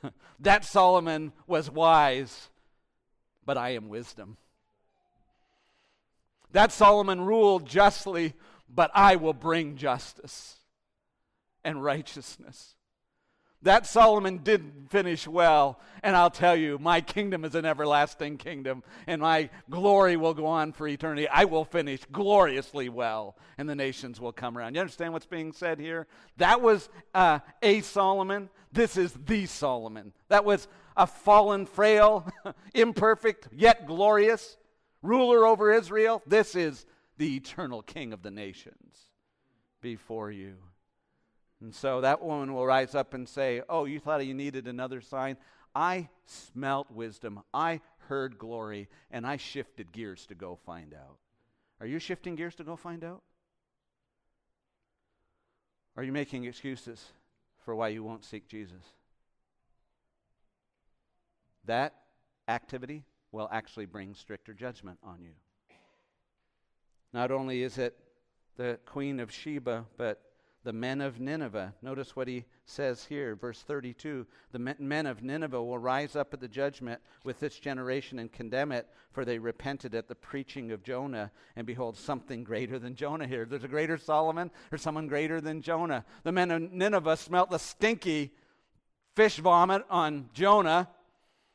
that 0.38 0.64
Solomon 0.64 1.32
was 1.48 1.68
wise, 1.68 2.50
but 3.44 3.58
I 3.58 3.70
am 3.70 3.88
wisdom. 3.88 4.36
That 6.52 6.72
Solomon 6.72 7.20
ruled 7.20 7.66
justly, 7.66 8.34
but 8.68 8.90
I 8.94 9.16
will 9.16 9.34
bring 9.34 9.76
justice 9.76 10.56
and 11.64 11.82
righteousness. 11.82 12.74
That 13.62 13.86
Solomon 13.86 14.38
didn't 14.38 14.88
finish 14.88 15.26
well, 15.26 15.80
and 16.04 16.14
I'll 16.14 16.30
tell 16.30 16.54
you, 16.54 16.78
my 16.78 17.00
kingdom 17.00 17.44
is 17.44 17.56
an 17.56 17.64
everlasting 17.64 18.36
kingdom, 18.36 18.84
and 19.08 19.20
my 19.20 19.50
glory 19.68 20.16
will 20.16 20.32
go 20.32 20.46
on 20.46 20.72
for 20.72 20.86
eternity. 20.86 21.28
I 21.28 21.44
will 21.44 21.64
finish 21.64 22.00
gloriously 22.12 22.88
well, 22.88 23.36
and 23.58 23.68
the 23.68 23.74
nations 23.74 24.20
will 24.20 24.32
come 24.32 24.56
around. 24.56 24.76
You 24.76 24.80
understand 24.80 25.12
what's 25.12 25.26
being 25.26 25.52
said 25.52 25.80
here? 25.80 26.06
That 26.36 26.62
was 26.62 26.88
uh, 27.14 27.40
a 27.60 27.80
Solomon. 27.80 28.48
This 28.72 28.96
is 28.96 29.12
the 29.26 29.46
Solomon. 29.46 30.12
That 30.28 30.44
was 30.44 30.68
a 30.96 31.08
fallen, 31.08 31.66
frail, 31.66 32.28
imperfect, 32.74 33.48
yet 33.50 33.88
glorious 33.88 34.56
ruler 35.02 35.46
over 35.46 35.72
Israel. 35.72 36.22
This 36.26 36.54
is 36.54 36.86
the 37.16 37.36
eternal 37.36 37.82
king 37.82 38.12
of 38.12 38.22
the 38.22 38.30
nations 38.30 39.08
before 39.80 40.30
you. 40.30 40.56
And 41.60 41.74
so 41.74 42.00
that 42.02 42.22
woman 42.22 42.54
will 42.54 42.66
rise 42.66 42.94
up 42.94 43.14
and 43.14 43.28
say, 43.28 43.62
Oh, 43.68 43.84
you 43.84 43.98
thought 43.98 44.24
you 44.24 44.34
needed 44.34 44.68
another 44.68 45.00
sign? 45.00 45.36
I 45.74 46.08
smelt 46.26 46.90
wisdom. 46.90 47.40
I 47.52 47.80
heard 48.08 48.38
glory, 48.38 48.88
and 49.10 49.26
I 49.26 49.36
shifted 49.36 49.92
gears 49.92 50.26
to 50.26 50.34
go 50.34 50.58
find 50.64 50.94
out. 50.94 51.18
Are 51.80 51.86
you 51.86 51.98
shifting 51.98 52.34
gears 52.36 52.54
to 52.56 52.64
go 52.64 52.76
find 52.76 53.04
out? 53.04 53.22
Are 55.96 56.02
you 56.02 56.12
making 56.12 56.44
excuses 56.44 57.04
for 57.64 57.74
why 57.74 57.88
you 57.88 58.02
won't 58.02 58.24
seek 58.24 58.48
Jesus? 58.48 58.82
That 61.64 61.94
activity 62.46 63.04
will 63.32 63.48
actually 63.52 63.86
bring 63.86 64.14
stricter 64.14 64.54
judgment 64.54 64.98
on 65.02 65.22
you. 65.22 65.32
Not 67.12 67.30
only 67.30 67.62
is 67.62 67.78
it 67.78 67.96
the 68.56 68.78
queen 68.84 69.20
of 69.20 69.32
Sheba, 69.32 69.86
but 69.96 70.22
the 70.64 70.72
men 70.72 71.00
of 71.00 71.20
Nineveh. 71.20 71.72
Notice 71.80 72.16
what 72.16 72.28
he 72.28 72.44
says 72.66 73.04
here, 73.04 73.36
verse 73.36 73.62
32. 73.62 74.26
The 74.52 74.58
men 74.58 75.06
of 75.06 75.22
Nineveh 75.22 75.62
will 75.62 75.78
rise 75.78 76.16
up 76.16 76.34
at 76.34 76.40
the 76.40 76.48
judgment 76.48 77.00
with 77.24 77.40
this 77.40 77.58
generation 77.58 78.18
and 78.18 78.30
condemn 78.30 78.72
it, 78.72 78.88
for 79.12 79.24
they 79.24 79.38
repented 79.38 79.94
at 79.94 80.08
the 80.08 80.14
preaching 80.14 80.72
of 80.72 80.82
Jonah. 80.82 81.30
And 81.56 81.66
behold, 81.66 81.96
something 81.96 82.44
greater 82.44 82.78
than 82.78 82.96
Jonah 82.96 83.26
here. 83.26 83.46
There's 83.46 83.64
a 83.64 83.68
greater 83.68 83.96
Solomon 83.96 84.50
or 84.72 84.76
someone 84.76 85.06
greater 85.06 85.40
than 85.40 85.62
Jonah. 85.62 86.04
The 86.24 86.32
men 86.32 86.50
of 86.50 86.72
Nineveh 86.72 87.16
smelt 87.16 87.50
the 87.50 87.58
stinky 87.58 88.34
fish 89.14 89.38
vomit 89.38 89.84
on 89.88 90.28
Jonah 90.34 90.88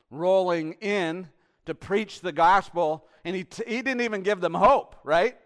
rolling 0.09 0.73
in 0.73 1.27
to 1.65 1.75
preach 1.75 2.21
the 2.21 2.31
gospel, 2.31 3.05
and 3.23 3.35
he, 3.35 3.43
t- 3.43 3.63
he 3.67 3.81
didn't 3.81 4.01
even 4.01 4.21
give 4.21 4.41
them 4.41 4.53
hope, 4.53 4.95
right? 5.03 5.37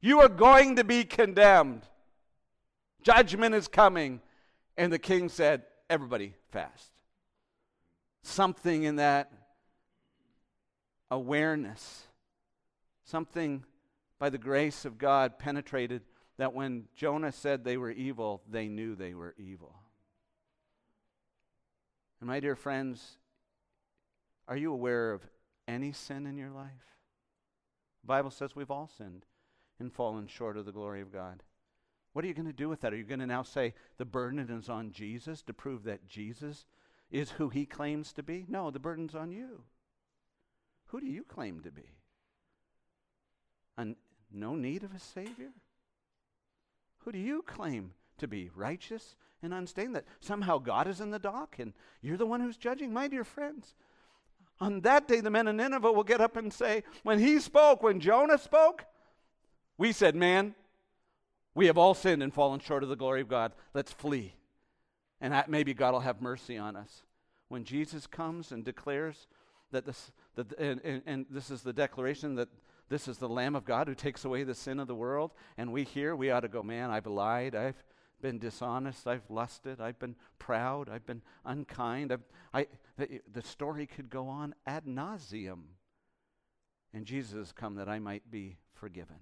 You 0.00 0.20
are 0.20 0.28
going 0.28 0.76
to 0.76 0.84
be 0.84 1.04
condemned. 1.04 1.82
Judgment 3.02 3.54
is 3.54 3.68
coming. 3.68 4.20
And 4.76 4.92
the 4.92 4.98
king 4.98 5.28
said, 5.28 5.62
Everybody 5.88 6.34
fast. 6.50 6.90
Something 8.22 8.82
in 8.82 8.96
that 8.96 9.30
awareness, 11.10 12.02
something 13.04 13.64
by 14.18 14.30
the 14.30 14.38
grace 14.38 14.84
of 14.84 14.98
God 14.98 15.38
penetrated 15.38 16.02
that 16.38 16.52
when 16.52 16.86
Jonah 16.96 17.32
said 17.32 17.64
they 17.64 17.76
were 17.76 17.90
evil, 17.90 18.42
they 18.50 18.66
knew 18.66 18.96
they 18.96 19.14
were 19.14 19.34
evil. 19.38 19.74
And 22.20 22.28
my 22.28 22.40
dear 22.40 22.56
friends, 22.56 23.18
are 24.48 24.56
you 24.56 24.72
aware 24.72 25.12
of 25.12 25.22
any 25.66 25.92
sin 25.92 26.26
in 26.26 26.36
your 26.36 26.50
life? 26.50 26.70
The 28.02 28.08
Bible 28.08 28.30
says 28.30 28.54
we've 28.54 28.70
all 28.70 28.90
sinned 28.96 29.26
and 29.78 29.92
fallen 29.92 30.26
short 30.26 30.56
of 30.56 30.64
the 30.64 30.72
glory 30.72 31.00
of 31.00 31.12
God. 31.12 31.42
What 32.12 32.24
are 32.24 32.28
you 32.28 32.34
going 32.34 32.46
to 32.46 32.52
do 32.52 32.68
with 32.68 32.80
that? 32.80 32.92
Are 32.92 32.96
you 32.96 33.04
going 33.04 33.20
to 33.20 33.26
now 33.26 33.42
say 33.42 33.74
the 33.98 34.04
burden 34.04 34.38
is 34.38 34.68
on 34.68 34.90
Jesus 34.90 35.42
to 35.42 35.52
prove 35.52 35.84
that 35.84 36.06
Jesus 36.06 36.64
is 37.10 37.32
who 37.32 37.50
he 37.50 37.66
claims 37.66 38.12
to 38.14 38.22
be? 38.22 38.46
No, 38.48 38.70
the 38.70 38.78
burden's 38.78 39.14
on 39.14 39.32
you. 39.32 39.64
Who 40.86 41.00
do 41.00 41.06
you 41.06 41.24
claim 41.24 41.60
to 41.60 41.70
be? 41.70 41.90
And 43.76 43.96
no 44.32 44.54
need 44.54 44.82
of 44.82 44.94
a 44.94 44.98
Savior? 44.98 45.50
Who 47.00 47.12
do 47.12 47.18
you 47.18 47.42
claim 47.42 47.92
to 48.18 48.26
be? 48.26 48.50
Righteous 48.54 49.16
and 49.42 49.52
unstained? 49.52 49.94
That 49.94 50.06
somehow 50.20 50.58
God 50.58 50.88
is 50.88 51.00
in 51.00 51.10
the 51.10 51.18
dock 51.18 51.56
and 51.58 51.72
you're 52.00 52.16
the 52.16 52.24
one 52.24 52.40
who's 52.40 52.56
judging? 52.56 52.92
My 52.92 53.08
dear 53.08 53.24
friends, 53.24 53.74
on 54.60 54.80
that 54.82 55.06
day, 55.06 55.20
the 55.20 55.30
men 55.30 55.48
of 55.48 55.54
Nineveh 55.54 55.92
will 55.92 56.04
get 56.04 56.20
up 56.20 56.36
and 56.36 56.52
say, 56.52 56.82
When 57.02 57.18
he 57.18 57.40
spoke, 57.40 57.82
when 57.82 58.00
Jonah 58.00 58.38
spoke, 58.38 58.84
we 59.78 59.92
said, 59.92 60.14
Man, 60.14 60.54
we 61.54 61.66
have 61.66 61.78
all 61.78 61.94
sinned 61.94 62.22
and 62.22 62.32
fallen 62.32 62.60
short 62.60 62.82
of 62.82 62.88
the 62.88 62.96
glory 62.96 63.20
of 63.20 63.28
God. 63.28 63.52
Let's 63.74 63.92
flee. 63.92 64.34
And 65.20 65.32
that 65.32 65.48
maybe 65.48 65.74
God 65.74 65.92
will 65.92 66.00
have 66.00 66.20
mercy 66.20 66.58
on 66.58 66.76
us. 66.76 67.02
When 67.48 67.64
Jesus 67.64 68.06
comes 68.06 68.52
and 68.52 68.64
declares 68.64 69.26
that 69.72 69.86
this, 69.86 70.10
that, 70.34 70.52
and, 70.58 70.80
and, 70.84 71.02
and 71.06 71.26
this 71.30 71.50
is 71.50 71.62
the 71.62 71.72
declaration 71.72 72.34
that 72.36 72.48
this 72.88 73.08
is 73.08 73.18
the 73.18 73.28
Lamb 73.28 73.56
of 73.56 73.64
God 73.64 73.88
who 73.88 73.94
takes 73.94 74.24
away 74.24 74.44
the 74.44 74.54
sin 74.54 74.78
of 74.78 74.86
the 74.86 74.94
world, 74.94 75.32
and 75.56 75.72
we 75.72 75.84
hear, 75.84 76.14
we 76.14 76.30
ought 76.30 76.40
to 76.40 76.48
go, 76.48 76.62
Man, 76.62 76.90
I've 76.90 77.06
lied. 77.06 77.54
I've 77.54 77.82
been 78.20 78.38
dishonest. 78.38 79.06
I've 79.06 79.28
lusted. 79.30 79.80
I've 79.80 79.98
been 79.98 80.16
proud. 80.38 80.88
I've 80.88 81.06
been 81.06 81.22
unkind. 81.44 82.12
I've, 82.12 82.24
I, 82.52 82.66
the, 82.96 83.20
the 83.32 83.42
story 83.42 83.86
could 83.86 84.10
go 84.10 84.28
on 84.28 84.54
ad 84.66 84.86
nauseum. 84.86 85.62
And 86.92 87.04
Jesus 87.04 87.34
has 87.34 87.52
come 87.52 87.74
that 87.76 87.88
I 87.88 87.98
might 87.98 88.30
be 88.30 88.56
forgiven 88.74 89.16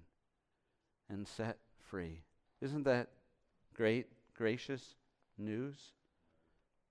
and 1.09 1.27
set 1.27 1.57
free. 1.79 2.21
Isn't 2.61 2.83
that 2.83 3.09
great, 3.73 4.07
gracious 4.35 4.95
news? 5.37 5.75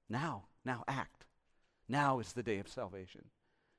Now, 0.08 0.44
now 0.64 0.84
act. 0.86 1.24
Now 1.88 2.18
is 2.18 2.32
the 2.32 2.42
day 2.42 2.58
of 2.58 2.68
salvation. 2.68 3.24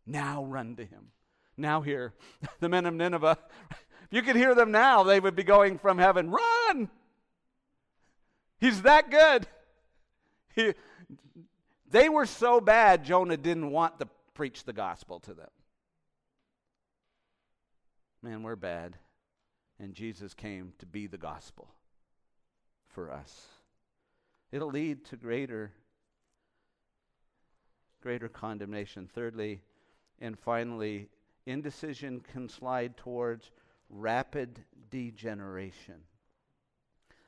Now 0.05 0.43
run 0.43 0.75
to 0.75 0.85
him. 0.85 1.11
Now 1.57 1.81
hear 1.81 2.13
the 2.59 2.69
men 2.69 2.85
of 2.85 2.93
Nineveh. 2.93 3.37
If 4.05 4.13
you 4.13 4.21
could 4.21 4.35
hear 4.35 4.53
them 4.53 4.71
now, 4.71 5.01
they 5.01 5.19
would 5.19 5.35
be 5.35 5.43
going 5.43 5.79
from 5.79 5.97
heaven, 5.97 6.29
run! 6.29 6.91
He's 8.59 8.81
that 8.83 9.09
good. 9.09 9.47
He, 10.55 10.73
they 11.89 12.09
were 12.09 12.25
so 12.25 12.59
bad, 12.59 13.03
Jonah 13.03 13.37
didn't 13.37 13.71
want 13.71 13.99
to 13.99 14.07
preach 14.33 14.63
the 14.63 14.73
gospel 14.73 15.19
to 15.21 15.33
them. 15.33 15.49
Man, 18.21 18.43
we're 18.43 18.55
bad. 18.55 18.97
And 19.79 19.93
Jesus 19.93 20.33
came 20.33 20.73
to 20.79 20.85
be 20.85 21.07
the 21.07 21.17
gospel 21.17 21.69
for 22.87 23.11
us. 23.11 23.47
it'll 24.51 24.69
lead 24.69 25.03
to 25.05 25.17
greater 25.17 25.73
greater 28.05 28.29
condemnation. 28.29 29.09
Thirdly, 29.11 29.61
and 30.21 30.37
finally, 30.37 31.09
indecision 31.47 32.21
can 32.21 32.47
slide 32.47 32.95
towards 32.97 33.49
rapid 33.89 34.63
degeneration. 34.91 35.95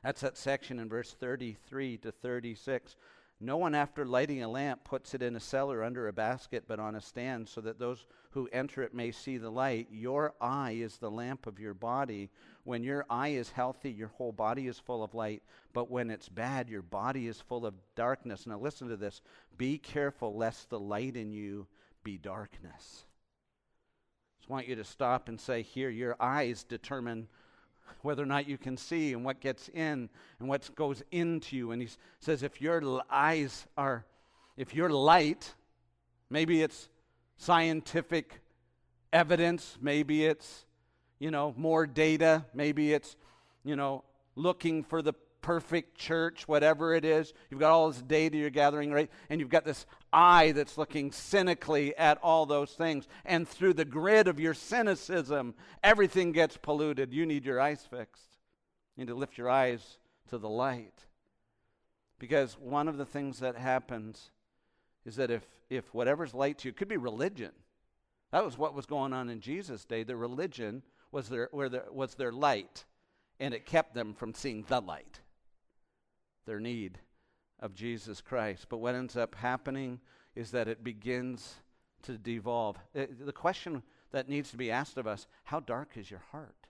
That's 0.02 0.20
that 0.20 0.36
section 0.36 0.78
in 0.78 0.88
verse 0.88 1.12
33 1.18 1.98
to 1.98 2.12
36 2.12 2.96
no 3.40 3.56
one, 3.56 3.74
after 3.76 4.04
lighting 4.04 4.42
a 4.42 4.48
lamp, 4.48 4.82
puts 4.82 5.14
it 5.14 5.22
in 5.22 5.36
a 5.36 5.40
cellar 5.40 5.84
under 5.84 6.08
a 6.08 6.12
basket, 6.12 6.64
but 6.66 6.80
on 6.80 6.96
a 6.96 7.00
stand, 7.00 7.48
so 7.48 7.60
that 7.60 7.78
those 7.78 8.04
who 8.30 8.48
enter 8.52 8.82
it 8.82 8.92
may 8.92 9.12
see 9.12 9.38
the 9.38 9.50
light. 9.50 9.86
Your 9.92 10.34
eye 10.40 10.72
is 10.72 10.98
the 10.98 11.10
lamp 11.10 11.46
of 11.46 11.60
your 11.60 11.74
body. 11.74 12.30
When 12.64 12.82
your 12.82 13.06
eye 13.08 13.28
is 13.28 13.50
healthy, 13.50 13.92
your 13.92 14.08
whole 14.08 14.32
body 14.32 14.66
is 14.66 14.80
full 14.80 15.04
of 15.04 15.14
light. 15.14 15.44
But 15.72 15.88
when 15.88 16.10
it's 16.10 16.28
bad, 16.28 16.68
your 16.68 16.82
body 16.82 17.28
is 17.28 17.40
full 17.40 17.64
of 17.64 17.74
darkness. 17.94 18.44
Now, 18.44 18.58
listen 18.58 18.88
to 18.88 18.96
this 18.96 19.22
be 19.56 19.78
careful 19.78 20.36
lest 20.36 20.68
the 20.68 20.80
light 20.80 21.16
in 21.16 21.30
you 21.30 21.68
be 22.02 22.18
darkness. 22.18 23.04
I 23.04 24.40
just 24.40 24.50
want 24.50 24.66
you 24.66 24.74
to 24.74 24.84
stop 24.84 25.28
and 25.28 25.40
say, 25.40 25.62
Here, 25.62 25.90
your 25.90 26.16
eyes 26.18 26.64
determine 26.64 27.28
whether 28.02 28.22
or 28.22 28.26
not 28.26 28.48
you 28.48 28.58
can 28.58 28.76
see 28.76 29.12
and 29.12 29.24
what 29.24 29.40
gets 29.40 29.68
in 29.68 30.08
and 30.38 30.48
what 30.48 30.68
goes 30.74 31.02
into 31.10 31.56
you. 31.56 31.72
And 31.72 31.82
he 31.82 31.88
says, 32.20 32.42
if 32.42 32.60
your 32.60 33.02
eyes 33.10 33.66
are, 33.76 34.04
if 34.56 34.74
your 34.74 34.90
light, 34.90 35.54
maybe 36.30 36.62
it's 36.62 36.88
scientific 37.36 38.40
evidence, 39.12 39.78
maybe 39.80 40.26
it's, 40.26 40.66
you 41.18 41.30
know, 41.30 41.54
more 41.56 41.86
data, 41.86 42.44
maybe 42.54 42.92
it's, 42.92 43.16
you 43.64 43.76
know, 43.76 44.04
looking 44.36 44.84
for 44.84 45.02
the 45.02 45.14
perfect 45.40 45.96
church, 45.96 46.46
whatever 46.48 46.94
it 46.94 47.04
is. 47.04 47.32
You've 47.50 47.60
got 47.60 47.72
all 47.72 47.90
this 47.90 48.02
data 48.02 48.36
you're 48.36 48.50
gathering, 48.50 48.90
right? 48.92 49.10
And 49.30 49.40
you've 49.40 49.48
got 49.48 49.64
this 49.64 49.86
eye 50.12 50.52
that's 50.52 50.78
looking 50.78 51.12
cynically 51.12 51.96
at 51.96 52.18
all 52.22 52.46
those 52.46 52.72
things. 52.72 53.06
And 53.24 53.48
through 53.48 53.74
the 53.74 53.84
grid 53.84 54.28
of 54.28 54.40
your 54.40 54.54
cynicism, 54.54 55.54
everything 55.82 56.32
gets 56.32 56.56
polluted. 56.56 57.12
You 57.12 57.26
need 57.26 57.44
your 57.44 57.60
eyes 57.60 57.86
fixed. 57.88 58.38
You 58.96 59.02
need 59.02 59.08
to 59.08 59.14
lift 59.14 59.38
your 59.38 59.48
eyes 59.48 59.98
to 60.30 60.38
the 60.38 60.48
light. 60.48 61.06
Because 62.18 62.58
one 62.58 62.88
of 62.88 62.96
the 62.96 63.06
things 63.06 63.38
that 63.40 63.56
happens 63.56 64.30
is 65.06 65.16
that 65.16 65.30
if, 65.30 65.46
if 65.70 65.94
whatever's 65.94 66.34
light 66.34 66.58
to 66.58 66.68
you, 66.68 66.72
could 66.74 66.88
be 66.88 66.96
religion. 66.96 67.52
That 68.32 68.44
was 68.44 68.58
what 68.58 68.74
was 68.74 68.86
going 68.86 69.12
on 69.12 69.30
in 69.30 69.40
Jesus' 69.40 69.84
day. 69.84 70.02
The 70.02 70.16
religion 70.16 70.82
was 71.12 71.28
their, 71.28 71.48
where 71.52 71.68
there, 71.68 71.86
was 71.90 72.16
their 72.16 72.32
light, 72.32 72.84
and 73.40 73.54
it 73.54 73.64
kept 73.64 73.94
them 73.94 74.12
from 74.12 74.34
seeing 74.34 74.64
the 74.68 74.80
light 74.80 75.20
their 76.48 76.58
need 76.58 76.98
of 77.60 77.74
Jesus 77.74 78.20
Christ. 78.20 78.66
But 78.68 78.78
what 78.78 78.94
ends 78.94 79.16
up 79.16 79.36
happening 79.36 80.00
is 80.34 80.50
that 80.50 80.66
it 80.66 80.82
begins 80.82 81.54
to 82.02 82.18
devolve. 82.18 82.76
Uh, 82.96 83.06
the 83.24 83.32
question 83.32 83.82
that 84.10 84.28
needs 84.28 84.50
to 84.50 84.56
be 84.56 84.70
asked 84.70 84.96
of 84.96 85.06
us 85.06 85.26
how 85.44 85.60
dark 85.60 85.90
is 85.96 86.10
your 86.10 86.22
heart? 86.32 86.66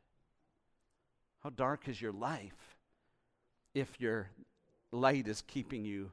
How 1.42 1.50
dark 1.50 1.88
is 1.88 2.02
your 2.02 2.12
life 2.12 2.76
if 3.74 4.00
your 4.00 4.30
light 4.90 5.28
is 5.28 5.42
keeping 5.42 5.84
you 5.84 6.10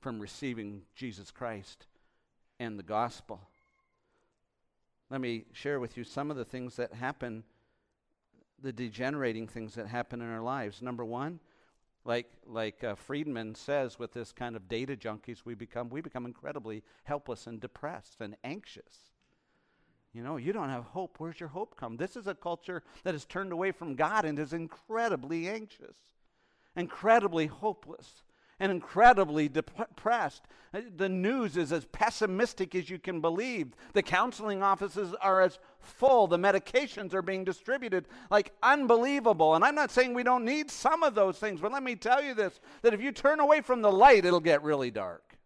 from 0.00 0.18
receiving 0.18 0.82
Jesus 0.94 1.30
Christ 1.30 1.86
and 2.58 2.78
the 2.78 2.82
gospel? 2.82 3.40
Let 5.10 5.20
me 5.20 5.44
share 5.52 5.78
with 5.78 5.96
you 5.96 6.02
some 6.02 6.30
of 6.30 6.36
the 6.36 6.44
things 6.44 6.76
that 6.76 6.94
happen, 6.94 7.44
the 8.60 8.72
degenerating 8.72 9.46
things 9.46 9.74
that 9.74 9.86
happen 9.86 10.20
in 10.20 10.28
our 10.28 10.42
lives. 10.42 10.82
Number 10.82 11.04
one, 11.04 11.38
like 12.04 12.30
like 12.46 12.84
uh, 12.84 12.94
Friedman 12.94 13.54
says 13.54 13.98
with 13.98 14.12
this 14.12 14.32
kind 14.32 14.56
of 14.56 14.68
data 14.68 14.96
junkies 14.96 15.42
we 15.44 15.54
become 15.54 15.88
we 15.88 16.00
become 16.00 16.26
incredibly 16.26 16.82
helpless 17.04 17.46
and 17.46 17.60
depressed 17.60 18.20
and 18.20 18.36
anxious. 18.44 19.10
You 20.12 20.22
know 20.22 20.36
you 20.36 20.52
don't 20.52 20.70
have 20.70 20.84
hope. 20.84 21.16
Where's 21.18 21.40
your 21.40 21.48
hope 21.48 21.76
come? 21.76 21.96
This 21.96 22.16
is 22.16 22.26
a 22.26 22.34
culture 22.34 22.82
that 23.02 23.14
has 23.14 23.24
turned 23.24 23.52
away 23.52 23.72
from 23.72 23.94
god 23.94 24.24
and 24.24 24.38
is 24.38 24.52
incredibly 24.52 25.48
anxious 25.48 25.96
incredibly 26.76 27.46
hopeless 27.46 28.22
and 28.64 28.72
incredibly 28.72 29.46
depressed. 29.46 30.42
The 30.96 31.08
news 31.08 31.58
is 31.58 31.70
as 31.70 31.84
pessimistic 31.84 32.74
as 32.74 32.88
you 32.88 32.98
can 32.98 33.20
believe. 33.20 33.74
The 33.92 34.02
counseling 34.02 34.62
offices 34.62 35.14
are 35.20 35.42
as 35.42 35.58
full. 35.78 36.26
The 36.26 36.38
medications 36.38 37.12
are 37.12 37.20
being 37.20 37.44
distributed 37.44 38.08
like 38.30 38.54
unbelievable. 38.62 39.54
And 39.54 39.62
I'm 39.62 39.74
not 39.74 39.90
saying 39.90 40.14
we 40.14 40.22
don't 40.22 40.46
need 40.46 40.70
some 40.70 41.02
of 41.02 41.14
those 41.14 41.38
things, 41.38 41.60
but 41.60 41.72
let 41.72 41.82
me 41.82 41.94
tell 41.94 42.24
you 42.24 42.32
this 42.32 42.58
that 42.80 42.94
if 42.94 43.02
you 43.02 43.12
turn 43.12 43.38
away 43.38 43.60
from 43.60 43.82
the 43.82 43.92
light, 43.92 44.24
it'll 44.24 44.40
get 44.40 44.62
really 44.62 44.90
dark. 44.90 45.36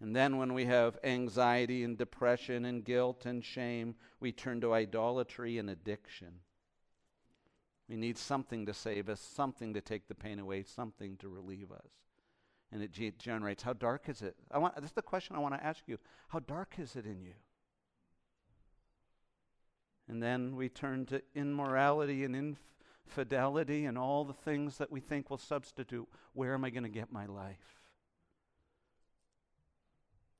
And 0.00 0.14
then 0.14 0.36
when 0.36 0.54
we 0.54 0.66
have 0.66 0.98
anxiety 1.02 1.82
and 1.82 1.98
depression 1.98 2.64
and 2.64 2.84
guilt 2.84 3.26
and 3.26 3.44
shame, 3.44 3.96
we 4.20 4.30
turn 4.30 4.60
to 4.60 4.72
idolatry 4.72 5.58
and 5.58 5.68
addiction. 5.68 6.28
We 7.90 7.96
need 7.96 8.16
something 8.16 8.66
to 8.66 8.72
save 8.72 9.08
us, 9.08 9.20
something 9.20 9.74
to 9.74 9.80
take 9.80 10.06
the 10.06 10.14
pain 10.14 10.38
away, 10.38 10.62
something 10.62 11.16
to 11.16 11.28
relieve 11.28 11.72
us. 11.72 11.90
And 12.70 12.84
it 12.84 13.18
generates. 13.18 13.64
How 13.64 13.72
dark 13.72 14.08
is 14.08 14.22
it? 14.22 14.36
I 14.48 14.58
want, 14.58 14.76
this 14.76 14.84
is 14.84 14.92
the 14.92 15.02
question 15.02 15.34
I 15.34 15.40
want 15.40 15.54
to 15.54 15.66
ask 15.66 15.82
you. 15.88 15.98
How 16.28 16.38
dark 16.38 16.74
is 16.78 16.94
it 16.94 17.04
in 17.04 17.20
you? 17.20 17.34
And 20.06 20.22
then 20.22 20.54
we 20.54 20.68
turn 20.68 21.04
to 21.06 21.20
immorality 21.34 22.22
and 22.22 22.56
infidelity 23.08 23.86
and 23.86 23.98
all 23.98 24.24
the 24.24 24.34
things 24.34 24.78
that 24.78 24.92
we 24.92 25.00
think 25.00 25.28
will 25.28 25.36
substitute. 25.36 26.08
Where 26.32 26.54
am 26.54 26.64
I 26.64 26.70
going 26.70 26.84
to 26.84 26.88
get 26.88 27.10
my 27.10 27.26
life? 27.26 27.80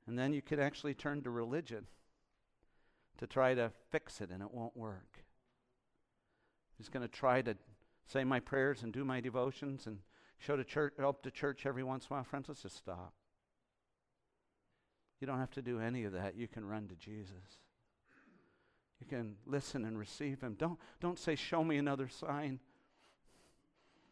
And 0.07 0.17
then 0.17 0.31
you 0.31 0.41
could 0.41 0.59
actually 0.61 0.93
turn 0.93 1.21
to 1.23 1.29
religion 1.29 1.87
to 3.17 3.27
try 3.27 3.53
to 3.55 3.73
fix 3.89 4.21
it, 4.21 4.29
and 4.29 4.41
it 4.41 4.53
won't 4.53 4.77
work 4.77 5.25
just 6.81 6.91
going 6.91 7.07
to 7.07 7.13
try 7.13 7.41
to 7.43 7.55
say 8.07 8.23
my 8.23 8.39
prayers 8.39 8.83
and 8.83 8.91
do 8.91 9.05
my 9.05 9.21
devotions 9.21 9.85
and 9.85 9.99
show 10.39 10.55
to 10.55 10.63
church, 10.63 10.93
up 10.99 11.21
to 11.23 11.31
church 11.31 11.65
every 11.65 11.83
once 11.83 12.05
in 12.05 12.13
a 12.13 12.15
while. 12.15 12.23
Friends, 12.23 12.47
let's 12.49 12.63
just 12.63 12.77
stop. 12.77 13.13
You 15.19 15.27
don't 15.27 15.39
have 15.39 15.51
to 15.51 15.61
do 15.61 15.79
any 15.79 16.03
of 16.05 16.13
that. 16.13 16.35
You 16.35 16.47
can 16.47 16.65
run 16.65 16.87
to 16.87 16.95
Jesus. 16.95 17.59
You 18.99 19.05
can 19.07 19.35
listen 19.45 19.85
and 19.85 19.97
receive 19.97 20.41
Him. 20.41 20.55
Don't, 20.57 20.79
don't 20.99 21.19
say, 21.19 21.35
Show 21.35 21.63
me 21.63 21.77
another 21.77 22.07
sign. 22.07 22.59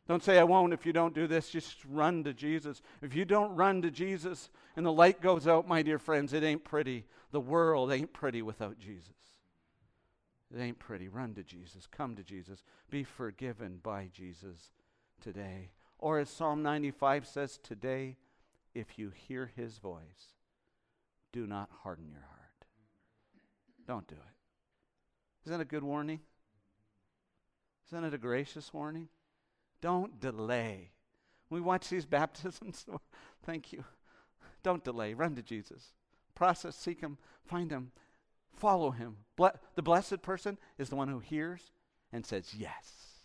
Don't 0.08 0.24
say, 0.24 0.40
I 0.40 0.44
won't 0.44 0.74
if 0.74 0.86
you 0.86 0.94
don't 0.94 1.14
do 1.14 1.28
this. 1.28 1.50
Just 1.50 1.78
run 1.86 2.24
to 2.24 2.34
Jesus. 2.34 2.82
If 3.02 3.16
you 3.16 3.26
don't 3.26 3.56
run 3.56 3.82
to 3.82 3.92
Jesus 3.92 4.50
and 4.76 4.86
the 4.86 4.92
light 4.92 5.22
goes 5.22 5.48
out, 5.48 5.68
my 5.68 5.82
dear 5.82 6.00
friends, 6.00 6.34
it 6.34 6.44
ain't 6.44 6.64
pretty. 6.64 7.06
The 7.32 7.40
world 7.40 7.92
ain't 7.92 8.14
pretty 8.14 8.42
without 8.42 8.80
Jesus. 8.80 9.14
It 10.54 10.60
ain't 10.60 10.80
pretty. 10.80 11.08
Run 11.08 11.36
to 11.36 11.44
Jesus. 11.44 11.88
Come 11.90 12.16
to 12.16 12.24
Jesus. 12.24 12.64
Be 12.90 13.04
forgiven 13.04 13.80
by 13.84 14.10
Jesus 14.12 14.72
today. 15.22 15.72
Or 16.00 16.20
as 16.20 16.30
Psalm 16.30 16.64
95 16.64 17.28
says, 17.28 17.60
today, 17.62 18.18
if 18.74 18.98
you 18.98 19.12
hear 19.12 19.52
his 19.56 19.78
voice, 19.78 20.34
do 21.32 21.46
not 21.46 21.70
harden 21.84 22.10
your 22.10 22.22
heart. 22.22 22.40
Don't 23.86 24.08
do 24.08 24.16
it. 24.16 25.46
Isn't 25.46 25.58
that 25.58 25.64
a 25.64 25.68
good 25.68 25.84
warning? 25.84 26.20
Isn't 27.88 28.04
it 28.04 28.14
a 28.14 28.20
gracious 28.20 28.74
warning? 28.74 29.10
Don't 29.82 30.20
delay. 30.20 30.92
We 31.50 31.62
watch 31.62 31.90
these 31.90 32.06
baptisms. 32.08 32.86
Thank 33.44 33.74
you. 33.74 33.84
Don't 34.64 34.84
delay. 34.84 35.14
Run 35.14 35.36
to 35.36 35.42
Jesus. 35.42 35.94
Process, 36.36 36.76
seek 36.76 37.02
him, 37.02 37.18
find 37.46 37.72
him. 37.72 37.92
Follow 38.54 38.92
him. 38.92 39.18
the 39.76 39.82
blessed 39.82 40.22
person 40.22 40.58
is 40.78 40.90
the 40.90 40.96
one 40.96 41.08
who 41.08 41.20
hears 41.20 41.72
and 42.12 42.26
says 42.26 42.54
yes. 42.58 43.24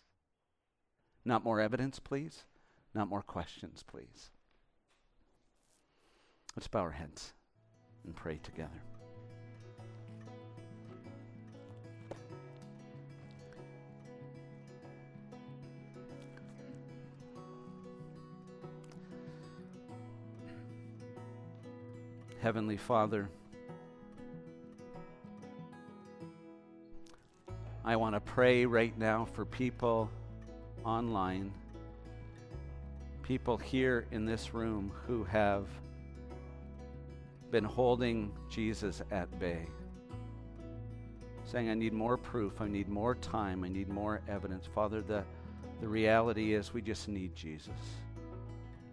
Not 1.24 1.44
more 1.44 1.60
evidence, 1.60 1.98
please. 1.98 2.44
Not 2.94 3.08
more 3.08 3.22
questions, 3.22 3.82
please. 3.82 4.30
Let's 6.54 6.68
bow 6.68 6.80
our 6.80 6.90
heads 6.92 7.32
and 8.04 8.14
pray 8.14 8.38
together. 8.42 8.82
Heavenly 22.40 22.76
Father, 22.76 23.30
I 27.86 27.96
want 27.96 28.14
to 28.14 28.20
pray 28.20 28.64
right 28.64 28.96
now 28.98 29.26
for 29.26 29.44
people 29.44 30.10
online, 30.84 31.52
people 33.22 33.58
here 33.58 34.06
in 34.10 34.24
this 34.24 34.54
room 34.54 34.90
who 35.06 35.24
have 35.24 35.66
been 37.50 37.64
holding 37.64 38.32
Jesus 38.50 39.02
at 39.10 39.38
bay, 39.38 39.66
saying, 41.44 41.68
I 41.68 41.74
need 41.74 41.92
more 41.92 42.16
proof, 42.16 42.60
I 42.62 42.68
need 42.68 42.88
more 42.88 43.14
time, 43.16 43.64
I 43.64 43.68
need 43.68 43.88
more 43.90 44.22
evidence. 44.28 44.66
Father, 44.74 45.02
the, 45.02 45.22
the 45.82 45.88
reality 45.88 46.54
is 46.54 46.72
we 46.72 46.80
just 46.80 47.06
need 47.06 47.34
Jesus. 47.36 47.70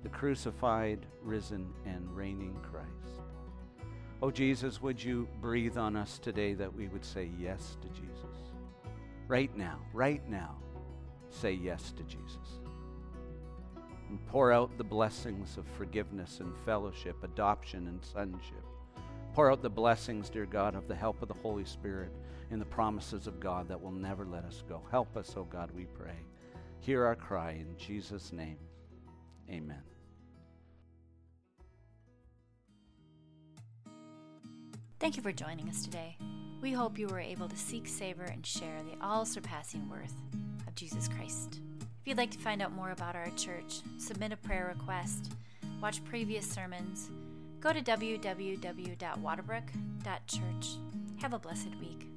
the 0.03 0.09
crucified, 0.09 1.05
risen, 1.21 1.73
and 1.85 2.09
reigning 2.15 2.59
Christ. 2.71 3.21
Oh, 4.21 4.31
Jesus, 4.31 4.81
would 4.81 5.03
you 5.03 5.27
breathe 5.41 5.77
on 5.77 5.95
us 5.95 6.19
today 6.19 6.53
that 6.53 6.73
we 6.73 6.87
would 6.87 7.05
say 7.05 7.29
yes 7.39 7.77
to 7.81 7.87
Jesus? 7.89 8.30
Right 9.31 9.55
now, 9.55 9.79
right 9.93 10.27
now, 10.27 10.57
say 11.29 11.53
yes 11.53 11.93
to 11.93 12.03
Jesus. 12.03 12.59
And 14.09 14.19
pour 14.27 14.51
out 14.51 14.77
the 14.77 14.83
blessings 14.83 15.55
of 15.55 15.65
forgiveness 15.77 16.41
and 16.41 16.53
fellowship, 16.65 17.23
adoption 17.23 17.87
and 17.87 18.03
sonship. 18.03 18.65
Pour 19.33 19.49
out 19.49 19.61
the 19.61 19.69
blessings, 19.69 20.29
dear 20.29 20.45
God, 20.45 20.75
of 20.75 20.89
the 20.89 20.95
help 20.95 21.21
of 21.21 21.29
the 21.29 21.33
Holy 21.33 21.63
Spirit 21.63 22.11
and 22.49 22.59
the 22.59 22.65
promises 22.65 23.25
of 23.25 23.39
God 23.39 23.69
that 23.69 23.81
will 23.81 23.93
never 23.93 24.25
let 24.25 24.43
us 24.43 24.65
go. 24.67 24.81
Help 24.91 25.15
us, 25.15 25.33
oh 25.37 25.45
God, 25.45 25.71
we 25.73 25.85
pray. 25.85 26.25
Hear 26.81 27.05
our 27.05 27.15
cry 27.15 27.51
in 27.51 27.77
Jesus' 27.77 28.33
name. 28.33 28.57
Amen. 29.49 29.81
Thank 35.01 35.17
you 35.17 35.23
for 35.23 35.31
joining 35.31 35.67
us 35.67 35.83
today. 35.83 36.15
We 36.61 36.73
hope 36.73 36.99
you 36.99 37.07
were 37.07 37.19
able 37.19 37.49
to 37.49 37.57
seek, 37.57 37.87
savor, 37.87 38.21
and 38.21 38.45
share 38.45 38.83
the 38.83 39.03
all 39.03 39.25
surpassing 39.25 39.89
worth 39.89 40.13
of 40.67 40.75
Jesus 40.75 41.07
Christ. 41.07 41.59
If 41.79 42.05
you'd 42.05 42.19
like 42.19 42.29
to 42.29 42.37
find 42.37 42.61
out 42.61 42.71
more 42.71 42.91
about 42.91 43.15
our 43.15 43.31
church, 43.35 43.81
submit 43.97 44.31
a 44.31 44.37
prayer 44.37 44.71
request, 44.77 45.31
watch 45.81 46.05
previous 46.05 46.47
sermons, 46.47 47.09
go 47.61 47.73
to 47.73 47.81
www.waterbrook.church. 47.81 50.67
Have 51.17 51.33
a 51.33 51.39
blessed 51.39 51.75
week. 51.79 52.10